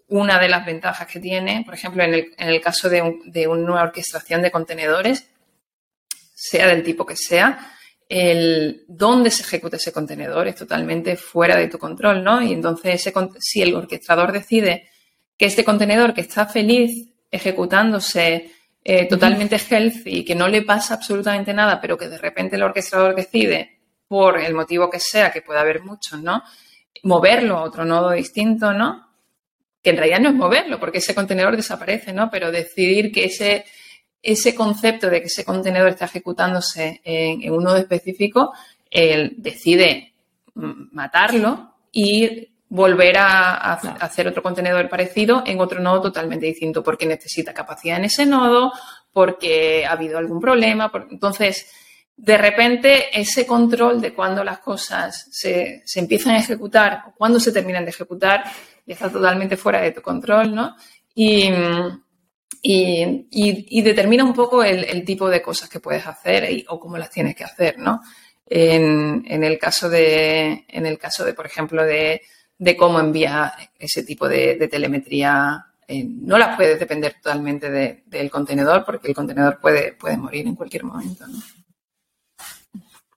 una 0.08 0.40
de 0.40 0.48
las 0.48 0.66
ventajas 0.66 1.06
que 1.08 1.20
tiene, 1.20 1.64
por 1.66 1.74
ejemplo, 1.74 2.02
en 2.04 2.14
el, 2.14 2.34
en 2.38 2.48
el 2.48 2.62
caso 2.62 2.90
de, 2.90 3.20
de, 3.26 3.48
una 3.48 3.84
orquestación 3.84 4.42
de 4.42 4.52
contenedores, 4.52 5.28
sea 6.34 6.68
del 6.68 6.84
tipo 6.84 7.06
que 7.06 7.18
sea, 7.18 7.77
el 8.10 8.86
dónde 8.88 9.32
se 9.32 9.44
ejecuta 9.44 9.78
ese 9.78 9.92
contenedor 9.92 10.48
es 10.48 10.56
totalmente 10.56 11.18
fuera 11.18 11.56
de 11.58 11.68
tu 11.68 11.78
control, 11.78 12.24
¿no? 12.24 12.42
Y 12.42 12.54
entonces, 12.54 13.12
si 13.40 13.62
el 13.62 13.76
orquestador 13.76 14.32
decide 14.32 14.90
que 15.38 15.46
este 15.46 15.64
contenedor 15.64 16.14
que 16.14 16.22
está 16.22 16.46
feliz 16.46 17.10
ejecutándose 17.30 18.52
eh, 18.84 19.06
totalmente 19.08 19.58
healthy, 19.58 20.24
que 20.24 20.36
no 20.36 20.48
le 20.48 20.62
pasa 20.62 20.94
absolutamente 20.94 21.54
nada, 21.54 21.82
pero 21.82 21.98
que 21.98 22.08
de 22.08 22.18
repente 22.18 22.56
el 22.56 22.64
orquestador 22.64 23.14
decide, 23.14 23.78
por 24.08 24.40
el 24.40 24.54
motivo 24.54 24.90
que 24.90 25.00
sea, 25.00 25.32
que 25.32 25.42
puede 25.42 25.60
haber 25.60 25.82
muchos, 25.82 26.22
¿no? 26.22 26.42
Moverlo 27.04 27.58
a 27.58 27.64
otro 27.64 27.86
nodo 27.86 28.12
distinto, 28.12 28.74
¿no? 28.74 29.06
Que 29.84 29.92
en 29.92 29.98
realidad 29.98 30.20
no 30.20 30.30
es 30.30 30.36
moverlo, 30.36 30.80
porque 30.80 31.00
ese 31.00 31.14
contenedor 31.14 31.56
desaparece, 31.56 32.14
¿no? 32.14 32.30
Pero 32.32 32.52
decidir 32.52 33.12
que 33.12 33.26
ese, 33.26 33.66
ese 34.22 34.56
concepto 34.56 35.10
de 35.10 35.22
que 35.22 35.28
ese 35.28 35.46
contenedor 35.46 35.90
está 35.90 36.06
ejecutándose 36.06 37.02
en, 37.04 37.52
un 37.52 37.64
nodo 37.64 37.78
específico, 37.78 38.54
él 38.90 39.36
decide 39.38 40.14
matarlo 40.56 41.76
y 41.92 42.50
volver 42.70 43.18
a, 43.18 43.74
hacer 43.74 44.28
otro 44.28 44.44
contenedor 44.44 44.90
parecido 44.90 45.44
en 45.46 45.60
otro 45.60 45.80
nodo 45.80 46.02
totalmente 46.02 46.46
distinto, 46.46 46.84
porque 46.84 47.06
necesita 47.06 47.54
capacidad 47.54 47.98
en 47.98 48.06
ese 48.06 48.26
nodo, 48.26 48.74
porque 49.14 49.86
ha 49.86 49.92
habido 49.92 50.18
algún 50.18 50.42
problema. 50.42 50.92
entonces, 51.10 51.68
de 52.18 52.38
repente, 52.38 53.20
ese 53.20 53.46
control 53.46 54.02
de 54.02 54.14
cuando 54.14 54.44
las 54.44 54.60
cosas 54.60 55.28
se, 55.32 55.84
empiezan 55.96 56.34
a 56.34 56.40
ejecutar 56.40 57.04
o 57.08 57.12
cuando 57.16 57.40
se 57.40 57.52
terminan 57.52 57.86
de 57.86 57.92
ejecutar, 57.92 58.44
ya 58.86 58.94
está 58.94 59.12
totalmente 59.12 59.56
fuera 59.56 59.82
de 59.82 59.92
tu 59.92 60.02
control, 60.02 60.54
¿no? 60.54 60.76
Y, 61.14 61.50
y, 62.62 63.82
determina 63.82 64.24
un 64.24 64.34
poco 64.34 64.64
el, 64.64 65.04
tipo 65.06 65.30
de 65.30 65.42
cosas 65.42 65.70
que 65.70 65.80
puedes 65.80 66.06
hacer 66.06 66.66
o 66.70 66.80
cómo 66.80 66.98
las 66.98 67.10
tienes 67.10 67.36
que 67.36 67.44
hacer, 67.44 67.78
¿no? 67.78 68.02
En, 68.46 69.26
en, 69.28 69.44
el 69.44 69.60
caso 69.60 69.90
de, 69.90 70.66
en 70.68 70.86
el 70.86 70.98
caso 70.98 71.26
de, 71.26 71.34
por 71.34 71.46
ejemplo, 71.46 71.84
de, 71.84 72.22
de 72.58 72.76
cómo 72.76 73.00
envía 73.00 73.54
ese 73.78 74.04
tipo 74.04 74.28
de, 74.28 74.68
telemetría. 74.70 75.66
Eh, 75.88 76.06
no 76.06 76.38
la 76.38 76.56
puedes 76.58 76.80
depender 76.80 77.16
totalmente 77.22 77.70
del 78.06 78.30
contenedor 78.30 78.84
porque 78.86 79.08
el 79.08 79.16
contenedor 79.16 79.60
puede, 79.60 79.94
puede 79.94 80.18
morir 80.18 80.48
en 80.48 80.56
cualquier 80.56 80.84
momento. 80.84 81.26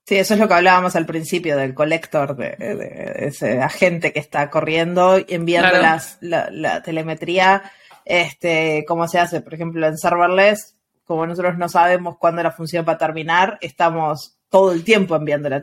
Sí, 0.06 0.16
eso 0.16 0.34
es 0.34 0.40
lo 0.40 0.48
que 0.48 0.54
hablábamos 0.54 0.96
al 0.96 1.06
principio 1.06 1.56
del 1.56 1.74
colector, 1.74 2.36
de, 2.36 3.14
ese 3.26 3.60
agente 3.60 4.12
que 4.12 4.18
está 4.18 4.50
corriendo 4.50 5.18
y 5.18 5.24
enviando 5.28 5.78
la, 6.20 6.82
telemetría. 6.82 7.62
Este, 8.10 8.84
¿Cómo 8.88 9.06
se 9.06 9.20
hace? 9.20 9.40
Por 9.40 9.54
ejemplo, 9.54 9.86
en 9.86 9.96
serverless, 9.96 10.74
como 11.04 11.26
nosotros 11.26 11.56
no 11.56 11.68
sabemos 11.68 12.16
cuándo 12.18 12.42
la 12.42 12.50
función 12.50 12.84
va 12.88 12.94
a 12.94 12.98
terminar, 12.98 13.56
estamos 13.60 14.36
todo 14.48 14.72
el 14.72 14.82
tiempo 14.82 15.14
enviando 15.14 15.48
la 15.48 15.62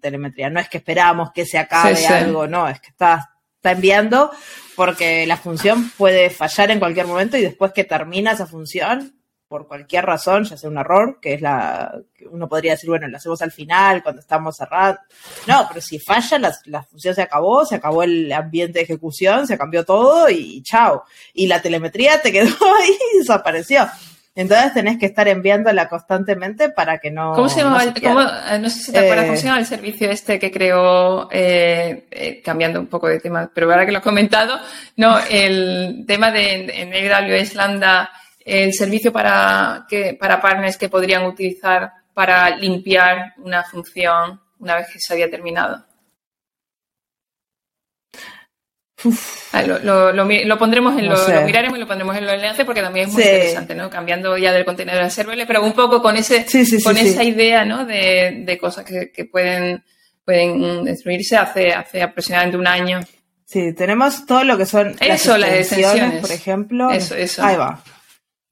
telemetría. 0.00 0.48
No 0.48 0.58
es 0.58 0.70
que 0.70 0.78
esperamos 0.78 1.32
que 1.32 1.44
se 1.44 1.58
acabe 1.58 2.06
algo, 2.06 2.46
no, 2.46 2.66
es 2.66 2.80
que 2.80 2.88
está, 2.88 3.36
está 3.56 3.72
enviando 3.72 4.30
porque 4.74 5.26
la 5.26 5.36
función 5.36 5.90
puede 5.98 6.30
fallar 6.30 6.70
en 6.70 6.78
cualquier 6.78 7.06
momento 7.06 7.36
y 7.36 7.42
después 7.42 7.72
que 7.72 7.84
termina 7.84 8.32
esa 8.32 8.46
función, 8.46 9.14
por 9.52 9.68
cualquier 9.68 10.06
razón, 10.06 10.44
ya 10.44 10.56
sea 10.56 10.70
un 10.70 10.78
error, 10.78 11.18
que 11.20 11.34
es 11.34 11.42
la, 11.42 11.94
que 12.16 12.26
uno 12.26 12.48
podría 12.48 12.72
decir, 12.72 12.88
bueno, 12.88 13.06
lo 13.06 13.18
hacemos 13.18 13.42
al 13.42 13.52
final, 13.52 14.02
cuando 14.02 14.22
estamos 14.22 14.56
cerrados. 14.56 15.00
No, 15.46 15.66
pero 15.68 15.82
si 15.82 15.98
falla, 15.98 16.38
la, 16.38 16.56
la, 16.64 16.82
función 16.84 17.14
se 17.14 17.20
acabó, 17.20 17.66
se 17.66 17.74
acabó 17.74 18.02
el 18.02 18.32
ambiente 18.32 18.78
de 18.78 18.84
ejecución, 18.84 19.46
se 19.46 19.58
cambió 19.58 19.84
todo 19.84 20.30
y 20.30 20.62
chao. 20.62 21.04
Y 21.34 21.48
la 21.48 21.60
telemetría 21.60 22.22
te 22.22 22.32
quedó 22.32 22.48
ahí 22.80 22.96
y 23.14 23.18
desapareció. 23.18 23.86
Entonces 24.34 24.72
tenés 24.72 24.98
que 24.98 25.04
estar 25.04 25.28
enviándola 25.28 25.86
constantemente 25.90 26.70
para 26.70 26.96
que 26.96 27.10
no. 27.10 27.34
¿Cómo 27.34 27.50
se 27.50 27.60
llama? 27.60 27.84
No, 27.84 28.58
no, 28.58 28.70
sé 28.70 28.84
si 28.84 28.90
te 28.90 29.00
acuerdas, 29.00 29.26
¿cómo 29.26 29.36
se 29.36 29.42
eh, 29.42 29.44
llama 29.44 29.58
el 29.58 29.66
servicio 29.66 30.10
este 30.10 30.38
que 30.38 30.50
creó, 30.50 31.28
eh, 31.30 32.06
eh, 32.10 32.40
cambiando 32.42 32.80
un 32.80 32.86
poco 32.86 33.08
de 33.08 33.20
tema, 33.20 33.50
pero 33.54 33.70
ahora 33.70 33.84
que 33.84 33.92
lo 33.92 33.98
has 33.98 34.04
comentado, 34.04 34.58
no, 34.96 35.18
el 35.30 36.06
tema 36.08 36.30
de 36.30 36.64
en 36.74 37.12
AWS 37.12 37.54
Lambda, 37.54 38.10
el 38.44 38.72
servicio 38.72 39.12
para, 39.12 39.86
que, 39.88 40.14
para 40.14 40.40
partners 40.40 40.76
que 40.76 40.88
podrían 40.88 41.24
utilizar 41.24 41.92
para 42.14 42.56
limpiar 42.56 43.34
una 43.38 43.62
función 43.64 44.40
una 44.58 44.76
vez 44.76 44.88
que 44.92 45.00
se 45.00 45.12
había 45.12 45.30
terminado. 45.30 45.84
Ah, 49.52 49.62
lo, 49.62 50.58
pondremos 50.58 50.96
en 50.96 51.08
lo, 51.08 51.16
miraremos 51.44 51.76
y 51.76 51.80
lo 51.80 51.88
pondremos 51.88 52.16
en 52.16 52.24
los 52.24 52.34
enlaces 52.34 52.64
porque 52.64 52.80
también 52.80 53.08
es 53.08 53.12
muy 53.12 53.22
interesante, 53.22 53.74
¿no? 53.74 53.90
Cambiando 53.90 54.38
ya 54.38 54.52
del 54.52 54.64
contenedor 54.64 55.02
a 55.02 55.10
serverless, 55.10 55.46
pero 55.46 55.64
un 55.64 55.72
poco 55.72 56.00
con 56.00 56.16
ese, 56.16 56.46
con 56.84 56.96
esa 56.96 57.24
idea, 57.24 57.64
¿no? 57.64 57.84
De, 57.84 58.58
cosas 58.60 58.84
que, 58.84 59.24
pueden, 59.24 59.82
pueden 60.24 60.84
destruirse 60.84 61.36
hace, 61.36 61.72
hace 61.72 62.02
aproximadamente 62.02 62.56
un 62.56 62.66
año. 62.66 63.00
Sí, 63.44 63.72
tenemos 63.74 64.24
todo 64.24 64.44
lo 64.44 64.56
que 64.56 64.66
son 64.66 64.96
eso, 65.00 65.36
las 65.36 65.52
extensiones, 65.52 66.20
por 66.20 66.30
ejemplo. 66.30 66.90
Eso, 66.92 67.16
eso. 67.16 67.44
Ahí 67.44 67.56
va. 67.56 67.82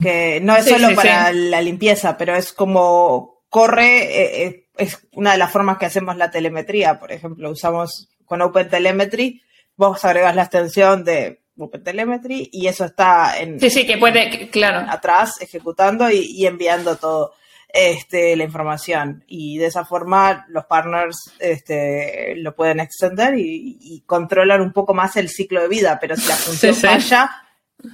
Que 0.01 0.41
no 0.41 0.57
es 0.57 0.65
solo 0.65 0.95
para 0.95 1.33
la 1.33 1.61
limpieza, 1.61 2.17
pero 2.17 2.35
es 2.35 2.53
como 2.53 3.43
corre, 3.49 4.05
eh, 4.05 4.47
eh, 4.47 4.67
es 4.77 5.07
una 5.13 5.33
de 5.33 5.39
las 5.39 5.51
formas 5.51 5.79
que 5.79 5.87
hacemos 5.87 6.17
la 6.17 6.31
telemetría. 6.31 6.99
Por 6.99 7.13
ejemplo, 7.13 7.51
usamos 7.51 8.09
con 8.25 8.41
OpenTelemetry 8.41 9.43
vos 9.81 10.05
agregas 10.05 10.37
la 10.37 10.43
extensión 10.43 11.05
de 11.05 11.41
OpenTelemetry 11.57 12.51
y 12.53 12.67
eso 12.67 12.85
está 12.85 13.39
en. 13.41 13.59
Sí, 13.59 13.71
sí, 13.71 13.87
que 13.87 13.97
puede, 13.97 14.51
claro. 14.51 14.87
Atrás, 14.91 15.41
ejecutando 15.41 16.11
y, 16.11 16.47
enviando 16.47 16.97
todo. 16.97 17.33
Este, 17.73 18.35
la 18.35 18.43
información 18.43 19.23
y 19.29 19.57
de 19.59 19.67
esa 19.67 19.85
forma 19.85 20.45
los 20.49 20.65
partners 20.65 21.17
este, 21.39 22.35
lo 22.39 22.57
pueden 22.57 22.81
extender 22.81 23.35
y, 23.39 24.03
controlan 24.07 24.61
un 24.61 24.73
poco 24.73 24.93
más 24.93 25.17
el 25.17 25.29
ciclo 25.29 25.63
de 25.63 25.69
vida, 25.69 25.97
pero 26.01 26.17
si 26.17 26.27
la 26.27 26.35
función 26.35 26.75
falla, 26.75 27.31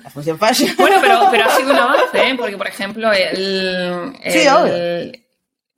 la 0.02 0.10
función 0.10 0.38
falla. 0.38 0.74
Bueno, 0.78 0.96
pero, 1.00 1.28
pero 1.30 1.44
ha 1.44 1.50
sido 1.50 1.70
un 1.70 1.78
avance, 1.78 2.28
¿eh? 2.28 2.34
porque 2.36 2.56
por 2.56 2.66
ejemplo 2.66 3.12
el, 3.12 4.16
el, 4.22 5.22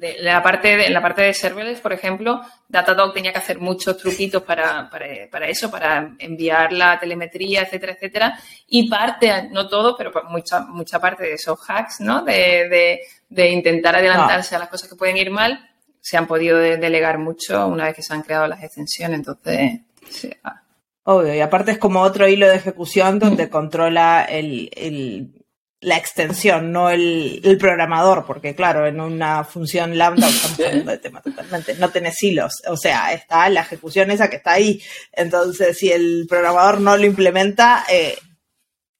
en 0.00 0.24
la 0.24 0.42
parte 0.42 0.76
de, 0.76 0.86
en 0.86 0.94
la 0.94 1.02
parte 1.02 1.22
de 1.22 1.34
serverless, 1.34 1.80
por 1.80 1.92
ejemplo, 1.92 2.40
Datadog 2.68 3.12
tenía 3.12 3.32
que 3.32 3.38
hacer 3.38 3.58
muchos 3.58 3.98
truquitos 3.98 4.42
para, 4.44 4.88
para, 4.88 5.48
eso, 5.48 5.70
para 5.70 6.14
enviar 6.18 6.72
la 6.72 6.98
telemetría, 7.00 7.62
etcétera, 7.62 7.94
etcétera. 7.94 8.38
Y 8.68 8.88
parte, 8.88 9.48
no 9.50 9.68
todo, 9.68 9.96
pero 9.96 10.12
mucha, 10.28 10.60
mucha 10.60 11.00
parte 11.00 11.24
de 11.24 11.32
esos 11.34 11.58
hacks, 11.68 12.00
¿no? 12.00 12.22
De, 12.22 13.00
intentar 13.28 13.96
adelantarse 13.96 14.54
a 14.54 14.60
las 14.60 14.68
cosas 14.68 14.88
que 14.88 14.96
pueden 14.96 15.16
ir 15.16 15.30
mal, 15.30 15.68
se 16.00 16.16
han 16.16 16.28
podido 16.28 16.58
delegar 16.58 17.18
mucho 17.18 17.66
una 17.66 17.86
vez 17.86 17.96
que 17.96 18.02
se 18.02 18.14
han 18.14 18.22
creado 18.22 18.46
las 18.46 18.62
extensiones. 18.62 19.18
Entonces, 19.18 19.80
sí. 20.08 20.30
Ah. 20.44 20.62
Obvio, 21.10 21.34
y 21.34 21.40
aparte 21.40 21.70
es 21.70 21.78
como 21.78 22.02
otro 22.02 22.28
hilo 22.28 22.46
de 22.46 22.56
ejecución 22.56 23.18
donde 23.18 23.46
mm. 23.46 23.48
controla 23.48 24.26
el, 24.28 25.32
la 25.80 25.96
extensión, 25.96 26.70
no 26.70 26.90
el, 26.90 27.56
programador, 27.58 28.26
porque 28.26 28.54
claro, 28.54 28.86
en 28.86 29.00
una 29.00 29.42
función 29.42 29.96
lambda 29.96 30.28
estamos 30.28 30.60
hablando 30.60 30.90
de 30.90 30.98
tema 30.98 31.22
totalmente, 31.22 31.76
no 31.76 31.88
tenés 31.88 32.22
hilos, 32.22 32.52
o 32.66 32.76
sea, 32.76 33.14
está 33.14 33.48
la 33.48 33.62
ejecución 33.62 34.10
esa 34.10 34.28
que 34.28 34.36
está 34.36 34.52
ahí, 34.52 34.82
entonces 35.12 35.78
si 35.78 35.90
el 35.90 36.26
programador 36.28 36.78
no 36.82 36.94
lo 36.98 37.06
implementa, 37.06 37.86
eh, 37.90 38.18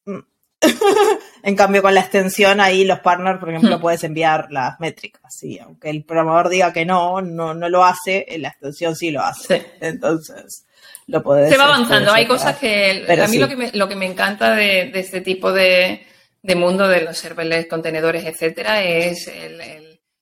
en 1.43 1.57
cambio 1.57 1.83
con 1.83 1.93
la 1.93 2.01
extensión 2.01 2.59
ahí 2.59 2.87
los 2.87 3.01
partners, 3.01 3.39
por 3.39 3.51
ejemplo, 3.51 3.77
hmm. 3.77 3.83
puedes 3.83 4.03
enviar 4.03 4.51
las 4.51 4.81
métricas, 4.81 5.35
sí, 5.37 5.59
aunque 5.59 5.91
el 5.91 6.05
programador 6.05 6.49
diga 6.49 6.73
que 6.73 6.87
no, 6.87 7.21
no, 7.21 7.53
no 7.53 7.69
lo 7.69 7.85
hace, 7.85 8.27
la 8.39 8.49
extensión 8.49 8.97
sí 8.97 9.11
lo 9.11 9.21
hace, 9.21 9.73
entonces 9.83 10.65
lo 11.09 11.23
podés... 11.23 11.51
Se 11.51 11.59
va 11.59 11.65
avanzando, 11.65 12.13
hay 12.13 12.27
cosas 12.27 12.57
que, 12.57 13.05
a 13.09 13.27
mí 13.27 13.39
lo, 13.39 13.49
que 13.49 13.57
me, 13.57 13.73
lo 13.73 13.89
que 13.89 13.97
me 13.97 14.07
encanta 14.07 14.55
de 14.55 14.93
este 14.95 15.21
tipo 15.21 15.53
de 15.53 16.07
de 16.43 16.55
mundo 16.55 16.89
de 16.89 17.03
los 17.03 17.19
serverless, 17.19 17.67
contenedores, 17.67 18.25
etcétera, 18.25 18.83
es 18.83 19.31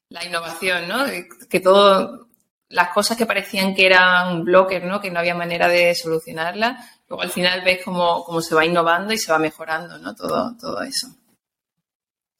la 0.08 0.24
innovación, 0.24 0.88
¿no? 0.88 1.04
Que 1.48 1.60
todo, 1.60 2.28
las 2.68 2.88
cosas 2.92 3.16
que 3.16 3.26
parecían 3.26 3.74
que 3.74 3.86
eran 3.86 4.28
un 4.28 4.44
blocker, 4.44 4.84
¿no? 4.84 5.00
Que 5.00 5.10
no 5.10 5.18
había 5.18 5.34
manera 5.34 5.68
de 5.68 5.94
solucionarlas, 5.94 6.84
luego 7.08 7.22
al 7.22 7.30
final 7.30 7.62
ves 7.62 7.80
cómo, 7.84 8.24
cómo 8.24 8.40
se 8.40 8.54
va 8.54 8.64
innovando 8.64 9.12
y 9.12 9.18
se 9.18 9.30
va 9.30 9.38
mejorando, 9.38 9.98
¿no? 9.98 10.14
Todo, 10.14 10.56
todo 10.58 10.82
eso. 10.82 11.08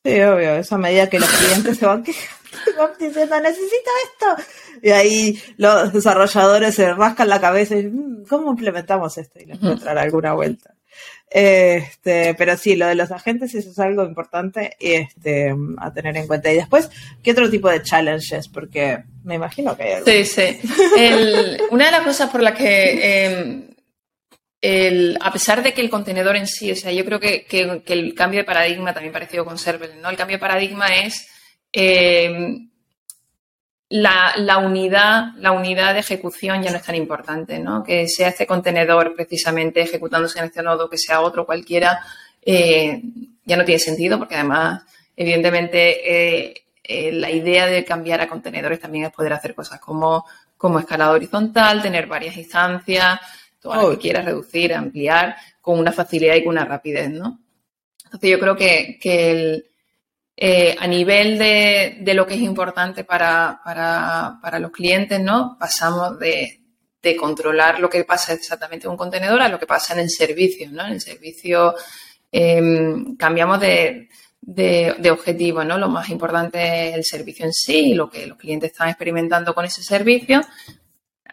Sí, 0.06 0.20
obvio, 0.20 0.54
esa 0.54 0.78
medida 0.78 1.08
que 1.08 1.18
los 1.18 1.28
clientes 1.28 1.78
se 1.78 1.86
van, 1.86 2.04
diciendo, 2.04 3.40
necesito 3.40 3.90
esto. 4.04 4.44
Y 4.82 4.90
ahí 4.90 5.42
los 5.56 5.92
desarrolladores 5.92 6.76
se 6.76 6.92
rascan 6.94 7.28
la 7.28 7.40
cabeza 7.40 7.76
y 7.76 7.88
mm, 7.88 8.26
¿cómo 8.28 8.52
implementamos 8.52 9.18
esto? 9.18 9.40
Y 9.40 9.46
les 9.46 9.58
puede 9.58 9.90
alguna 9.90 10.34
vuelta. 10.34 10.74
Este, 11.28 12.34
pero 12.34 12.56
sí, 12.56 12.76
lo 12.76 12.86
de 12.86 12.94
los 12.94 13.10
agentes 13.10 13.52
eso 13.54 13.70
es 13.70 13.78
algo 13.80 14.04
importante 14.04 14.76
este, 14.78 15.52
a 15.78 15.92
tener 15.92 16.16
en 16.16 16.28
cuenta. 16.28 16.52
Y 16.52 16.56
después, 16.56 16.88
¿qué 17.22 17.32
otro 17.32 17.50
tipo 17.50 17.68
de 17.68 17.82
challenges? 17.82 18.46
Porque 18.46 19.02
me 19.24 19.34
imagino 19.34 19.76
que 19.76 19.82
hay 19.82 19.92
algo. 19.94 20.06
Sí, 20.06 20.24
sí. 20.24 20.60
una 21.70 21.86
de 21.86 21.90
las 21.90 22.02
cosas 22.02 22.30
por 22.30 22.42
las 22.42 22.56
que, 22.56 23.24
em, 23.24 23.68
el, 24.60 25.18
a 25.20 25.32
pesar 25.32 25.62
de 25.62 25.72
que 25.72 25.80
el 25.80 25.90
contenedor 25.90 26.36
en 26.36 26.46
sí, 26.46 26.72
o 26.72 26.76
sea, 26.76 26.92
yo 26.92 27.04
creo 27.04 27.20
que, 27.20 27.44
que, 27.44 27.80
el 27.86 28.14
cambio 28.14 28.40
de 28.40 28.44
paradigma 28.44 28.94
también 28.94 29.12
parecido 29.12 29.44
con 29.44 29.58
Serverless, 29.58 30.00
¿no? 30.00 30.10
El 30.10 30.16
cambio 30.16 30.36
de 30.36 30.40
paradigma 30.40 30.88
es 30.88 31.28
em, 31.72 32.70
la, 33.88 34.58
unidad, 34.58 35.34
la 35.36 35.52
unidad 35.52 35.94
de 35.94 36.00
ejecución 36.00 36.62
ya 36.62 36.70
no 36.70 36.78
es 36.78 36.82
tan 36.82 36.94
importante, 36.94 37.58
¿no? 37.58 37.84
Que 37.84 38.08
sea 38.08 38.28
este 38.28 38.46
contenedor 38.46 39.14
precisamente 39.14 39.82
ejecutándose 39.82 40.38
en 40.38 40.46
este 40.46 40.62
nodo, 40.62 40.90
que 40.90 40.98
sea 40.98 41.20
otro 41.20 41.46
cualquiera, 41.46 42.00
eh, 42.42 43.02
ya 43.44 43.56
no 43.56 43.64
tiene 43.64 43.78
sentido 43.78 44.18
porque 44.18 44.36
además, 44.36 44.82
evidentemente, 45.16 46.48
eh, 46.48 46.64
eh, 46.82 47.12
la 47.12 47.30
idea 47.30 47.66
de 47.66 47.84
cambiar 47.84 48.20
a 48.20 48.28
contenedores 48.28 48.80
también 48.80 49.04
es 49.04 49.12
poder 49.12 49.32
hacer 49.32 49.54
cosas 49.54 49.80
como, 49.80 50.24
como 50.56 50.78
escalado 50.78 51.14
horizontal, 51.14 51.82
tener 51.82 52.06
varias 52.06 52.36
instancias, 52.36 53.20
todo 53.72 53.90
lo 53.90 53.90
que 53.90 54.02
quieras 54.02 54.24
reducir, 54.24 54.74
ampliar, 54.74 55.36
con 55.60 55.78
una 55.78 55.92
facilidad 55.92 56.36
y 56.36 56.44
con 56.44 56.52
una 56.52 56.64
rapidez, 56.64 57.10
¿no? 57.10 57.40
Entonces 58.04 58.30
yo 58.30 58.38
creo 58.38 58.56
que, 58.56 58.98
que 59.00 59.64
eh, 60.36 60.76
a 60.78 60.86
nivel 60.86 61.38
de, 61.38 61.98
de, 62.00 62.14
lo 62.14 62.26
que 62.26 62.34
es 62.34 62.40
importante 62.40 63.04
para, 63.04 63.60
para, 63.64 64.38
para 64.40 64.58
los 64.58 64.70
clientes, 64.70 65.18
¿no? 65.20 65.56
Pasamos 65.58 66.18
de, 66.18 66.60
de, 67.02 67.16
controlar 67.16 67.80
lo 67.80 67.90
que 67.90 68.04
pasa 68.04 68.34
exactamente 68.34 68.86
en 68.86 68.92
un 68.92 68.96
contenedor 68.96 69.40
a 69.40 69.48
lo 69.48 69.58
que 69.58 69.66
pasa 69.66 69.94
en 69.94 70.00
el 70.00 70.10
servicio, 70.10 70.70
¿no? 70.70 70.86
En 70.86 70.92
el 70.92 71.00
servicio 71.00 71.74
em, 72.30 73.16
cambiamos 73.16 73.60
de, 73.60 74.08
de, 74.40 75.10
objetivo, 75.10 75.64
¿no? 75.64 75.78
Lo 75.78 75.88
más 75.88 76.10
importante 76.10 76.90
es 76.90 76.94
el 76.94 77.04
servicio 77.04 77.46
en 77.46 77.52
sí, 77.52 77.94
lo 77.94 78.08
que 78.08 78.26
los 78.26 78.38
clientes 78.38 78.70
están 78.72 78.88
experimentando 78.88 79.54
con 79.54 79.64
ese 79.64 79.82
servicio, 79.82 80.42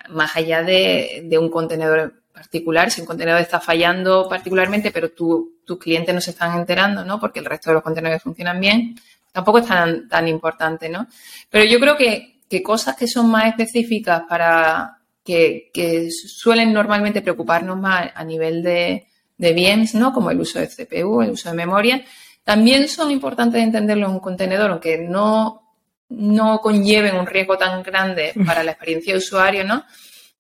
más 0.10 0.36
allá 0.36 0.64
de 0.64 1.38
un 1.40 1.50
contenedor 1.50 2.23
particular, 2.34 2.92
si 2.92 3.02
un 3.02 3.08
contenedor 3.08 3.40
está 3.40 3.60
fallando 3.60 4.28
particularmente, 4.28 4.92
pero 4.92 5.12
tu, 5.12 5.60
tus 5.64 5.78
clientes 5.78 6.14
no 6.14 6.20
se 6.20 6.32
están 6.32 6.58
enterando, 6.58 7.06
¿no? 7.06 7.20
Porque 7.20 7.40
el 7.40 7.46
resto 7.46 7.70
de 7.70 7.76
los 7.76 7.84
contenedores 7.84 8.24
funcionan 8.24 8.60
bien, 8.60 8.96
tampoco 9.32 9.60
es 9.60 9.68
tan, 9.68 10.10
tan 10.10 10.28
importante, 10.28 10.90
¿no? 10.90 11.08
Pero 11.50 11.66
yo 11.66 11.80
creo 11.80 11.96
que, 11.96 12.42
que 12.50 12.64
cosas 12.64 12.96
que 12.96 13.08
son 13.08 13.30
más 13.30 13.46
específicas 13.46 14.24
para 14.28 14.98
que, 15.24 15.70
que, 15.74 16.10
suelen 16.12 16.74
normalmente 16.74 17.22
preocuparnos 17.22 17.78
más 17.78 18.12
a 18.14 18.24
nivel 18.24 18.62
de, 18.64 19.08
de 19.38 19.54
bienes, 19.54 19.94
¿no? 19.96 20.12
Como 20.12 20.32
el 20.32 20.40
uso 20.40 20.60
de 20.60 20.68
CPU, 20.68 21.22
el 21.22 21.32
uso 21.32 21.50
de 21.50 21.56
memoria, 21.56 22.04
también 22.44 22.88
son 22.90 23.12
importantes 23.12 23.60
de 23.60 23.64
entenderlo 23.64 24.08
en 24.08 24.14
un 24.14 24.20
contenedor, 24.20 24.72
aunque 24.72 24.98
no, 24.98 25.76
no 26.10 26.60
conlleven 26.60 27.16
un 27.16 27.26
riesgo 27.26 27.58
tan 27.58 27.84
grande 27.84 28.34
para 28.46 28.64
la 28.64 28.72
experiencia 28.72 29.14
de 29.14 29.20
usuario, 29.20 29.64
¿no? 29.64 29.86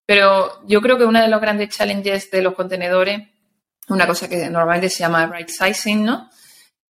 Pero 0.06 0.66
yo 0.68 0.82
creo 0.82 0.98
que 0.98 1.06
uno 1.06 1.22
de 1.22 1.28
los 1.28 1.40
grandes 1.40 1.70
challenges 1.70 2.30
de 2.30 2.42
los 2.42 2.54
contenedores, 2.54 3.22
una 3.90 4.08
cosa 4.08 4.28
que 4.28 4.50
normalmente 4.50 4.90
se 4.90 5.00
llama 5.00 5.28
right 5.28 5.50
sizing, 5.50 6.04
¿no? 6.04 6.30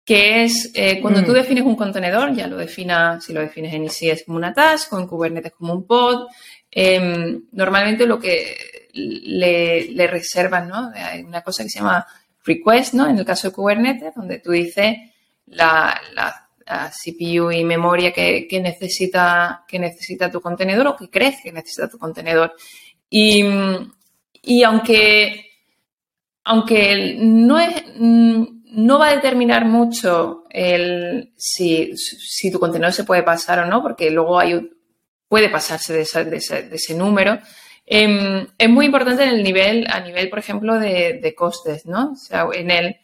Que 0.03 0.43
es 0.43 0.71
eh, 0.73 0.99
cuando 1.01 1.23
tú 1.23 1.31
mm. 1.31 1.35
defines 1.35 1.63
un 1.63 1.75
contenedor, 1.75 2.33
ya 2.33 2.47
lo 2.47 2.57
definas, 2.57 3.23
si 3.23 3.33
lo 3.33 3.41
defines 3.41 3.73
en 3.73 3.83
ECS 3.83 4.23
como 4.25 4.37
una 4.37 4.53
task 4.53 4.91
o 4.93 4.99
en 4.99 5.07
Kubernetes 5.07 5.51
como 5.51 5.73
un 5.73 5.85
pod, 5.85 6.27
em, 6.71 7.43
normalmente 7.51 8.05
lo 8.05 8.19
que 8.19 8.89
le, 8.93 9.91
le 9.91 10.07
reservan, 10.07 10.67
¿no? 10.67 10.91
Hay 10.95 11.21
una 11.21 11.41
cosa 11.41 11.63
que 11.63 11.69
se 11.69 11.79
llama 11.79 12.05
request, 12.43 12.93
¿no? 12.93 13.07
En 13.07 13.17
el 13.17 13.25
caso 13.25 13.49
de 13.49 13.53
Kubernetes, 13.53 14.15
donde 14.15 14.39
tú 14.39 14.51
dices 14.51 14.97
la, 15.45 15.99
la, 16.13 16.47
CPU 17.03 17.51
y 17.51 17.65
memoria 17.65 18.13
que, 18.13 18.47
que, 18.47 18.61
necesita, 18.61 19.65
que 19.67 19.77
necesita 19.77 20.31
tu 20.31 20.39
contenedor 20.39 20.87
o 20.87 20.95
que 20.95 21.09
crees 21.09 21.41
que 21.43 21.51
necesita 21.51 21.89
tu 21.89 21.97
contenedor. 21.97 22.53
Y, 23.13 24.63
aunque, 24.63 25.45
aunque 26.45 27.17
no, 27.19 27.59
es, 27.59 27.83
no 27.97 28.99
va 28.99 29.09
a 29.09 29.15
determinar 29.15 29.65
mucho 29.65 30.45
el, 30.49 31.33
si, 31.35 31.93
tu 32.51 32.57
contenedor 32.57 32.93
se 32.93 33.03
puede 33.03 33.23
pasar 33.23 33.59
o 33.59 33.65
no, 33.65 33.81
porque 33.83 34.09
luego 34.09 34.39
hay, 34.39 34.71
puede 35.27 35.49
pasarse 35.49 35.93
de, 35.93 36.01
ese, 36.01 36.95
número, 36.95 37.37
em, 37.85 38.47
es 38.57 38.69
muy 38.69 38.85
importante 38.85 39.23
en 39.23 39.29
el 39.31 39.43
nivel, 39.43 39.87
a 39.89 39.99
nivel, 39.99 40.29
por 40.29 40.39
ejemplo, 40.39 40.79
de, 40.79 41.35
costes, 41.37 41.85
¿no? 41.85 42.13
O 42.13 42.15
sea, 42.15 42.47
en 42.53 42.71
el, 42.71 42.95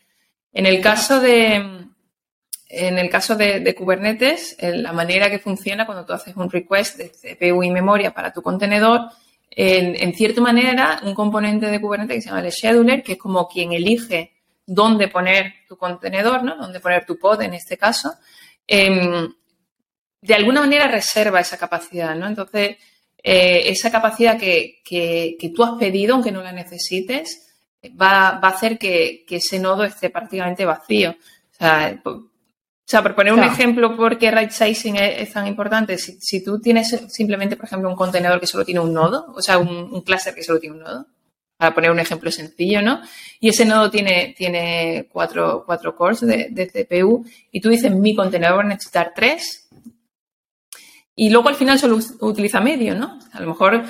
en 0.53 0.65
el 0.65 0.79
caso 0.79 1.19
de, 1.19 1.55
en 2.69 2.97
el 2.97 3.09
caso 3.09 3.35
de, 3.35 3.75
Kubernetes, 3.75 4.55
la 4.61 4.93
manera 4.93 5.29
que 5.29 5.39
funciona 5.39 5.85
cuando 5.85 6.05
tú 6.05 6.13
haces 6.13 6.33
un 6.37 6.49
request 6.49 6.97
de 6.97 7.09
CPU 7.09 7.61
y 7.61 7.71
memoria 7.71 8.13
para 8.13 8.31
tu 8.31 8.41
contenedor 8.41 9.09
en, 9.59 10.13
cierta 10.13 10.39
manera, 10.39 11.01
un 11.03 11.15
componente 11.15 11.65
de 11.65 11.81
Kubernetes 11.81 12.17
que 12.17 12.21
se 12.21 12.29
llama 12.29 12.41
el 12.41 12.51
scheduler, 12.51 13.01
que 13.01 13.13
es 13.13 13.17
como 13.17 13.47
quien 13.47 13.73
elige 13.73 14.33
dónde 14.67 15.07
poner 15.07 15.51
tu 15.67 15.75
contenedor, 15.77 16.43
¿no? 16.43 16.55
Dónde 16.57 16.79
poner 16.79 17.07
tu 17.07 17.17
pod 17.17 17.41
en 17.41 17.55
este 17.55 17.75
caso, 17.75 18.13
em, 18.67 19.33
de 20.21 20.33
alguna 20.35 20.61
manera 20.61 20.87
reserva 20.87 21.39
esa 21.39 21.57
capacidad, 21.57 22.15
¿no? 22.15 22.27
Entonces, 22.27 22.77
eh, 23.23 23.63
esa 23.65 23.89
capacidad 23.89 24.37
que, 24.37 24.83
tú 25.55 25.63
has 25.63 25.79
pedido, 25.79 26.13
aunque 26.13 26.31
no 26.31 26.43
la 26.43 26.51
necesites, 26.51 27.55
va, 27.99 28.29
a 28.29 28.47
hacer 28.47 28.77
que, 28.77 29.25
que, 29.27 29.37
ese 29.37 29.57
nodo 29.57 29.85
esté 29.85 30.11
prácticamente 30.11 30.65
vacío. 30.65 31.11
O 31.11 31.55
sea, 31.55 31.99
o 32.87 32.89
sea, 32.89 33.03
por 33.03 33.15
poner 33.15 33.33
un 33.33 33.43
ejemplo, 33.43 33.97
¿por 33.97 34.17
qué 34.17 34.31
right 34.31 34.49
sizing 34.49 34.95
es, 34.95 35.33
tan 35.33 35.45
importante? 35.45 35.97
Si, 35.97 36.41
tú 36.41 36.61
tienes 36.61 36.87
simplemente, 37.09 37.57
por 37.57 37.65
ejemplo, 37.65 37.89
un 37.89 37.97
contenedor 37.97 38.39
que 38.39 38.47
solo 38.47 38.63
tiene 38.63 38.79
un 38.79 38.93
nodo, 38.93 39.33
o 39.35 39.41
sea, 39.41 39.57
un, 39.57 40.01
cluster 40.03 40.33
que 40.33 40.41
solo 40.41 40.57
tiene 40.57 40.77
un 40.77 40.83
nodo, 40.83 41.05
para 41.57 41.75
poner 41.75 41.91
un 41.91 41.99
ejemplo 41.99 42.31
sencillo, 42.31 42.81
¿no? 42.81 43.01
Y 43.41 43.49
ese 43.49 43.65
nodo 43.65 43.91
tiene, 43.91 44.33
tiene 44.37 45.09
cuatro, 45.11 45.63
cuatro 45.65 45.97
cores 45.97 46.21
de, 46.21 46.47
de 46.49 46.67
CPU 46.69 47.25
y 47.51 47.59
tú 47.59 47.67
dices, 47.67 47.93
mi 47.93 48.15
contenedor 48.15 48.59
va 48.59 48.61
a 48.61 48.67
necesitar 48.67 49.11
tres 49.13 49.67
y 51.13 51.29
luego 51.29 51.49
al 51.49 51.55
final 51.55 51.77
solo 51.77 51.99
utiliza 52.21 52.61
medio, 52.61 52.95
¿no? 52.95 53.19
A 53.33 53.41
lo 53.41 53.47
mejor 53.47 53.83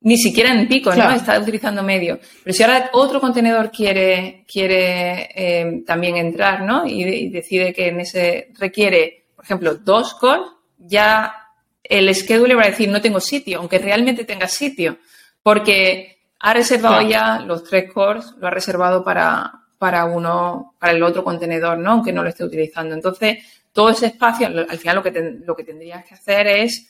ni 0.00 0.16
siquiera 0.16 0.52
en 0.52 0.68
pico, 0.68 0.94
¿no? 0.94 1.10
Está 1.10 1.38
utilizando 1.38 1.82
medio. 1.82 2.20
Pero 2.44 2.54
si 2.54 2.62
ahora 2.62 2.90
otro 2.92 3.20
contenedor 3.20 3.70
quiere, 3.70 4.44
quiere 4.50 5.28
eh, 5.34 5.82
también 5.86 6.16
entrar, 6.16 6.62
¿no? 6.62 6.86
Y, 6.86 7.28
decide 7.30 7.72
que 7.72 7.88
en 7.88 8.00
ese 8.00 8.52
requiere, 8.58 9.26
por 9.34 9.44
ejemplo, 9.44 9.74
dos 9.74 10.14
calls, 10.14 10.46
ya 10.78 11.34
el 11.82 12.14
schedule 12.14 12.54
va 12.54 12.62
a 12.62 12.70
decir 12.70 12.88
no 12.88 13.00
tengo 13.00 13.20
sitio, 13.20 13.58
aunque 13.58 13.78
realmente 13.78 14.24
tenga 14.24 14.46
sitio, 14.46 14.98
porque 15.42 16.18
ha 16.38 16.54
reservado 16.54 17.02
ya 17.02 17.40
los 17.40 17.64
tres 17.64 17.92
cores, 17.92 18.26
lo 18.38 18.46
ha 18.46 18.50
reservado 18.50 19.02
para, 19.02 19.52
para 19.78 20.04
uno, 20.04 20.74
para 20.78 20.92
el 20.92 21.02
otro 21.02 21.24
contenedor, 21.24 21.78
¿no? 21.78 21.92
Aunque 21.92 22.12
no 22.12 22.22
lo 22.22 22.28
esté 22.28 22.44
utilizando. 22.44 22.94
Entonces, 22.94 23.38
todo 23.72 23.90
ese 23.90 24.06
espacio, 24.06 24.46
al 24.46 24.78
final 24.78 24.96
lo 24.96 25.02
que, 25.02 25.40
lo 25.44 25.56
que 25.56 25.64
tendrías 25.64 26.04
que 26.04 26.14
hacer 26.14 26.46
es 26.46 26.88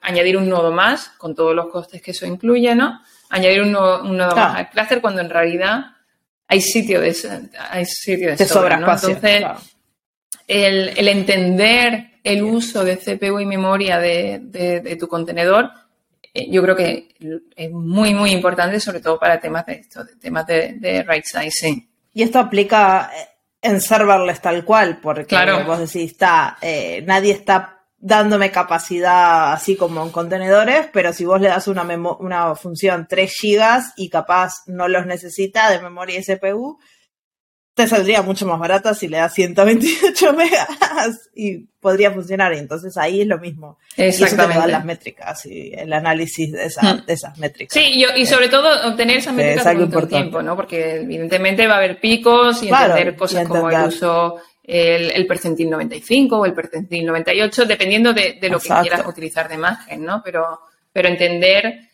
añadir 0.00 0.36
un 0.36 0.48
nodo 0.48 0.72
más, 0.72 1.10
con 1.18 1.34
todos 1.34 1.54
los 1.54 1.66
costes 1.66 2.02
que 2.02 2.10
eso 2.10 2.26
incluye, 2.26 2.74
¿no? 2.74 3.00
Añadir 3.30 3.62
un 3.62 3.72
nodo, 3.72 4.04
más 4.04 4.56
al 4.56 4.70
cluster 4.70 5.00
cuando 5.00 5.20
en 5.20 5.30
realidad 5.30 5.84
hay 6.48 6.60
sitio 6.60 7.00
de, 7.00 7.16
hay 7.70 7.84
sitio 7.86 8.36
de, 8.36 8.44
sobra, 8.44 8.76
¿no? 8.76 8.92
Entonces, 8.92 9.44
el, 10.46 11.08
entender 11.08 12.18
el 12.24 12.42
uso 12.42 12.84
de 12.84 12.98
CPU 12.98 13.40
y 13.40 13.46
memoria 13.46 13.98
de, 13.98 14.96
tu 14.98 15.08
contenedor, 15.08 15.70
eh, 16.34 16.50
yo 16.50 16.62
creo 16.62 16.76
que 16.76 17.08
es 17.56 17.70
muy, 17.70 18.14
muy 18.14 18.32
importante, 18.32 18.80
sobre 18.80 19.00
todo 19.00 19.18
para 19.18 19.40
temas 19.40 19.64
de 19.66 19.74
esto, 19.74 20.04
temas 20.20 20.46
de, 20.46 21.04
right 21.06 21.24
sizing. 21.24 21.88
Y 22.14 22.22
esto 22.22 22.38
aplica 22.38 23.10
en 23.62 23.80
serverless 23.80 24.40
tal 24.40 24.64
cual, 24.64 24.98
porque 25.00 25.36
vos 25.66 25.78
decís, 25.78 26.12
está, 26.12 26.58
eh, 26.60 27.02
nadie 27.06 27.32
está 27.32 27.71
dándome 28.04 28.50
capacidad 28.50 29.52
así 29.52 29.76
como 29.76 30.02
en 30.02 30.10
contenedores, 30.10 30.88
pero 30.92 31.12
si 31.12 31.24
vos 31.24 31.40
le 31.40 31.48
das 31.48 31.68
una, 31.68 31.84
una 32.18 32.54
función 32.56 33.06
3 33.08 33.32
GB 33.40 33.82
y 33.96 34.08
capaz 34.10 34.64
no 34.66 34.88
los 34.88 35.06
necesita 35.06 35.70
de 35.70 35.80
memoria 35.80 36.18
y 36.18 36.24
CPU, 36.24 36.78
te 37.74 37.86
saldría 37.86 38.22
mucho 38.22 38.44
más 38.44 38.58
barata 38.58 38.92
si 38.92 39.08
le 39.08 39.18
das 39.18 39.32
128 39.32 40.32
megas 40.36 41.30
y 41.34 41.58
podría 41.80 42.10
funcionar. 42.10 42.52
Y 42.54 42.58
entonces 42.58 42.96
ahí 42.96 43.22
es 43.22 43.26
lo 43.26 43.38
mismo. 43.38 43.78
Exactamente. 43.96 44.56
Y 44.56 44.58
eso 44.58 44.68
las 44.68 44.84
métricas 44.84 45.46
y 45.46 45.72
el 45.72 45.92
análisis 45.92 46.52
de, 46.52 46.66
hmm. 46.66 47.04
esas 47.06 47.38
métricas. 47.38 47.72
Sí, 47.72 48.04
y, 48.16 48.26
sobre 48.26 48.48
todo 48.48 48.88
obtener 48.90 49.18
esas 49.18 49.32
métricas 49.32 49.74
por 49.90 50.08
tiempo, 50.08 50.42
¿no? 50.42 50.56
Porque 50.56 50.96
evidentemente 50.96 51.66
va 51.66 51.74
a 51.74 51.78
haber 51.78 52.00
picos 52.00 52.62
y 52.64 52.68
entender 52.68 53.16
cosas 53.16 53.46
como 53.46 53.70
el 53.70 53.86
uso, 53.86 54.36
el, 54.62 55.26
percentil 55.26 55.68
95 55.70 56.38
o 56.38 56.46
el 56.46 56.54
percentil 56.54 57.04
98, 57.04 57.64
dependiendo 57.64 58.12
de, 58.12 58.38
lo 58.50 58.60
que 58.60 58.68
quieras 58.80 59.06
utilizar 59.06 59.48
de 59.48 59.56
imagen, 59.56 60.04
¿no? 60.04 60.22
Pero, 60.24 60.60
pero 60.92 61.08
entender 61.08 61.88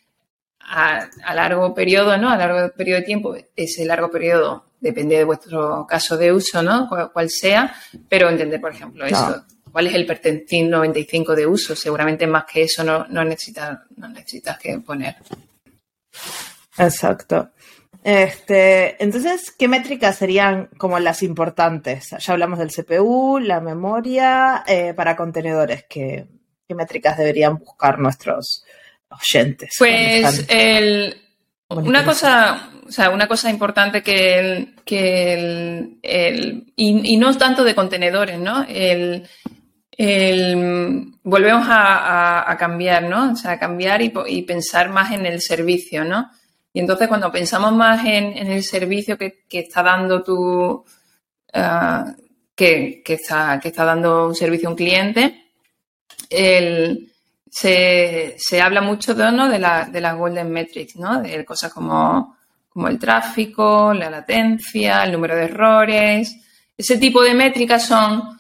a, 0.61 1.09
a, 1.25 1.35
largo 1.35 1.75
periodo, 1.75 2.17
¿no? 2.17 2.31
A 2.31 2.37
largo 2.37 2.73
periodo 2.75 3.01
de 3.01 3.07
tiempo, 3.07 3.37
ese 3.57 3.85
largo 3.85 4.11
periodo 4.11 4.65
depende 4.81 5.17
de 5.17 5.25
vuestro 5.25 5.87
caso 5.87 6.17
de 6.17 6.33
uso, 6.33 6.63
¿no? 6.63 6.89
Cuál, 7.13 7.31
sea, 7.31 7.75
pero 8.09 8.29
entender, 8.29 8.61
por 8.61 8.73
ejemplo, 8.73 9.05
eso. 9.07 9.45
¿Cuál 9.71 9.89
es 9.89 9.95
el 9.95 10.07
percentil 10.07 10.71
95 10.71 11.35
de 11.35 11.47
uso? 11.47 11.77
Seguramente 11.77 12.27
más 12.27 12.45
que 12.45 12.63
eso 12.63 12.83
no, 12.83 13.07
no, 13.09 13.23
necesitas, 13.23 13.79
no 13.97 14.09
necesitas 14.09 14.59
que 14.59 14.79
poner. 14.79 15.17
Exacto. 16.79 17.51
Este, 18.05 19.03
entonces, 19.03 19.51
¿qué 19.51 19.69
métricas 19.69 20.17
serían 20.17 20.69
como 20.79 20.99
las 20.99 21.23
importantes? 21.23 22.11
Ya 22.19 22.33
hablamos 22.33 22.59
del 22.59 22.71
CPU, 22.71 23.39
la 23.39 23.61
memoria, 23.61 24.65
eh, 24.67 24.95
para 24.95 25.17
contenedores. 25.17 25.85
¿Qué, 25.89 26.27
¿Qué 26.67 26.75
métricas 26.75 27.17
deberían 27.19 27.59
buscar 27.59 27.99
nuestros 27.99 28.65
oyentes? 29.11 29.75
Pues 29.79 30.47
el, 30.49 31.17
una 31.71 32.05
cosa, 32.05 32.71
o 32.87 32.91
sea, 32.91 33.11
una 33.11 33.29
cosa 33.29 33.51
importante 33.51 34.03
que 34.03 34.39
el, 34.39 34.75
que 34.85 35.35
el, 36.03 36.73
y, 36.77 37.17
no 37.19 37.37
tanto 37.37 37.63
de 37.63 37.75
contenedores, 37.75 38.39
¿no? 38.39 38.65
El, 38.69 39.29
volvemos 41.23 41.67
a, 41.69 42.57
cambiar, 42.59 43.03
¿no? 43.03 43.33
O 43.33 43.37
sea, 43.37 43.59
cambiar 43.59 44.01
y, 44.01 44.43
pensar 44.43 44.89
más 44.89 45.13
en 45.13 45.27
el 45.27 45.43
servicio, 45.43 46.05
¿no? 46.05 46.31
Y 46.73 46.81
entonces 46.81 47.09
cuando 47.09 47.33
pensamos 47.33 47.73
más 47.73 48.05
en, 48.05 48.37
el 48.37 48.63
servicio 48.63 49.17
que, 49.17 49.45
está 49.51 49.83
dando 49.83 50.23
tu, 50.23 50.85
ah, 51.55 52.15
que, 52.55 53.03
está, 53.07 53.59
que 53.61 53.69
está 53.69 53.85
dando 53.85 54.29
un 54.29 54.35
servicio 54.35 54.69
a 54.69 54.73
un 54.73 54.77
cliente, 54.77 55.53
el, 56.29 57.13
se, 57.51 58.35
se 58.39 58.61
habla 58.61 58.81
mucho 58.81 59.15
de, 59.15 59.33
¿no? 59.33 59.49
de, 59.49 59.59
la, 59.59 59.87
de 59.87 60.01
las 60.01 60.17
Golden 60.17 60.51
Metrics, 60.51 60.97
¿no? 60.97 61.23
De 61.23 61.45
cosas 61.45 61.73
como, 61.73 62.37
como 62.69 62.89
el 62.89 62.99
tráfico, 62.99 63.93
la 63.95 64.11
latencia, 64.11 65.03
el 65.05 65.13
número 65.13 65.37
de 65.37 65.45
errores. 65.45 66.37
Ese 66.77 66.99
tipo 66.99 67.23
de 67.23 67.35
métricas 67.35 67.87
son 67.87 68.38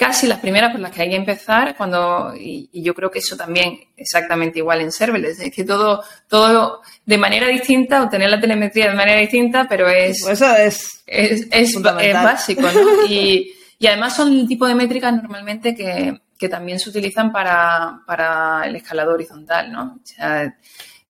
casi 0.00 0.26
las 0.26 0.38
primeras 0.38 0.72
por 0.72 0.80
las 0.80 0.92
que 0.92 1.02
hay 1.02 1.10
que 1.10 1.16
empezar 1.16 1.76
cuando, 1.76 2.32
y, 2.34 2.70
yo 2.72 2.94
creo 2.94 3.10
que 3.10 3.18
eso 3.18 3.36
también 3.36 3.78
exactamente 3.94 4.58
igual 4.58 4.80
en 4.80 4.90
serverless, 4.90 5.40
es 5.40 5.54
que 5.54 5.62
todo, 5.62 6.02
todo 6.26 6.80
de 7.04 7.18
manera 7.18 7.48
distinta, 7.48 8.02
obtener 8.02 8.30
la 8.30 8.40
telemetría 8.40 8.88
de 8.88 8.96
manera 8.96 9.20
distinta, 9.20 9.66
pero 9.68 9.90
es, 9.90 10.26
eso 10.26 10.56
es, 10.56 11.02
es, 11.06 11.46
es, 11.50 11.76
es 12.00 12.14
básico, 12.14 12.62
¿no? 12.62 13.04
Y, 13.10 13.52
y 13.78 13.86
además 13.86 14.16
son 14.16 14.32
el 14.32 14.48
tipo 14.48 14.66
de 14.66 14.74
métricas 14.74 15.12
normalmente 15.12 15.74
que, 15.74 16.18
que 16.38 16.48
también 16.48 16.78
se 16.78 16.88
utilizan 16.88 17.30
para, 17.30 18.62
el 18.64 18.76
escalado 18.76 19.12
horizontal, 19.12 19.70
¿no? 19.70 19.98
O 20.02 20.06
sea, 20.06 20.56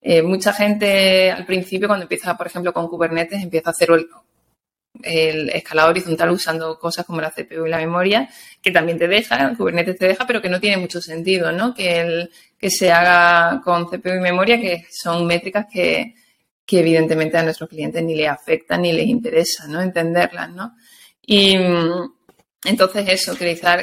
eh, 0.03 0.20
mucha 0.20 0.53
gente 0.53 1.30
al 1.30 1.47
principio, 1.47 1.86
cuando 1.86 2.07
empieza, 2.07 2.36
por 2.36 2.49
ejemplo, 2.49 2.72
con 2.72 2.88
Kubernetes, 2.88 3.41
empieza 3.41 3.70
a 3.70 3.72
hacer 3.72 3.91
el, 3.93 4.09
escalado 5.05 5.90
horizontal 5.90 6.30
usando 6.30 6.78
cosas 6.78 7.05
como 7.07 7.20
la 7.20 7.30
CPU 7.30 7.66
y 7.66 7.70
la 7.70 7.78
memoria, 7.78 8.28
que 8.62 8.70
también 8.70 8.98
te 8.98 9.09
deja, 9.09 9.55
Kubernetes 9.57 9.98
te 9.98 10.09
deja, 10.09 10.26
pero 10.26 10.40
que 10.42 10.48
no 10.48 10.61
tiene 10.61 10.76
mucho 10.76 11.01
sentido, 11.01 11.53
¿no? 11.53 11.74
Que, 11.74 12.01
el, 12.01 12.30
que 12.59 12.70
se 12.70 12.92
haga 12.92 13.61
con 13.62 13.86
CPU 13.86 14.16
y 14.16 14.20
memoria, 14.20 14.61
que 14.61 14.86
son 14.90 15.26
métricas 15.26 15.66
que, 15.70 16.14
evidentemente 16.72 17.36
a 17.36 17.42
nuestros 17.42 17.68
clientes 17.68 18.01
ni 18.05 18.14
les 18.14 18.28
afectan 18.28 18.82
ni 18.82 18.92
les 18.92 19.07
interesa, 19.07 19.66
¿no? 19.66 19.80
Entenderlas, 19.80 20.51
¿no? 20.51 20.76
Y 21.26 21.57
entonces 22.64 23.09
eso, 23.09 23.32
utilizar 23.32 23.82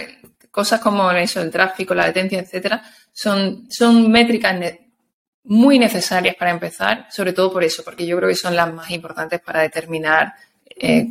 cosas 0.51 0.79
como 0.79 1.11
eso, 1.11 1.41
el 1.41 1.51
tráfico, 1.51 1.93
la 1.93 2.07
latencia, 2.07 2.39
etcétera, 2.39 2.81
son, 3.11 3.67
son 3.69 4.09
métricas 4.09 4.55
muy 5.43 5.79
necesarias 5.79 6.35
para 6.35 6.51
empezar, 6.51 7.07
sobre 7.09 7.31
todo 7.33 7.51
por 7.51 7.63
eso, 7.63 7.83
porque 7.83 8.05
yo 8.05 8.17
creo 8.17 8.29
que 8.29 8.35
son 8.35 8.55
las 8.55 8.73
más 8.73 8.91
importantes 8.91 9.39
para 9.39 9.61
determinar 9.61 10.33
eh, 10.79 11.07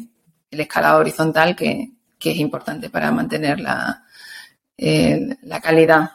el 0.51 0.61
escalado 0.61 1.01
horizontal, 1.01 1.57
que, 1.57 1.91
es 2.21 2.37
importante 2.39 2.91
para 2.91 3.13
mantener 3.13 3.61
la, 3.61 4.03
eh, 4.77 5.37
la 5.43 5.61
calidad. 5.61 6.11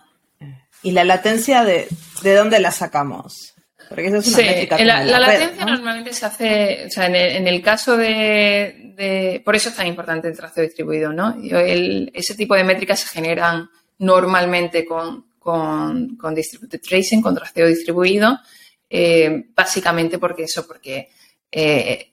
¿Y 0.83 0.91
la 0.91 1.05
latencia 1.05 1.63
de, 1.63 1.87
de 2.21 2.35
dónde 2.35 2.59
la 2.59 2.71
sacamos? 2.71 3.53
Porque 3.87 4.07
eso 4.07 4.17
es 4.17 4.27
una 4.27 4.37
sí, 4.37 4.67
la, 4.85 5.03
la, 5.03 5.19
latencia 5.19 5.65
normalmente 5.65 6.13
se 6.13 6.25
hace, 6.25 6.85
o 6.87 6.89
sea, 6.89 7.07
en 7.07 7.47
el, 7.47 7.61
caso 7.61 7.97
de, 7.97 9.41
Por 9.43 9.55
eso 9.55 9.69
es 9.69 9.75
tan 9.75 9.87
importante 9.87 10.29
el 10.29 10.37
traceo 10.37 10.63
distribuido, 10.63 11.11
¿no? 11.11 11.35
ese 12.13 12.35
tipo 12.35 12.55
de 12.55 12.63
métricas 12.63 13.01
se 13.01 13.09
generan 13.09 13.69
normalmente 13.97 14.85
con, 14.85 15.25
con, 15.37 16.15
con 16.15 16.33
distributed 16.33 16.79
tracing, 16.81 17.21
con 17.21 17.35
traceo 17.35 17.67
distribuido, 17.67 18.39
eh, 18.89 19.45
básicamente 19.55 20.19
porque 20.19 20.43
eso, 20.43 20.65
porque 20.67 21.09
eh, 21.51 22.11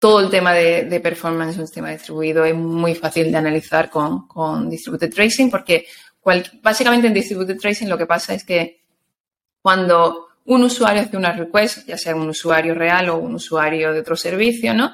todo 0.00 0.20
el 0.20 0.30
tema 0.30 0.54
de, 0.54 1.00
performance 1.00 1.54
de 1.54 1.60
un 1.60 1.66
sistema 1.68 1.90
distribuido 1.90 2.44
es 2.44 2.54
muy 2.54 2.94
fácil 2.94 3.30
de 3.30 3.36
analizar 3.36 3.90
con, 3.90 4.26
con 4.26 4.68
distributed 4.68 5.12
tracing, 5.12 5.50
porque 5.50 5.86
básicamente 6.62 7.06
en 7.06 7.14
distributed 7.14 7.58
tracing 7.58 7.88
lo 7.88 7.98
que 7.98 8.06
pasa 8.06 8.34
es 8.34 8.42
que 8.42 8.80
cuando 9.60 10.28
un 10.46 10.64
usuario 10.64 11.02
hace 11.02 11.16
una 11.18 11.32
request, 11.32 11.86
ya 11.86 11.98
sea 11.98 12.16
un 12.16 12.30
usuario 12.30 12.74
real 12.74 13.10
o 13.10 13.18
un 13.18 13.34
usuario 13.34 13.92
de 13.92 14.00
otro 14.00 14.16
servicio, 14.16 14.72
¿no? 14.72 14.90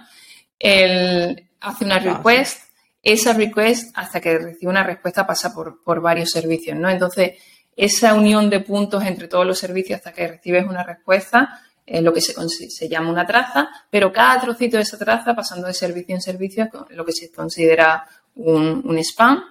Él 0.58 1.48
hace 1.60 1.84
una 1.84 2.00
request, 2.00 2.62
esa 3.00 3.32
request 3.32 3.96
hasta 3.96 4.20
que 4.20 4.38
recibe 4.38 4.70
una 4.70 4.82
respuesta 4.82 5.24
pasa 5.24 5.54
por, 5.54 6.00
varios 6.00 6.30
servicios, 6.30 6.76
¿no? 6.76 6.90
Entonces, 6.90 7.34
esa 7.76 8.14
unión 8.14 8.50
de 8.50 8.60
puntos 8.60 9.04
entre 9.04 9.28
todos 9.28 9.46
los 9.46 9.58
servicios 9.58 9.98
hasta 9.98 10.12
que 10.12 10.26
recibes 10.26 10.66
una 10.66 10.82
respuesta 10.82 11.60
es 11.86 12.02
lo 12.02 12.12
que 12.12 12.20
se, 12.20 12.34
se 12.68 12.88
llama 12.88 13.10
una 13.10 13.24
traza, 13.24 13.68
pero 13.88 14.12
cada 14.12 14.40
trocito 14.40 14.76
de 14.76 14.82
esa 14.82 14.98
traza, 14.98 15.36
pasando 15.36 15.68
de 15.68 15.74
servicio 15.74 16.14
en 16.14 16.20
servicio, 16.20 16.68
es 16.90 16.96
lo 16.96 17.04
que 17.04 17.12
se 17.12 17.30
considera 17.30 18.04
un, 18.34 18.82
un 18.84 18.98
spam. 18.98 19.42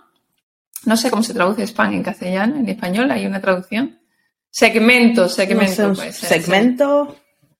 No 0.86 0.98
sé 0.98 1.10
cómo 1.10 1.24
se 1.24 1.34
traduce 1.34 1.66
spam 1.66 1.94
en 1.94 2.04
castellano, 2.04 2.58
en 2.58 2.68
español, 2.68 3.10
¿hay 3.10 3.26
una 3.26 3.40
traducción? 3.40 4.00
Segmento, 4.50 5.30
segmento. 5.30 5.96
segmento. 5.96 7.16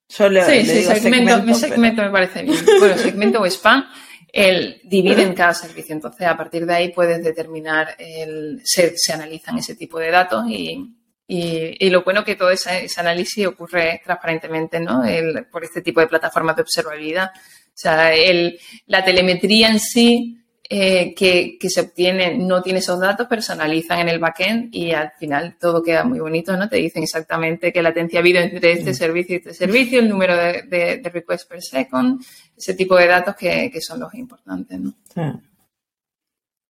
Yo 0.10 0.30
le, 0.30 0.44
sí, 0.44 0.70
sí, 0.70 0.84
segmento, 0.84 1.54
segmento, 1.56 2.02
me 2.04 2.12
parece 2.12 2.44
bien. 2.44 2.64
Bueno, 2.80 2.98
segmento 2.98 3.42
o 3.42 3.46
spam, 3.46 3.86
el 4.32 4.82
divide 4.84 5.24
en 5.24 5.34
cada 5.34 5.54
servicio. 5.54 5.96
Entonces, 5.96 6.28
a 6.28 6.38
partir 6.38 6.66
de 6.66 6.76
ahí 6.76 6.94
puedes 6.94 7.24
determinar, 7.24 7.96
el, 7.98 8.62
se, 8.64 8.94
se 8.98 9.14
analizan 9.14 9.58
ese 9.58 9.76
tipo 9.76 9.98
de 9.98 10.12
datos 10.12 10.46
y, 10.48 10.96
y, 11.28 11.86
y, 11.86 11.90
lo 11.90 12.04
bueno 12.04 12.24
que 12.24 12.36
todo 12.36 12.52
ese, 12.52 12.86
ese 12.86 13.02
análisis 13.02 13.48
ocurre 13.48 14.02
transparentemente, 14.04 14.80
¿no? 14.80 15.04
El, 15.04 15.46
por 15.46 15.64
este 15.64 15.82
tipo 15.82 16.00
de 16.00 16.08
plataformas 16.08 16.56
de 16.56 16.62
observabilidad. 16.62 17.32
O 17.34 17.78
sea, 17.78 18.14
el, 18.14 18.60
la 18.86 19.04
telemetría 19.04 19.70
en 19.70 19.80
sí 19.80 20.46
eh, 20.68 21.14
que, 21.14 21.58
se 21.70 21.82
obtiene 21.82 22.38
no 22.38 22.64
tiene 22.64 22.80
esos 22.80 23.00
datos, 23.00 23.28
personalizan 23.28 24.00
en 24.00 24.10
el 24.10 24.20
backend 24.20 24.74
y 24.74 24.94
al 24.94 25.12
final 25.20 25.58
todo 25.60 25.84
queda 25.84 26.04
muy 26.04 26.20
bonito, 26.20 26.58
¿no? 26.58 26.68
Te 26.68 26.78
dicen 26.78 27.04
exactamente 27.04 27.72
qué 27.72 27.84
latencia 27.84 28.20
ha 28.20 28.22
habido 28.22 28.40
entre 28.40 28.72
este 28.72 28.92
mm. 28.92 28.96
servicio 28.96 29.36
y 29.36 29.38
este 29.38 29.54
servicio, 29.54 30.00
el 30.00 30.10
número 30.10 30.36
de, 30.36 30.64
de, 30.64 31.10
requests 31.10 31.46
per 31.46 31.62
second, 31.62 32.20
ese 32.58 32.74
tipo 32.74 32.96
de 32.96 33.08
datos 33.08 33.36
que, 33.36 33.72
son 33.80 34.00
los 34.00 34.14
importantes, 34.16 34.80
¿no? 34.80 34.96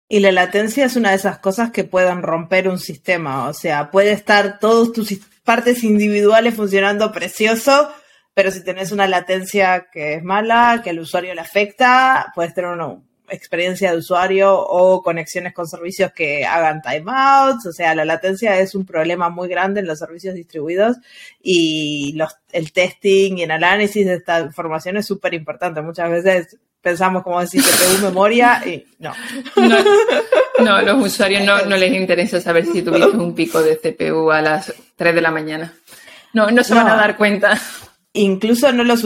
Y 0.07 0.19
la 0.19 0.31
latencia 0.31 0.85
es 0.85 0.95
una 0.95 1.09
de 1.09 1.15
esas 1.15 1.39
cosas 1.39 1.71
que 1.71 1.83
pueden 1.83 2.21
romper 2.21 2.67
un 2.67 2.77
sistema, 2.77 3.47
o 3.47 3.53
sea, 3.53 3.89
puede 3.89 4.11
estar 4.11 4.59
todas 4.59 4.91
tus 4.91 5.19
partes 5.43 5.83
individuales 5.83 6.53
funcionando 6.53 7.11
precioso, 7.11 7.91
pero 8.35 8.51
si 8.51 8.63
tenés 8.63 8.91
una 8.91 9.07
latencia 9.07 9.87
que 9.91 10.15
es 10.15 10.23
mala, 10.23 10.81
que 10.83 10.91
al 10.91 10.99
usuario 10.99 11.33
le 11.33 11.41
afecta, 11.41 12.31
puedes 12.35 12.53
tener 12.53 12.71
uno, 12.71 13.03
experiencia 13.29 13.91
de 13.91 13.97
usuario 13.97 14.57
o 14.57 15.01
conexiones 15.01 15.53
con 15.53 15.67
servicios 15.67 16.11
que 16.13 16.45
hagan 16.45 16.81
timeouts, 16.81 17.65
o 17.65 17.71
sea, 17.71 17.95
la 17.95 18.05
latencia 18.05 18.59
es 18.59 18.75
un 18.75 18.85
problema 18.85 19.29
muy 19.29 19.47
grande 19.47 19.79
en 19.79 19.87
los 19.87 19.99
servicios 19.99 20.35
distribuidos 20.35 20.97
y 21.41 22.13
los, 22.15 22.35
el 22.51 22.71
testing 22.71 23.37
y 23.37 23.43
el 23.43 23.51
análisis 23.51 24.05
de 24.05 24.15
esta 24.15 24.39
información 24.41 24.97
es 24.97 25.05
súper 25.05 25.33
importante. 25.33 25.81
Muchas 25.81 26.09
veces 26.09 26.57
pensamos 26.81 27.23
como 27.23 27.41
decir 27.41 27.63
que 27.63 27.83
tengo 27.83 28.09
memoria 28.09 28.61
y 28.65 28.85
no. 28.99 29.11
no. 30.63 30.81
los 30.83 31.05
usuarios 31.05 31.43
no, 31.43 31.65
no, 31.65 31.77
les 31.77 31.93
interesa 31.93 32.39
saber 32.39 32.65
si 32.65 32.83
tuviste 32.83 33.17
un 33.17 33.33
pico 33.33 33.61
de 33.61 33.77
CPU 33.77 34.29
a 34.29 34.41
las 34.41 34.73
3 34.95 35.15
de 35.15 35.21
la 35.21 35.31
mañana. 35.31 35.73
No, 36.33 36.51
no 36.51 36.63
se 36.63 36.75
van 36.75 36.87
a 36.87 36.95
dar 36.95 37.17
cuenta. 37.17 37.59
Incluso 38.13 38.71
no 38.71 38.83
los 38.83 39.03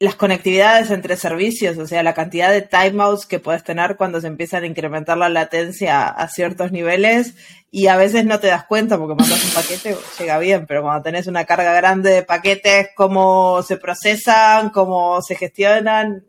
las 0.00 0.14
conectividades 0.14 0.90
entre 0.90 1.14
servicios, 1.16 1.76
o 1.76 1.86
sea, 1.86 2.02
la 2.02 2.14
cantidad 2.14 2.50
de 2.50 2.62
timeouts 2.62 3.26
que 3.26 3.38
puedes 3.38 3.62
tener 3.62 3.96
cuando 3.96 4.18
se 4.18 4.28
empiezan 4.28 4.64
a 4.64 4.66
incrementar 4.66 5.18
la 5.18 5.28
latencia 5.28 6.08
a 6.08 6.26
ciertos 6.28 6.72
niveles 6.72 7.34
y 7.70 7.86
a 7.88 7.98
veces 7.98 8.24
no 8.24 8.40
te 8.40 8.46
das 8.46 8.64
cuenta 8.64 8.96
porque 8.96 9.14
mandas 9.14 9.44
un 9.44 9.50
paquete, 9.50 9.94
llega 10.18 10.38
bien, 10.38 10.64
pero 10.66 10.80
cuando 10.80 11.02
tenés 11.02 11.26
una 11.26 11.44
carga 11.44 11.74
grande 11.74 12.12
de 12.12 12.22
paquetes, 12.22 12.88
cómo 12.96 13.62
se 13.62 13.76
procesan, 13.76 14.70
cómo 14.70 15.20
se 15.20 15.34
gestionan, 15.34 16.24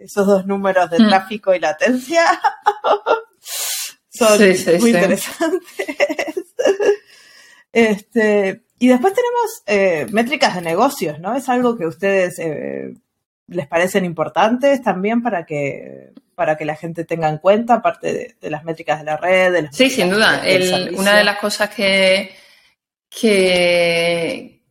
esos 0.00 0.26
dos 0.26 0.44
números 0.44 0.90
de 0.90 0.98
hmm. 0.98 1.08
tráfico 1.08 1.54
y 1.54 1.60
latencia 1.60 2.24
son 4.10 4.36
muy 4.80 4.90
interesantes. 4.90 5.62
este, 7.72 8.64
y 8.80 8.88
después 8.88 9.14
tenemos 9.14 9.62
eh, 9.66 10.06
métricas 10.10 10.56
de 10.56 10.62
negocios, 10.62 11.20
¿no? 11.20 11.36
Es 11.36 11.48
algo 11.48 11.76
que 11.76 11.86
ustedes 11.86 12.36
eh, 12.40 12.96
les 13.52 13.66
parecen 13.66 14.04
importantes 14.04 14.82
también 14.82 15.22
para 15.22 15.44
que 15.44 16.12
para 16.34 16.56
que 16.56 16.64
la 16.64 16.76
gente 16.76 17.04
tenga 17.04 17.28
en 17.28 17.38
cuenta, 17.38 17.74
aparte 17.74 18.36
de, 18.40 18.50
las 18.50 18.64
métricas 18.64 18.98
de 18.98 19.04
la 19.04 19.16
red. 19.16 19.66
sí, 19.70 19.90
sin 19.90 20.10
duda. 20.10 20.42
una 20.96 21.16
de 21.16 21.24
las 21.24 21.38
cosas 21.38 21.70
que, 21.70 22.34
que, 23.08 24.62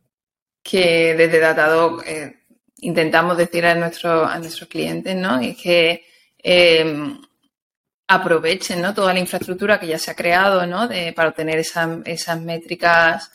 que 0.62 1.14
desde 1.14 1.38
Datadog 1.38 2.02
eh, 2.06 2.42
intentamos 2.80 3.36
decir 3.36 3.64
a, 3.64 3.74
nuestro, 3.74 4.26
a 4.26 4.38
nuestros 4.38 4.68
clientes, 4.68 5.14
¿no? 5.16 5.40
Es 5.40 5.56
que 5.56 6.04
em, 6.38 7.20
aprovechen 8.08 8.82
¿no? 8.82 8.92
toda 8.92 9.14
la 9.14 9.20
infraestructura 9.20 9.80
que 9.80 9.86
ya 9.86 9.98
se 9.98 10.10
ha 10.10 10.14
creado 10.14 10.66
¿no? 10.66 10.86
de, 10.88 11.12
para 11.12 11.30
obtener 11.30 11.58
esas 11.58 12.40
métricas 12.40 13.30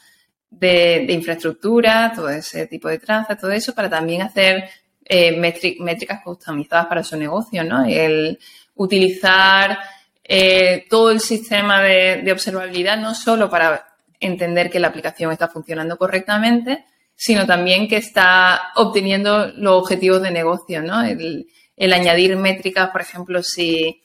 de, 0.50 1.06
de, 1.08 1.14
infraestructura, 1.14 2.12
todo 2.16 2.30
ese 2.30 2.68
tipo 2.68 2.88
de 2.88 3.00
traza, 3.00 3.36
todo 3.36 3.52
eso, 3.52 3.74
para 3.74 3.90
también 3.90 4.22
hacer 4.22 4.70
eh, 5.10 5.38
métricas 5.38 6.22
customizadas 6.22 6.88
para 6.88 7.04
su 7.04 7.16
negocio, 7.16 7.64
¿no? 7.64 7.86
El 7.86 8.38
utilizar 8.76 9.80
eh, 10.22 10.86
todo 10.90 11.12
el 11.12 11.22
sistema 11.22 11.82
de, 11.82 12.30
observabilidad 12.30 12.98
no 12.98 13.16
solo 13.16 13.50
para 13.50 13.88
entender 14.20 14.70
que 14.70 14.82
la 14.82 14.90
aplicación 14.90 15.32
está 15.32 15.48
funcionando 15.48 15.98
correctamente, 15.98 16.84
sino 17.16 17.46
también 17.46 17.88
que 17.88 17.96
está 17.96 18.74
obteniendo 18.76 19.48
los 19.56 19.82
objetivos 19.82 20.22
de 20.22 20.32
negocio, 20.32 20.82
¿no? 20.82 21.02
El, 21.02 21.48
añadir 21.94 22.36
métricas, 22.36 22.90
por 22.90 23.00
ejemplo, 23.00 23.42
si, 23.42 24.02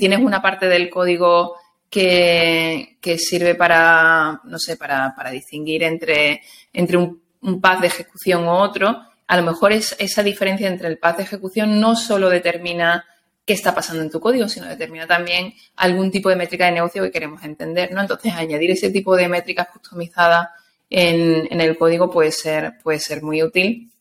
tienes 0.00 0.18
una 0.18 0.42
parte 0.42 0.66
del 0.66 0.90
código 0.90 1.54
que, 1.88 2.96
sirve 3.18 3.54
para, 3.54 4.40
no 4.42 4.58
sé, 4.58 4.76
para, 4.76 5.14
distinguir 5.30 5.84
entre, 5.84 6.42
entre 6.72 6.96
un, 6.96 7.22
un 7.42 7.60
path 7.60 7.82
de 7.82 7.86
ejecución 7.86 8.48
u 8.48 8.50
otro, 8.50 9.09
a 9.30 9.36
lo 9.36 9.44
mejor 9.44 9.72
es, 9.72 9.94
esa 10.00 10.24
diferencia 10.24 10.66
entre 10.66 10.88
el 10.88 10.98
path 10.98 11.18
de 11.18 11.22
ejecución 11.22 11.78
no 11.78 11.94
solo 11.94 12.28
determina 12.28 13.04
qué 13.46 13.52
está 13.52 13.72
pasando 13.72 14.02
en 14.02 14.10
tu 14.10 14.18
código, 14.18 14.48
sino 14.48 14.66
determina 14.66 15.06
también 15.06 15.54
algún 15.76 16.10
tipo 16.10 16.30
de 16.30 16.34
métrica 16.34 16.66
de 16.66 16.72
negocio 16.72 17.04
que 17.04 17.12
queremos 17.12 17.40
entender, 17.44 17.92
¿no? 17.92 18.00
Entonces, 18.00 18.32
añadir 18.32 18.72
ese 18.72 18.90
tipo 18.90 19.14
de 19.14 19.28
métricas 19.28 19.68
customizadas 19.68 20.48
en, 20.88 21.60
el 21.60 21.78
código 21.78 22.10
puede 22.10 22.32
ser, 22.32 22.78
puede 22.82 22.98
ser 22.98 23.22
muy 23.22 23.40
útil 23.40 23.92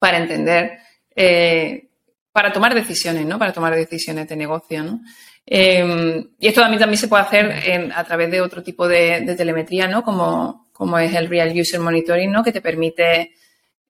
para 0.00 0.18
entender, 0.18 0.80
eh, 1.14 1.86
para 2.32 2.52
tomar 2.52 2.74
decisiones, 2.74 3.24
¿no? 3.24 3.38
Para 3.38 3.52
tomar 3.52 3.72
decisiones 3.72 4.26
de 4.26 4.34
negocio, 4.34 4.82
¿no? 4.82 5.00
Em, 5.46 6.28
y 6.40 6.48
esto 6.48 6.60
también, 6.60 6.80
también 6.80 6.98
se 6.98 7.06
puede 7.06 7.22
hacer 7.22 7.92
a 7.94 8.02
través 8.02 8.32
de 8.32 8.40
otro 8.40 8.64
tipo 8.64 8.88
de, 8.88 9.20
de 9.20 9.36
telemetría, 9.36 9.86
¿no? 9.86 10.02
Como, 10.02 10.70
como 10.72 10.98
es 10.98 11.14
el 11.14 11.28
Real 11.28 11.56
User 11.56 11.78
Monitoring, 11.78 12.32
¿no? 12.32 12.42
Que 12.42 12.50
te 12.50 12.60
permite 12.60 13.30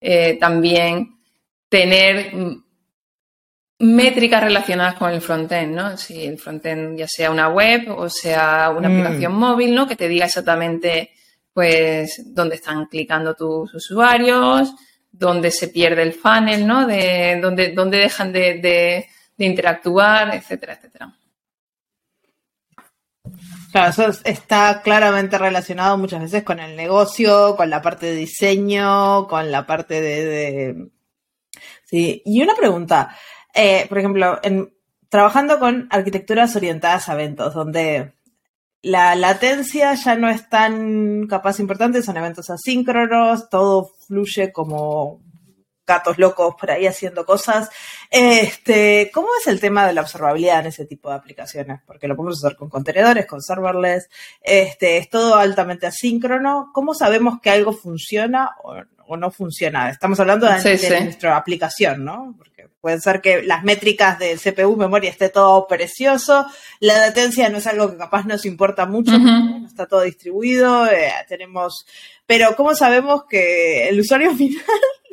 eh, 0.01 0.39
también 0.39 1.19
tener 1.69 2.33
métricas 3.79 4.43
relacionadas 4.43 4.95
con 4.95 5.11
el 5.13 5.21
frontend, 5.21 5.75
¿no? 5.75 5.97
Si 5.97 6.25
el 6.25 6.39
frontend 6.39 6.99
ya 6.99 7.07
sea 7.09 7.31
una 7.31 7.49
web 7.49 7.91
o 7.91 8.09
sea 8.09 8.71
una 8.77 8.89
mm. 8.89 8.93
aplicación 8.93 9.35
móvil, 9.35 9.75
¿no? 9.75 9.87
Que 9.87 9.97
te 9.97 10.09
diga 10.09 10.27
exactamente, 10.27 11.11
pues, 11.53 12.23
dónde 12.35 12.57
están 12.57 12.87
clicando 12.87 13.35
tus 13.35 13.75
usuarios, 13.75 14.75
dónde 15.11 15.51
se 15.51 15.69
pierde 15.69 16.03
el 16.03 16.15
funnel, 16.15 16.67
¿no? 16.67 16.87
De 16.87 17.39
dónde, 17.41 17.73
dónde 17.73 17.99
dejan 17.99 18.33
de, 18.33 19.09
de 19.37 19.45
interactuar, 19.45 20.35
etcétera, 20.35 20.75
etcétera. 20.75 21.15
Claro, 23.77 23.91
eso 23.91 24.21
está 24.25 24.81
claramente 24.81 25.37
relacionado 25.37 25.99
muchas 25.99 26.23
veces 26.23 26.45
con 26.45 26.61
el 26.61 26.77
negocio, 26.77 27.57
con 27.57 27.69
la 27.69 27.83
parte 27.83 28.07
de 28.07 28.15
diseño, 28.15 29.27
con 29.29 29.53
la 29.53 29.67
parte 29.67 30.01
de... 30.01 30.89
Sí, 31.85 32.23
y 32.25 32.41
una 32.41 32.55
pregunta, 32.55 33.15
eh, 33.53 33.85
por 33.87 33.99
ejemplo, 33.99 34.41
trabajando 35.11 35.59
con 35.59 35.89
arquitecturas 35.91 36.57
orientadas 36.57 37.11
a 37.11 37.13
eventos, 37.13 37.53
donde 37.53 38.15
la 38.81 39.15
latencia 39.15 39.93
ya 39.93 40.15
no 40.15 40.31
es 40.31 40.49
tan 40.49 41.27
capaz 41.27 41.61
importante, 41.61 42.03
son 42.03 42.17
eventos 42.17 42.49
asíncronos, 42.49 43.51
todo 43.51 43.91
fluye 44.07 44.53
como 44.53 45.21
gatos 45.87 46.19
locos 46.19 46.55
por 46.59 46.71
ahí 46.71 46.87
haciendo 46.87 47.25
cosas. 47.25 47.71
Este, 48.11 49.11
¿Cómo 49.13 49.29
es 49.41 49.47
el 49.47 49.61
tema 49.61 49.87
de 49.87 49.93
la 49.93 50.03
observabilidad 50.03 50.61
en 50.61 50.67
ese 50.67 50.87
tipo 50.87 51.09
de 51.09 51.17
aplicaciones? 51.17 51.81
Porque 51.87 52.09
lo 52.09 52.17
podemos 52.17 52.45
hacer 52.45 52.57
con 52.57 52.69
contenedores, 52.69 53.27
con 53.27 53.41
serverless, 53.41 54.09
este, 54.41 54.99
es 54.99 55.09
todo 55.09 55.37
altamente 55.37 55.87
asíncrono. 55.87 56.71
¿Cómo 56.73 56.95
sabemos 56.95 57.41
que 57.41 57.51
algo 57.51 57.73
funciona 57.73 58.51
o, 58.63 59.17
no 59.17 59.31
funciona? 59.31 59.91
Estamos 59.91 60.19
hablando 60.19 60.47
de, 60.47 61.01
nuestra 61.05 61.37
aplicación, 61.37 62.05
¿no? 62.05 62.35
Porque 62.37 62.56
puede 62.81 63.01
ser 63.01 63.21
que 63.21 63.43
las 63.43 63.65
métricas 63.65 64.19
de 64.19 64.37
CPU, 64.37 64.77
memoria, 64.77 65.11
esté 65.11 65.29
todo 65.29 65.67
precioso, 65.67 66.47
la 66.81 66.99
latencia 66.99 67.49
no 67.49 67.59
es 67.59 67.67
algo 67.67 67.91
que 67.91 67.97
capaz 67.97 68.25
nos 68.27 68.45
importa 68.45 68.87
mucho, 68.87 69.13
está 69.67 69.87
todo 69.87 70.03
distribuido, 70.03 70.87
eh, 70.87 71.13
tenemos 71.29 71.87
pero 72.27 72.57
¿cómo 72.57 72.75
sabemos 72.75 73.25
que 73.29 73.89
el 73.89 74.01
usuario 74.01 74.35
final, 74.37 74.65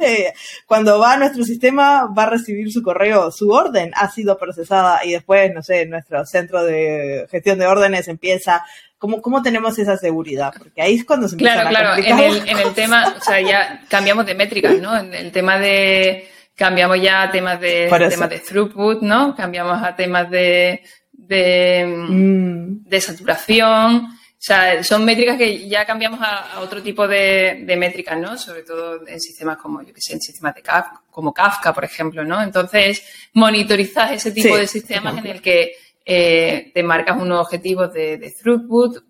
eh, 0.02 0.34
cuando 0.66 1.00
va 1.00 1.14
a 1.14 1.18
nuestro 1.18 1.44
sistema, 1.44 2.08
va 2.08 2.24
a 2.24 2.32
recibir 2.32 2.72
su 2.72 2.82
correo, 2.82 3.32
su 3.32 3.50
orden 3.50 3.92
ha 3.96 4.10
sido 4.10 4.38
procesada 4.38 5.06
y 5.06 5.12
después, 5.12 5.54
no 5.54 5.62
sé, 5.62 5.86
nuestro 5.86 6.26
centro 6.26 6.64
de 6.64 7.28
gestión 7.32 7.60
de 7.60 7.68
órdenes 7.68 8.08
empieza 8.08 8.64
¿Cómo, 8.98 9.22
¿Cómo, 9.22 9.42
tenemos 9.42 9.78
esa 9.80 9.98
seguridad? 9.98 10.54
Porque 10.58 10.82
ahí 10.82 10.96
es 10.96 11.04
cuando 11.04 11.28
se 11.28 11.36
empieza 11.36 11.68
claro, 11.68 11.90
a 11.90 11.96
Claro, 11.98 12.16
claro. 12.16 12.46
En 12.48 12.58
el, 12.58 12.74
tema, 12.74 13.14
o 13.18 13.22
sea, 13.22 13.42
ya 13.42 13.84
cambiamos 13.90 14.26
de 14.26 14.34
métricas, 14.34 14.80
¿no? 14.80 14.98
En 14.98 15.14
el 15.14 15.30
tema 15.34 15.60
de, 15.60 16.32
cambiamos 16.64 17.02
ya 17.02 17.24
a 17.24 17.30
temas 17.30 17.60
de, 17.60 17.90
temas 18.10 18.30
de 18.30 18.40
throughput, 18.40 19.02
¿no? 19.02 19.36
Cambiamos 19.36 19.84
a 19.84 19.94
temas 19.98 20.30
de, 20.30 20.82
de, 21.12 21.86
mm. 21.86 22.86
de 22.88 23.02
saturación. 23.02 24.06
O 24.06 24.46
sea, 24.46 24.82
son 24.82 25.04
métricas 25.04 25.38
que 25.38 25.68
ya 25.68 25.86
cambiamos 25.86 26.22
a, 26.22 26.62
otro 26.62 26.82
tipo 26.82 27.06
de, 27.06 27.66
métricas, 27.78 28.18
¿no? 28.18 28.38
Sobre 28.38 28.62
todo 28.62 29.06
en 29.06 29.20
sistemas 29.20 29.58
como, 29.58 29.82
yo 29.82 29.94
que 29.94 30.00
sé, 30.00 30.14
en 30.14 30.22
sistemas 30.22 30.56
de 30.56 30.62
Kafka, 30.62 31.02
como 31.12 31.34
Kafka, 31.34 31.74
por 31.74 31.84
ejemplo, 31.84 32.24
¿no? 32.24 32.42
Entonces, 32.42 33.04
monitorizas 33.34 34.14
ese 34.14 34.32
tipo 34.32 34.56
de 34.56 34.66
sistemas 34.66 35.18
en 35.18 35.28
el 35.28 35.42
que 35.42 35.74
eh, 36.06 36.72
te 36.74 36.82
marcas 36.82 37.22
unos 37.22 37.42
objetivos 37.42 37.92
de, 37.92 38.34
throughput, 38.42 39.04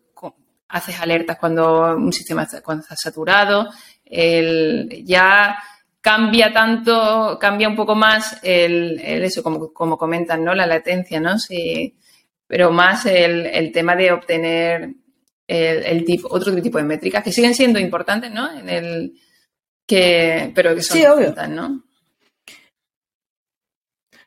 haces 0.69 0.99
alertas 0.99 1.37
cuando 1.37 1.95
un 1.95 2.11
sistema 2.11 2.43
está, 2.43 2.63
cuando 2.63 2.81
está 2.81 2.95
saturado, 2.95 3.69
ya 4.09 5.55
cambia 6.03 6.51
tanto, 6.51 7.37
cambia 7.39 7.69
un 7.69 7.77
poco 7.77 7.95
más 7.95 8.37
el, 8.43 8.99
eso, 8.99 9.41
como, 9.41 9.71
como 9.71 9.97
comentan, 9.97 10.43
¿no? 10.43 10.53
La 10.53 10.67
latencia, 10.67 11.21
¿no? 11.21 11.39
Sí, 11.39 11.95
pero 12.45 12.71
más 12.71 13.05
el, 13.05 13.45
el 13.45 13.71
tema 13.71 13.95
de 13.95 14.11
obtener 14.11 14.95
el, 15.47 16.03
tipo, 16.03 16.27
otro 16.29 16.53
tipo 16.61 16.77
de 16.77 16.83
métricas 16.83 17.23
que 17.23 17.31
siguen 17.31 17.55
siendo 17.55 17.79
importantes, 17.79 18.31
¿no? 18.31 18.51
En 18.51 18.67
el 18.67 19.13
que, 19.87 20.51
pero 20.53 20.75
que 20.75 20.81
son 20.81 20.97
sí, 20.97 21.05
¿no? 21.49 21.83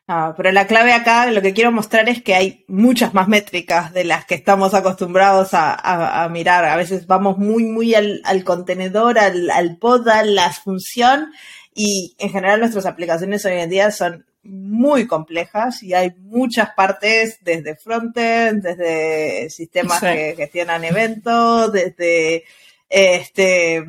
Ah, 0.09 0.33
pero 0.37 0.51
la 0.53 0.67
clave 0.67 0.93
acá, 0.93 1.29
lo 1.31 1.41
que 1.41 1.53
quiero 1.53 1.71
mostrar 1.71 2.07
es 2.07 2.23
que 2.23 2.33
hay 2.33 2.63
muchas 2.69 3.13
más 3.13 3.27
métricas 3.27 3.93
de 3.93 4.05
las 4.05 4.25
que 4.25 4.35
estamos 4.35 4.73
acostumbrados 4.73 5.49
a, 5.51 6.27
mirar. 6.31 6.63
A 6.63 6.77
veces 6.77 7.07
vamos 7.07 7.37
muy, 7.37 7.65
muy 7.65 7.93
al, 7.93 8.43
contenedor, 8.45 9.19
al, 9.19 9.49
al 9.51 9.77
pod, 9.77 10.07
a 10.07 10.23
la 10.23 10.49
función, 10.51 11.33
y 11.79 12.15
en 12.17 12.31
general 12.31 12.59
nuestras 12.59 12.87
aplicaciones 12.87 13.45
hoy 13.45 13.53
en 13.53 13.69
día 13.69 13.91
son 13.91 14.25
muy 14.41 15.05
complejas 15.05 15.83
y 15.83 15.93
hay 15.93 16.11
muchas 16.21 16.71
partes 16.71 17.37
desde 17.41 17.75
frontend, 17.75 18.63
desde 18.63 19.47
sistemas 19.51 20.01
que 20.01 20.33
gestionan 20.35 20.83
eventos, 20.85 21.71
desde 21.71 22.45
este 22.89 23.85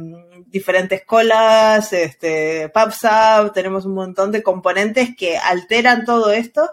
diferentes 0.49 1.03
colas, 1.07 1.95
este 1.95 2.69
PubSub, 2.69 3.55
tenemos 3.55 3.87
un 3.87 3.95
montón 3.95 4.33
de 4.33 4.43
componentes 4.43 5.17
que 5.17 5.39
alteran 5.39 6.05
todo 6.05 6.31
esto 6.31 6.71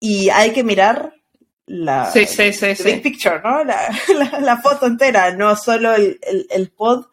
y 0.00 0.30
hay 0.30 0.52
que 0.52 0.64
mirar 0.64 1.12
la 1.66 2.10
big 2.14 3.02
picture, 3.02 3.42
¿no? 3.44 3.64
La, 4.40 4.56
foto 4.62 4.86
entera, 4.86 5.30
no 5.32 5.56
solo 5.56 5.94
el, 5.94 6.18
el 6.48 6.70
pod, 6.70 7.08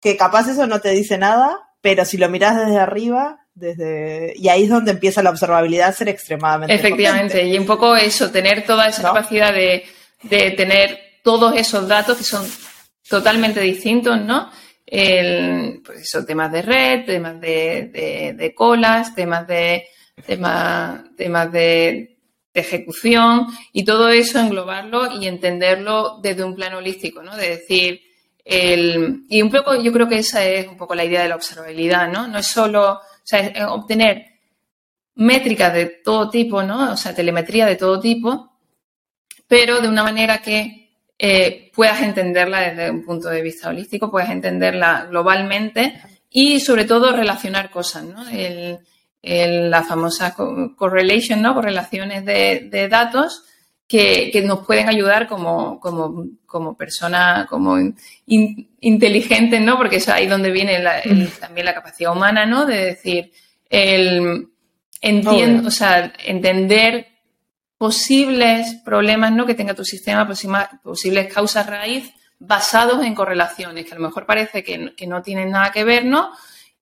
que 0.00 0.16
capaz 0.16 0.48
eso 0.48 0.68
no 0.68 0.80
te 0.80 0.90
dice 0.90 1.18
nada, 1.18 1.65
pero 1.86 2.04
si 2.04 2.16
lo 2.16 2.28
miras 2.28 2.56
desde 2.56 2.80
arriba, 2.80 3.46
Desde, 3.54 4.32
y 4.34 4.48
ahí 4.48 4.64
es 4.64 4.68
donde 4.68 4.90
empieza 4.90 5.22
la 5.22 5.30
observabilidad 5.30 5.90
a 5.90 5.92
ser 5.92 6.08
extremadamente 6.08 6.74
Efectivamente, 6.74 7.44
y 7.44 7.56
un 7.56 7.64
poco 7.64 7.94
eso, 7.94 8.32
tener 8.32 8.66
toda 8.66 8.88
esa 8.88 9.02
capacidad 9.02 9.54
de, 9.54 9.84
de, 10.24 10.50
tener 10.50 10.98
todos 11.22 11.54
esos 11.54 11.86
datos 11.86 12.18
que 12.18 12.24
son 12.24 12.44
totalmente 13.08 13.60
distintos, 13.60 14.20
¿no? 14.20 14.50
El, 14.84 15.80
pues 15.86 16.00
eso, 16.00 16.24
temas 16.24 16.50
de 16.50 16.62
red, 16.62 17.04
temas 17.06 17.40
de, 17.40 18.34
de, 18.36 18.52
colas, 18.52 19.14
temas 19.14 19.46
de 19.46 19.86
temas, 20.26 21.02
temas 21.16 21.52
de, 21.52 22.18
ejecución 22.52 23.46
y 23.72 23.84
todo 23.84 24.08
eso 24.08 24.40
englobarlo 24.40 25.20
y 25.20 25.28
entenderlo 25.28 26.18
desde 26.20 26.42
un 26.42 26.56
plano 26.56 26.78
holístico, 26.78 27.22
¿no? 27.22 27.36
De 27.36 27.50
decir, 27.50 28.00
el, 28.48 29.24
y 29.28 29.42
un 29.42 29.50
poco, 29.50 29.74
yo 29.74 29.92
creo 29.92 30.08
que 30.08 30.18
esa 30.18 30.44
es 30.44 30.68
un 30.68 30.76
poco 30.76 30.94
la 30.94 31.04
idea 31.04 31.22
de 31.22 31.28
la 31.28 31.34
observabilidad, 31.34 32.08
¿no? 32.08 32.28
No 32.28 32.38
es 32.38 32.46
solo, 32.46 33.00
obtener 33.68 34.24
métricas 35.16 35.74
de 35.74 35.86
todo 35.86 36.30
tipo, 36.30 36.62
¿no? 36.62 36.92
O 36.92 36.96
sea, 36.96 37.12
telemetría 37.12 37.66
de 37.66 37.74
todo 37.74 37.98
tipo, 37.98 38.52
pero 39.48 39.80
de 39.80 39.88
una 39.88 40.04
manera 40.04 40.38
que 40.38 40.92
eh, 41.18 41.72
puedas 41.74 42.00
entenderla 42.02 42.60
desde 42.60 42.90
un 42.92 43.04
punto 43.04 43.28
de 43.30 43.42
vista 43.42 43.70
holístico, 43.70 44.12
puedas 44.12 44.30
entenderla 44.30 45.06
globalmente 45.10 46.00
y 46.30 46.60
sobre 46.60 46.84
todo 46.84 47.16
relacionar 47.16 47.68
cosas, 47.70 48.04
¿no? 48.04 48.28
El, 48.28 48.78
la 49.22 49.82
famosa 49.82 50.36
correlation, 50.76 51.42
¿no? 51.42 51.52
Correlaciones 51.52 52.24
de 52.24 52.88
datos 52.88 53.42
que, 53.86 54.42
nos 54.44 54.66
pueden 54.66 54.88
ayudar 54.88 55.28
como, 55.28 55.78
como, 55.80 56.26
como 56.44 56.76
personas, 56.76 57.46
como 57.46 57.76
inteligentes, 58.26 59.60
¿no? 59.60 59.76
Porque 59.76 59.96
es 59.96 60.08
ahí 60.08 60.26
donde 60.26 60.50
viene 60.50 60.82
también 61.40 61.66
la 61.66 61.74
capacidad 61.74 62.12
humana, 62.12 62.46
¿no? 62.46 62.66
De 62.66 62.84
decir, 62.84 63.32
el, 63.70 64.48
entiendo, 65.00 65.68
o 65.68 65.70
sea, 65.70 66.12
entender 66.24 67.06
posibles 67.78 68.76
problemas, 68.84 69.32
¿no? 69.32 69.46
Que 69.46 69.54
tenga 69.54 69.74
tu 69.74 69.84
sistema, 69.84 70.28
posibles 70.82 71.32
causas 71.32 71.66
raíz 71.66 72.12
basados 72.38 73.04
en 73.04 73.14
correlaciones, 73.14 73.86
que 73.86 73.92
a 73.92 73.98
lo 73.98 74.06
mejor 74.08 74.26
parece 74.26 74.64
que, 74.64 75.06
no 75.06 75.22
tienen 75.22 75.50
nada 75.50 75.70
que 75.70 75.84
ver, 75.84 76.04
¿no? 76.04 76.32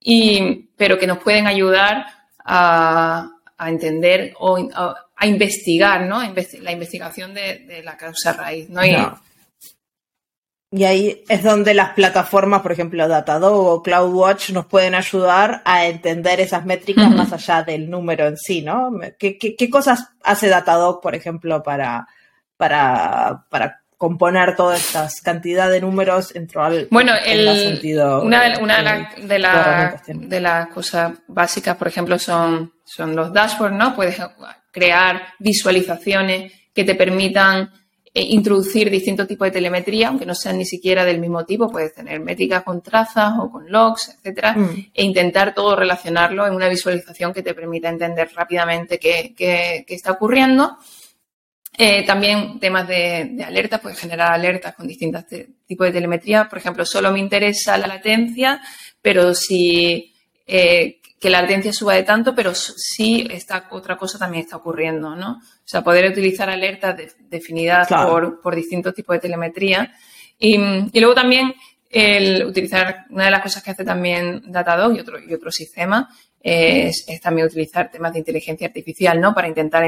Y, 0.00 0.70
pero 0.76 0.98
que 0.98 1.06
nos 1.06 1.18
pueden 1.18 1.46
ayudar 1.46 2.06
a, 2.44 3.30
a 3.56 3.68
entender 3.68 4.34
o 4.38 4.56
a, 4.74 5.03
investigar, 5.22 6.02
¿no? 6.02 6.20
la 6.60 6.72
investigación 6.72 7.34
de, 7.34 7.82
la 7.84 7.96
causa 7.96 8.32
raíz, 8.32 8.68
¿no? 8.68 8.82
Y, 8.84 10.82
ahí 10.84 11.22
es 11.28 11.44
donde 11.44 11.72
las 11.72 11.90
plataformas, 11.90 12.62
por 12.62 12.72
ejemplo, 12.72 13.06
Datadog 13.06 13.66
o 13.66 13.82
CloudWatch, 13.82 14.50
nos 14.50 14.66
pueden 14.66 14.96
ayudar 14.96 15.62
a 15.64 15.86
entender 15.86 16.40
esas 16.40 16.66
métricas 16.66 17.08
más 17.10 17.32
allá 17.32 17.62
del 17.62 17.88
número 17.88 18.26
en 18.26 18.36
sí, 18.36 18.62
¿no? 18.62 18.90
¿Qué, 19.16 19.38
qué, 19.38 19.70
cosas 19.70 20.08
hace 20.24 20.48
Datadog, 20.48 21.00
por 21.00 21.14
ejemplo, 21.14 21.62
para, 21.62 22.08
para, 22.56 23.46
para 23.50 23.84
componer 23.96 24.56
toda 24.56 24.76
esta 24.76 25.08
cantidad 25.22 25.70
de 25.70 25.80
números 25.80 26.32
dentro 26.32 26.64
al 26.64 26.88
bueno 26.90 27.12
el, 27.24 27.56
sentido 27.56 28.22
una, 28.22 28.58
una 28.60 29.08
de, 29.16 29.38
de, 30.14 30.40
las 30.40 30.68
cosas 30.68 31.12
básicas 31.28 31.76
por 31.76 31.88
ejemplo 31.88 32.18
son 32.18 32.72
son 32.84 33.14
los 33.14 33.32
dashboards 33.32 33.76
no 33.76 33.94
puedes 33.94 34.20
crear 34.74 35.22
visualizaciones 35.38 36.52
que 36.74 36.82
te 36.82 36.96
permitan 36.96 37.70
eh, 38.12 38.22
introducir 38.30 38.90
distintos 38.90 39.28
tipos 39.28 39.46
de 39.46 39.52
telemetría 39.52 40.08
aunque 40.08 40.26
no 40.26 40.34
sean 40.34 40.58
ni 40.58 40.66
siquiera 40.66 41.04
del 41.04 41.20
mismo 41.20 41.44
tipo 41.44 41.70
puedes 41.70 41.94
tener 41.94 42.18
métricas 42.20 42.64
con 42.64 42.82
trazas 42.82 43.34
o 43.38 43.50
con 43.50 43.70
logs 43.70 44.16
etcétera 44.16 44.54
mm. 44.54 44.90
e 44.92 45.04
intentar 45.04 45.54
todo 45.54 45.76
relacionarlo 45.76 46.46
en 46.46 46.54
una 46.54 46.68
visualización 46.68 47.32
que 47.32 47.42
te 47.42 47.54
permita 47.54 47.88
entender 47.88 48.28
rápidamente 48.34 48.98
qué, 48.98 49.32
qué, 49.36 49.84
qué 49.86 49.94
está 49.94 50.10
ocurriendo 50.10 50.76
eh, 51.76 52.04
también 52.04 52.60
temas 52.60 52.86
de, 52.86 53.42
alertas, 53.44 53.80
puedes 53.80 53.98
generar 53.98 54.32
alertas 54.32 54.76
con 54.76 54.86
distintos 54.86 55.24
tipos 55.66 55.86
de 55.88 55.92
telemetría. 55.92 56.48
Por 56.48 56.58
ejemplo, 56.58 56.86
solo 56.86 57.10
me 57.10 57.18
interesa 57.18 57.76
la 57.76 57.88
latencia, 57.88 58.60
pero 59.02 59.34
si 59.34 60.14
eh, 60.46 61.00
que 61.24 61.30
la 61.30 61.40
latencia 61.40 61.72
suba 61.72 61.94
de 61.94 62.02
tanto, 62.02 62.34
pero 62.34 62.52
sí 62.54 63.26
esta 63.30 63.66
otra 63.70 63.96
cosa 63.96 64.18
también 64.18 64.44
está 64.44 64.58
ocurriendo, 64.58 65.16
¿no? 65.16 65.38
O 65.38 65.62
sea, 65.64 65.82
poder 65.82 66.10
utilizar 66.10 66.50
alertas 66.50 67.16
definidas 67.18 67.88
por, 67.88 68.54
distintos 68.54 68.92
tipos 68.92 69.16
de 69.16 69.20
telemetría. 69.20 69.90
Y, 70.38 70.58
luego 71.00 71.14
también 71.14 71.54
el 71.88 72.44
utilizar, 72.44 73.06
una 73.08 73.24
de 73.24 73.30
las 73.30 73.40
cosas 73.40 73.62
que 73.62 73.70
hace 73.70 73.86
también 73.86 74.42
Datadog 74.52 74.94
y 74.94 75.00
otro, 75.00 75.18
y 75.18 75.32
otro 75.32 75.50
sistema 75.50 76.10
es, 76.42 77.06
también 77.22 77.46
utilizar 77.46 77.90
temas 77.90 78.12
de 78.12 78.18
inteligencia 78.18 78.66
artificial, 78.66 79.18
¿no? 79.18 79.34
Para 79.34 79.48
intentar, 79.48 79.82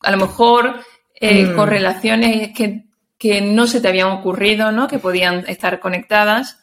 a 0.00 0.10
lo 0.10 0.16
mejor, 0.16 0.80
eh, 1.16 1.44
mm. 1.44 1.54
correlaciones 1.54 2.52
que, 2.54 3.40
no 3.42 3.66
se 3.66 3.82
te 3.82 3.88
habían 3.88 4.08
ocurrido, 4.08 4.72
¿no? 4.72 4.88
Que 4.88 4.98
podían 4.98 5.44
estar 5.48 5.80
conectadas. 5.80 6.60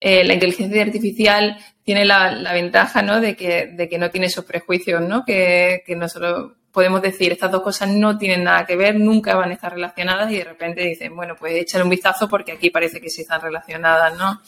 Eh, 0.00 0.24
la 0.24 0.32
inteligencia 0.32 0.80
artificial 0.80 1.58
tiene 1.84 2.04
la, 2.04 2.52
ventaja, 2.52 3.02
¿no? 3.02 3.20
De 3.20 3.36
que, 3.36 3.66
de 3.66 3.88
que 3.88 3.98
no 3.98 4.10
tiene 4.10 4.26
esos 4.26 4.44
prejuicios, 4.44 5.02
¿no? 5.02 5.24
Que, 5.24 5.82
que 5.86 5.94
nosotros 5.94 6.52
podemos 6.72 7.00
decir, 7.00 7.30
estas 7.30 7.52
dos 7.52 7.62
cosas 7.62 7.88
no 7.90 8.18
tienen 8.18 8.42
nada 8.42 8.66
que 8.66 8.74
ver, 8.74 8.98
nunca 8.98 9.36
van 9.36 9.50
a 9.50 9.54
estar 9.54 9.72
relacionadas 9.72 10.32
y 10.32 10.38
de 10.38 10.44
repente 10.44 10.82
dicen, 10.82 11.14
bueno, 11.14 11.36
pues 11.38 11.54
échale 11.54 11.84
un 11.84 11.90
vistazo 11.90 12.28
porque 12.28 12.52
aquí 12.52 12.70
parece 12.70 13.00
que 13.00 13.10
sí 13.10 13.20
están 13.20 13.40
relacionadas, 13.40 14.18
¿no? 14.18 14.40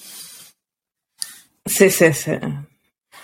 Sí, 1.64 1.88
sí, 1.90 2.12
sí. 2.12 2.32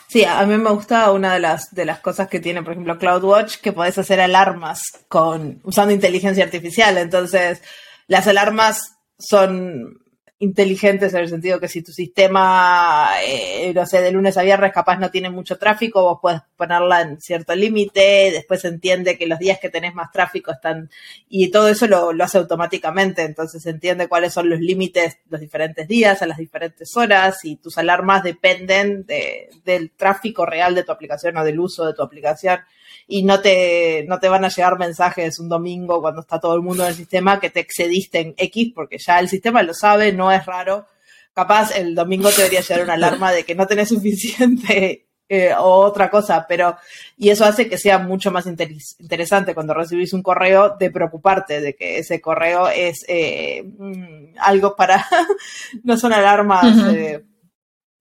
Sí, 0.08 0.24
a 0.24 0.44
mí 0.44 0.58
me 0.58 0.70
gusta 0.70 1.10
una 1.10 1.32
de 1.32 1.40
las, 1.40 1.74
de 1.74 1.86
las 1.86 2.00
cosas 2.00 2.28
que 2.28 2.38
tiene, 2.38 2.62
por 2.62 2.72
ejemplo, 2.72 2.98
CloudWatch, 2.98 3.56
que 3.56 3.72
podés 3.72 3.96
hacer 3.96 4.20
alarmas 4.20 4.82
con, 5.08 5.60
usando 5.64 5.94
inteligencia 5.94 6.44
artificial. 6.44 6.98
Entonces, 6.98 7.62
las 8.08 8.26
alarmas 8.26 8.98
son 9.18 10.01
inteligentes 10.42 11.14
en 11.14 11.20
el 11.20 11.28
sentido 11.28 11.60
que 11.60 11.68
si 11.68 11.82
tu 11.82 11.92
sistema, 11.92 13.10
eh, 13.24 13.72
no 13.72 13.86
sé, 13.86 14.02
de 14.02 14.10
lunes 14.10 14.36
a 14.36 14.42
viernes 14.42 14.72
capaz 14.72 14.98
no 14.98 15.08
tiene 15.08 15.30
mucho 15.30 15.56
tráfico, 15.56 16.02
vos 16.02 16.18
puedes 16.20 16.40
ponerla 16.56 17.02
en 17.02 17.20
cierto 17.20 17.54
límite, 17.54 18.30
después 18.32 18.64
entiende 18.64 19.16
que 19.16 19.28
los 19.28 19.38
días 19.38 19.60
que 19.60 19.70
tenés 19.70 19.94
más 19.94 20.10
tráfico 20.10 20.50
están, 20.50 20.90
y 21.28 21.52
todo 21.52 21.68
eso 21.68 21.86
lo, 21.86 22.12
lo 22.12 22.24
hace 22.24 22.38
automáticamente, 22.38 23.22
entonces 23.22 23.64
entiende 23.66 24.08
cuáles 24.08 24.32
son 24.32 24.50
los 24.50 24.58
límites 24.58 25.18
los 25.30 25.40
diferentes 25.40 25.86
días, 25.86 26.22
a 26.22 26.26
las 26.26 26.38
diferentes 26.38 26.96
horas, 26.96 27.44
y 27.44 27.54
tus 27.56 27.78
alarmas 27.78 28.24
dependen 28.24 29.06
de, 29.06 29.48
del 29.64 29.92
tráfico 29.92 30.44
real 30.44 30.74
de 30.74 30.82
tu 30.82 30.90
aplicación 30.90 31.36
o 31.36 31.44
del 31.44 31.60
uso 31.60 31.86
de 31.86 31.94
tu 31.94 32.02
aplicación 32.02 32.58
y 33.06 33.22
no 33.22 33.40
te, 33.40 34.04
no 34.08 34.18
te 34.18 34.28
van 34.28 34.44
a 34.44 34.48
llegar 34.48 34.78
mensajes 34.78 35.38
un 35.38 35.48
domingo 35.48 36.00
cuando 36.00 36.20
está 36.20 36.40
todo 36.40 36.54
el 36.54 36.62
mundo 36.62 36.84
en 36.84 36.90
el 36.90 36.94
sistema 36.94 37.40
que 37.40 37.50
te 37.50 37.60
excediste 37.60 38.20
en 38.20 38.34
X, 38.36 38.72
porque 38.74 38.98
ya 38.98 39.18
el 39.18 39.28
sistema 39.28 39.62
lo 39.62 39.74
sabe, 39.74 40.12
no 40.12 40.30
es 40.32 40.44
raro. 40.46 40.86
Capaz 41.34 41.76
el 41.76 41.94
domingo 41.94 42.30
te 42.30 42.42
debería 42.42 42.60
llegar 42.60 42.84
una 42.84 42.94
alarma 42.94 43.32
de 43.32 43.44
que 43.44 43.54
no 43.54 43.66
tenés 43.66 43.88
suficiente 43.88 45.06
eh, 45.28 45.54
o 45.56 45.86
otra 45.86 46.10
cosa, 46.10 46.44
pero 46.46 46.76
y 47.16 47.30
eso 47.30 47.46
hace 47.46 47.66
que 47.66 47.78
sea 47.78 47.98
mucho 47.98 48.30
más 48.30 48.44
interesante 48.46 49.54
cuando 49.54 49.72
recibís 49.72 50.12
un 50.12 50.22
correo 50.22 50.76
de 50.78 50.90
preocuparte 50.90 51.62
de 51.62 51.74
que 51.74 51.98
ese 52.00 52.20
correo 52.20 52.68
es 52.68 53.02
eh, 53.08 53.62
mm, 53.62 54.34
algo 54.40 54.76
para, 54.76 55.06
no 55.84 55.96
son 55.96 56.12
alarmas 56.12 56.76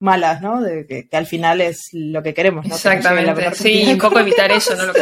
malas, 0.01 0.41
¿no? 0.41 0.61
De 0.61 0.85
que, 0.85 1.07
al 1.15 1.25
final 1.25 1.61
es 1.61 1.89
lo 1.93 2.21
que 2.23 2.33
queremos, 2.33 2.65
¿no? 2.65 2.75
Exactamente, 2.75 3.55
sí, 3.55 3.93
un 3.93 3.97
poco 3.97 4.19
evitar 4.19 4.51
eso, 4.51 4.75
¿no? 4.75 4.87
Lo 4.87 4.93
que 4.93 5.01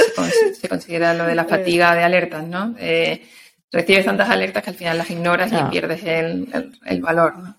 se, 0.59 0.67
considera 0.67 1.13
lo 1.13 1.25
de 1.25 1.35
la 1.35 1.45
fatiga 1.45 1.95
de 1.95 2.03
alertas, 2.03 2.45
¿no? 2.45 2.75
Eh, 2.79 3.27
recibes 3.71 4.05
tantas 4.05 4.29
alertas 4.29 4.63
que 4.63 4.69
al 4.69 4.75
final 4.75 4.97
las 4.97 5.09
ignoras 5.09 5.51
y 5.51 5.55
ah. 5.55 5.69
pierdes 5.69 6.03
el, 6.03 7.01
valor, 7.01 7.37
¿no? 7.37 7.55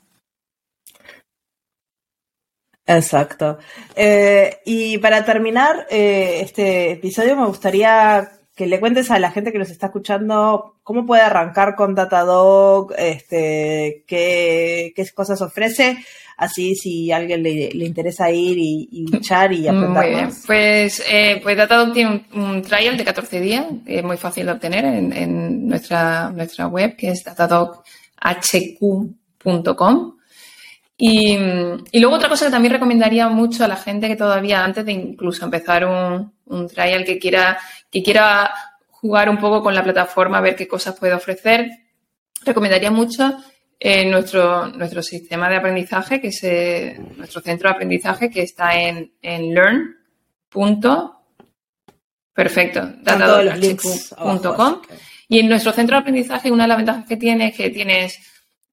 Exacto. 2.87 3.59
Eh, 3.95 4.59
y 4.65 4.99
para 4.99 5.25
terminar 5.25 5.87
eh, 5.91 6.41
este 6.43 6.93
episodio 6.93 7.37
me 7.37 7.47
gustaría 7.47 8.40
que 8.61 8.67
le 8.67 8.79
cuentes 8.79 9.11
a 9.11 9.19
la 9.19 9.31
gente 9.31 9.53
que 9.53 9.59
nos 9.59 9.71
está 9.71 9.87
escuchando 9.87 10.75
cómo 10.83 11.07
puede 11.07 11.23
arrancar 11.23 11.77
con 11.77 11.95
Datadog, 11.95 12.93
este, 12.99 14.05
qué, 14.07 14.93
qué 14.95 15.07
cosas 15.15 15.41
ofrece 15.41 15.97
Así, 16.37 16.75
si 16.75 17.11
a 17.11 17.17
alguien 17.17 17.43
le, 17.43 17.71
interesa 17.87 18.31
ir 18.31 18.59
y, 18.59 19.07
luchar 19.11 19.55
y 19.55 19.67
aprender 19.67 20.27
más. 20.27 20.45
Pues, 20.47 21.03
eh, 21.11 21.41
pues 21.43 21.57
Datadog 21.57 21.95
tiene 21.95 22.27
un, 22.35 22.61
trial 22.61 22.99
de 22.99 23.05
14 23.05 23.41
días, 23.41 23.65
es 23.87 24.05
muy 24.05 24.19
fácil 24.19 24.45
de 24.45 24.53
obtener 24.53 24.85
en, 24.85 25.67
nuestra, 25.67 26.31
nuestra 26.31 26.67
web, 26.67 26.97
que 26.97 27.13
es 27.13 27.25
datadoghq.com. 27.25 30.20
Y, 31.03 31.35
y, 31.93 31.99
luego 31.99 32.17
otra 32.17 32.29
cosa 32.29 32.45
que 32.45 32.51
también 32.51 32.75
recomendaría 32.75 33.27
mucho 33.31 33.65
a 33.65 33.69
la 33.69 33.77
gente 33.77 34.07
que 34.07 34.17
todavía 34.17 34.63
antes 34.63 34.85
de 34.85 34.93
incluso 34.93 35.47
empezar 35.47 35.87
un, 35.87 36.35
un 36.45 36.69
trial 36.69 37.07
que 37.07 37.19
quiera, 37.19 37.59
que 37.91 38.03
quiera 38.03 38.53
jugar 38.89 39.31
un 39.31 39.39
poco 39.39 39.63
con 39.63 39.75
la 39.75 39.83
plataforma, 39.83 40.39
a 40.39 40.43
ver 40.43 40.57
qué 40.57 40.69
cosas 40.69 40.99
puede 40.99 41.15
ofrecer, 41.15 41.71
recomendaría 42.45 42.91
mucho 42.91 43.35
nuestro, 44.07 44.69
nuestro 44.69 45.03
sistema 45.03 45.49
de 45.49 45.57
aprendizaje, 45.57 46.21
que 46.21 46.29
es 46.29 46.45
eh, 46.45 47.01
nuestro 47.17 47.41
centro 47.41 47.69
de 47.69 47.75
aprendizaje 47.75 48.31
que 48.31 48.43
está 48.43 48.79
en, 48.79 49.13
en 49.23 49.55
Learn, 49.55 49.97
Perfecto, 52.35 52.93
datadogarchive.com. 53.03 54.83
Y 55.29 55.39
en 55.39 55.49
nuestro 55.49 55.73
centro 55.73 55.97
de 55.97 56.01
aprendizaje, 56.01 56.51
una 56.51 56.65
de 56.65 56.69
las 56.69 56.77
ventajas 56.77 57.07
que 57.07 57.17
tiene 57.17 57.49
es 57.49 57.57
que 57.57 57.71
tienes, 57.71 58.19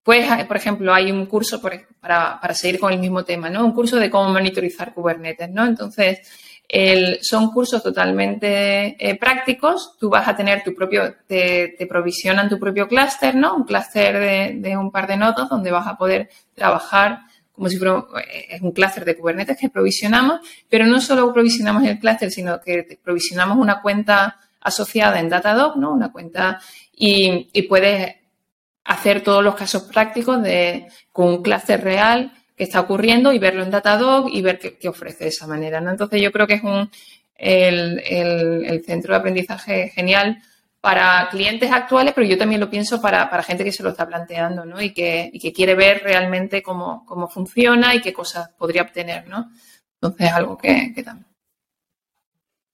pues, 0.08 0.26
por 0.46 0.56
ejemplo, 0.56 0.94
hay 0.94 1.12
un 1.12 1.26
curso 1.26 1.62
para, 1.62 2.40
para, 2.40 2.54
seguir 2.54 2.80
con 2.80 2.94
el 2.94 3.00
mismo 3.00 3.26
tema, 3.26 3.50
¿no? 3.50 3.66
Un 3.66 3.74
curso 3.74 3.98
de 3.98 4.10
cómo 4.10 4.30
monitorizar 4.32 4.94
Kubernetes, 4.94 5.50
¿no? 5.50 5.66
Entonces, 5.66 6.22
son 7.20 7.52
cursos 7.52 7.84
totalmente 7.84 8.96
eh, 8.98 9.16
prácticos. 9.20 9.98
Tú 10.00 10.10
vas 10.10 10.26
a 10.26 10.34
tener 10.34 10.64
tu 10.64 10.74
propio, 10.74 11.14
te, 11.28 11.76
provisionan 11.90 12.48
tu 12.48 12.58
propio 12.58 12.88
clúster, 12.88 13.36
¿no? 13.36 13.54
Un 13.54 13.66
clúster 13.66 14.62
de, 14.62 14.78
un 14.78 14.94
par 14.94 15.08
de 15.08 15.18
nodos 15.18 15.50
donde 15.50 15.72
vas 15.72 15.86
a 15.86 15.98
poder 15.98 16.30
trabajar 16.56 17.24
como 17.52 17.68
si 17.68 17.76
fuera 17.76 18.06
eh, 18.32 18.46
es 18.52 18.62
un 18.62 18.72
clúster 18.72 19.04
de 19.04 19.18
Kubernetes 19.18 19.58
que 19.58 19.68
provisionamos, 19.70 20.40
pero 20.70 20.86
no 20.86 21.02
solo 21.02 21.34
provisionamos 21.34 21.84
el 21.84 22.00
clúster, 22.00 22.32
sino 22.32 22.62
que 22.62 22.98
provisionamos 23.04 23.58
una 23.58 23.82
cuenta 23.82 24.38
asociada 24.62 25.20
en 25.20 25.28
Datadog, 25.28 25.76
¿no? 25.76 25.92
Una 25.92 26.14
cuenta 26.14 26.62
y 26.94 27.62
puedes 27.64 28.16
hacer 28.88 29.22
todos 29.22 29.44
los 29.44 29.56
casos 29.56 29.84
prácticos 29.84 30.42
de 30.42 30.88
con 31.12 31.28
un 31.28 31.44
clúster 31.44 31.84
real 31.84 32.32
que 32.56 32.64
está 32.64 32.80
ocurriendo 32.80 33.34
y 33.34 33.40
verlo 33.40 33.62
en 33.62 33.70
Datadog 33.70 34.30
y 34.32 34.42
ver 34.42 34.58
qué, 34.60 34.88
ofrece 34.88 35.26
de 35.26 35.30
esa 35.30 35.46
manera. 35.46 35.82
¿no? 35.82 35.92
Entonces 35.92 36.22
yo 36.22 36.32
creo 36.32 36.48
que 36.48 36.56
es 36.56 36.64
un, 36.64 36.90
el, 37.36 38.84
centro 38.86 39.14
de 39.14 39.20
aprendizaje 39.20 39.90
genial 39.90 40.42
para 40.80 41.28
clientes 41.30 41.70
actuales, 41.72 42.14
pero 42.16 42.26
yo 42.26 42.38
también 42.38 42.62
lo 42.62 42.70
pienso 42.70 43.02
para, 43.02 43.28
gente 43.44 43.66
que 43.66 43.74
se 43.74 43.84
lo 43.84 43.90
está 43.90 44.08
planteando 44.08 44.66
¿no? 44.66 44.82
y, 44.82 44.94
que, 44.94 45.30
y 45.34 45.40
que 45.40 45.52
quiere 45.52 45.76
ver 45.76 46.02
realmente 46.02 46.64
cómo, 46.64 47.06
cómo, 47.06 47.28
funciona 47.28 47.94
y 47.94 48.02
qué 48.02 48.14
cosas 48.14 48.50
podría 48.58 48.84
obtener. 48.84 49.28
¿no? 49.28 49.52
Entonces 49.96 50.28
es 50.28 50.34
algo 50.34 50.58
que, 50.58 50.94
también. 51.04 51.28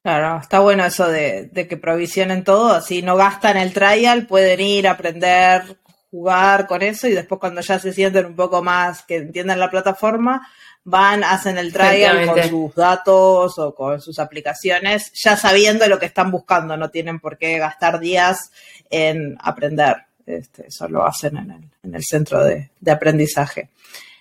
Claro, 0.04 0.40
está 0.40 0.60
bueno 0.60 0.86
eso 0.86 1.08
de, 1.08 1.46
de, 1.46 1.68
que 1.68 1.78
provisionen 1.78 2.44
todo, 2.44 2.74
así 2.74 3.02
no 3.02 3.16
gastan 3.16 3.58
el 3.58 3.74
trial, 3.74 4.28
pueden 4.28 4.60
ir 4.60 4.88
a 4.88 4.92
aprender 4.92 5.78
jugar 6.14 6.68
con 6.68 6.84
eso 6.84 7.08
y 7.08 7.14
después 7.14 7.40
cuando 7.40 7.60
ya 7.62 7.80
se 7.80 7.92
sienten 7.92 8.28
un 8.28 8.36
poco 8.36 8.62
más 8.62 9.02
que 9.02 9.16
entiendan 9.16 9.60
la 9.60 9.72
plataforma, 9.72 10.48
van, 10.84 11.24
hacen 11.24 11.58
el 11.58 11.74
trial 11.74 12.28
con 12.28 12.44
sus 12.44 12.76
datos 12.76 13.58
o 13.58 13.74
con 13.74 14.00
sus 14.00 14.20
aplicaciones, 14.20 15.12
ya 15.16 15.36
sabiendo 15.36 15.88
lo 15.88 15.98
que 15.98 16.06
están 16.06 16.30
buscando, 16.30 16.78
no 16.78 16.92
tienen 16.92 17.20
por 17.20 17.40
qué 17.40 17.58
gastar 17.58 18.00
días 18.00 18.52
en 18.92 19.38
aprender. 19.42 20.06
Este, 20.24 20.68
eso 20.68 20.88
lo 20.88 21.04
hacen 21.04 21.36
en 21.36 21.50
el, 21.50 21.64
en 21.82 21.96
el 21.96 22.04
centro 22.04 22.44
de, 22.44 22.70
de, 22.80 22.92
aprendizaje. 22.92 23.70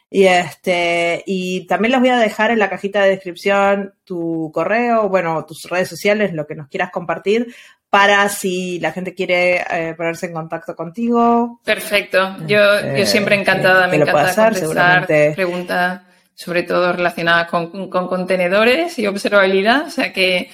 Y 0.08 0.24
este, 0.24 1.22
y 1.26 1.66
también 1.66 1.92
les 1.92 2.00
voy 2.00 2.08
a 2.08 2.16
dejar 2.16 2.52
en 2.52 2.58
la 2.58 2.70
cajita 2.70 3.02
de 3.02 3.10
descripción 3.10 3.92
tu 4.04 4.50
correo, 4.54 5.10
bueno, 5.10 5.44
tus 5.44 5.64
redes 5.68 5.90
sociales, 5.90 6.32
lo 6.32 6.46
que 6.46 6.54
nos 6.54 6.68
quieras 6.68 6.90
compartir, 6.90 7.54
para 7.92 8.26
si 8.30 8.80
la 8.80 8.90
gente 8.90 9.12
quiere 9.12 9.66
eh, 9.70 9.92
ponerse 9.94 10.24
en 10.24 10.32
contacto 10.32 10.74
contigo. 10.74 11.60
Perfecto. 11.62 12.38
Yo, 12.46 12.96
yo 12.96 13.04
siempre 13.04 13.38
encantada, 13.38 13.86
me 13.86 13.96
encanta 13.96 14.22
hacer, 14.22 14.64
contestar 14.64 15.06
preguntas, 15.34 16.00
sobre 16.32 16.62
todo 16.62 16.90
relacionadas 16.94 17.50
con, 17.50 17.90
con, 17.90 18.08
contenedores 18.08 18.98
y 18.98 19.06
observabilidad. 19.06 19.88
O 19.88 19.90
sea 19.90 20.10
que, 20.10 20.50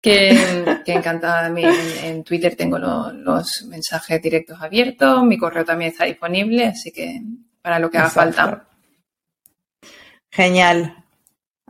que, 0.00 0.78
que 0.86 0.92
encantada. 0.92 1.48
En, 1.48 1.58
en, 2.04 2.22
Twitter 2.22 2.54
tengo 2.54 2.78
los 2.78 3.64
mensajes 3.66 4.22
directos 4.22 4.62
abiertos, 4.62 5.24
mi 5.24 5.36
correo 5.36 5.64
también 5.64 5.90
está 5.90 6.04
disponible, 6.04 6.66
así 6.66 6.92
que 6.92 7.22
para 7.60 7.80
lo 7.80 7.90
que 7.90 7.98
haga 7.98 8.10
falta. 8.10 8.68
Genial. 10.30 10.94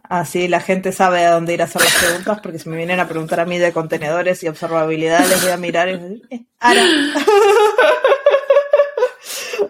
Así 0.09 0.49
la 0.49 0.61
gente 0.61 0.93
sabe 0.93 1.25
a 1.27 1.33
dónde 1.33 1.53
ir 1.53 1.61
a 1.61 1.67
hacer 1.67 1.83
las 1.83 1.95
preguntas, 1.95 2.41
porque 2.43 2.59
si 2.59 2.69
me 2.71 2.77
vienen 2.77 2.99
a 2.99 3.09
preguntar 3.09 3.41
a 3.41 3.45
mí 3.45 3.59
de 3.59 3.73
contenedores 3.73 4.43
y 4.43 4.49
observabilidad, 4.49 5.27
les 5.29 5.43
voy 5.43 5.51
a 5.51 5.57
mirar 5.59 5.89
y 5.89 5.99
decir, 5.99 6.23
eh, 6.31 6.45
Ara. 6.59 6.83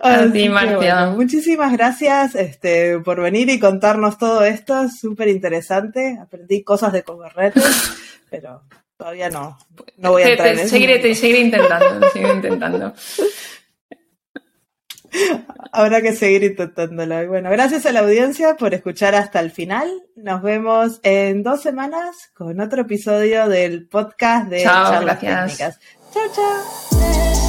Así, 0.01 0.49
muchísimas 1.17 1.73
gracias 1.73 2.37
este, 2.37 3.01
por 3.01 3.21
venir 3.21 3.51
y 3.51 3.59
contarnos 3.59 4.17
todo 4.17 4.45
esto, 4.45 4.89
súper 4.89 5.27
interesante. 5.29 6.17
Aprendí 6.23 6.63
cosas 6.63 6.93
de 6.93 7.03
Kubernetes, 7.03 7.93
pero 8.31 8.63
todavía 8.97 9.31
no, 9.31 9.59
no 9.97 10.13
voy 10.13 10.23
a 10.23 10.29
entrar 10.29 10.49
en 10.49 10.61
eso. 10.61 10.69
Seguiré, 10.69 11.15
seguiré 11.17 11.41
intentando, 11.41 12.11
seguiré 12.11 12.33
intentando. 12.35 12.95
Habrá 15.73 16.03
que 16.03 16.13
seguir 16.13 16.45
intentándolo. 16.45 17.29
Bueno, 17.29 17.51
gracias 17.51 17.87
a 17.87 17.93
la 17.93 18.01
audiencia 18.01 18.57
por 18.57 18.75
escuchar 18.75 19.15
hasta 19.15 19.41
el 19.41 19.51
final. 19.51 19.89
Nos 20.17 20.43
vemos 20.43 21.01
en 21.03 21.43
dos 21.43 21.63
semanas 21.63 22.31
con 22.35 22.61
otro 22.61 22.83
episodio 22.83 23.49
del 23.49 23.87
podcast 23.87 24.49
de 24.49 24.63
Charlas 24.63 25.21
Técnicas. 25.21 25.81
Chao, 26.13 26.25
chao. 26.35 27.48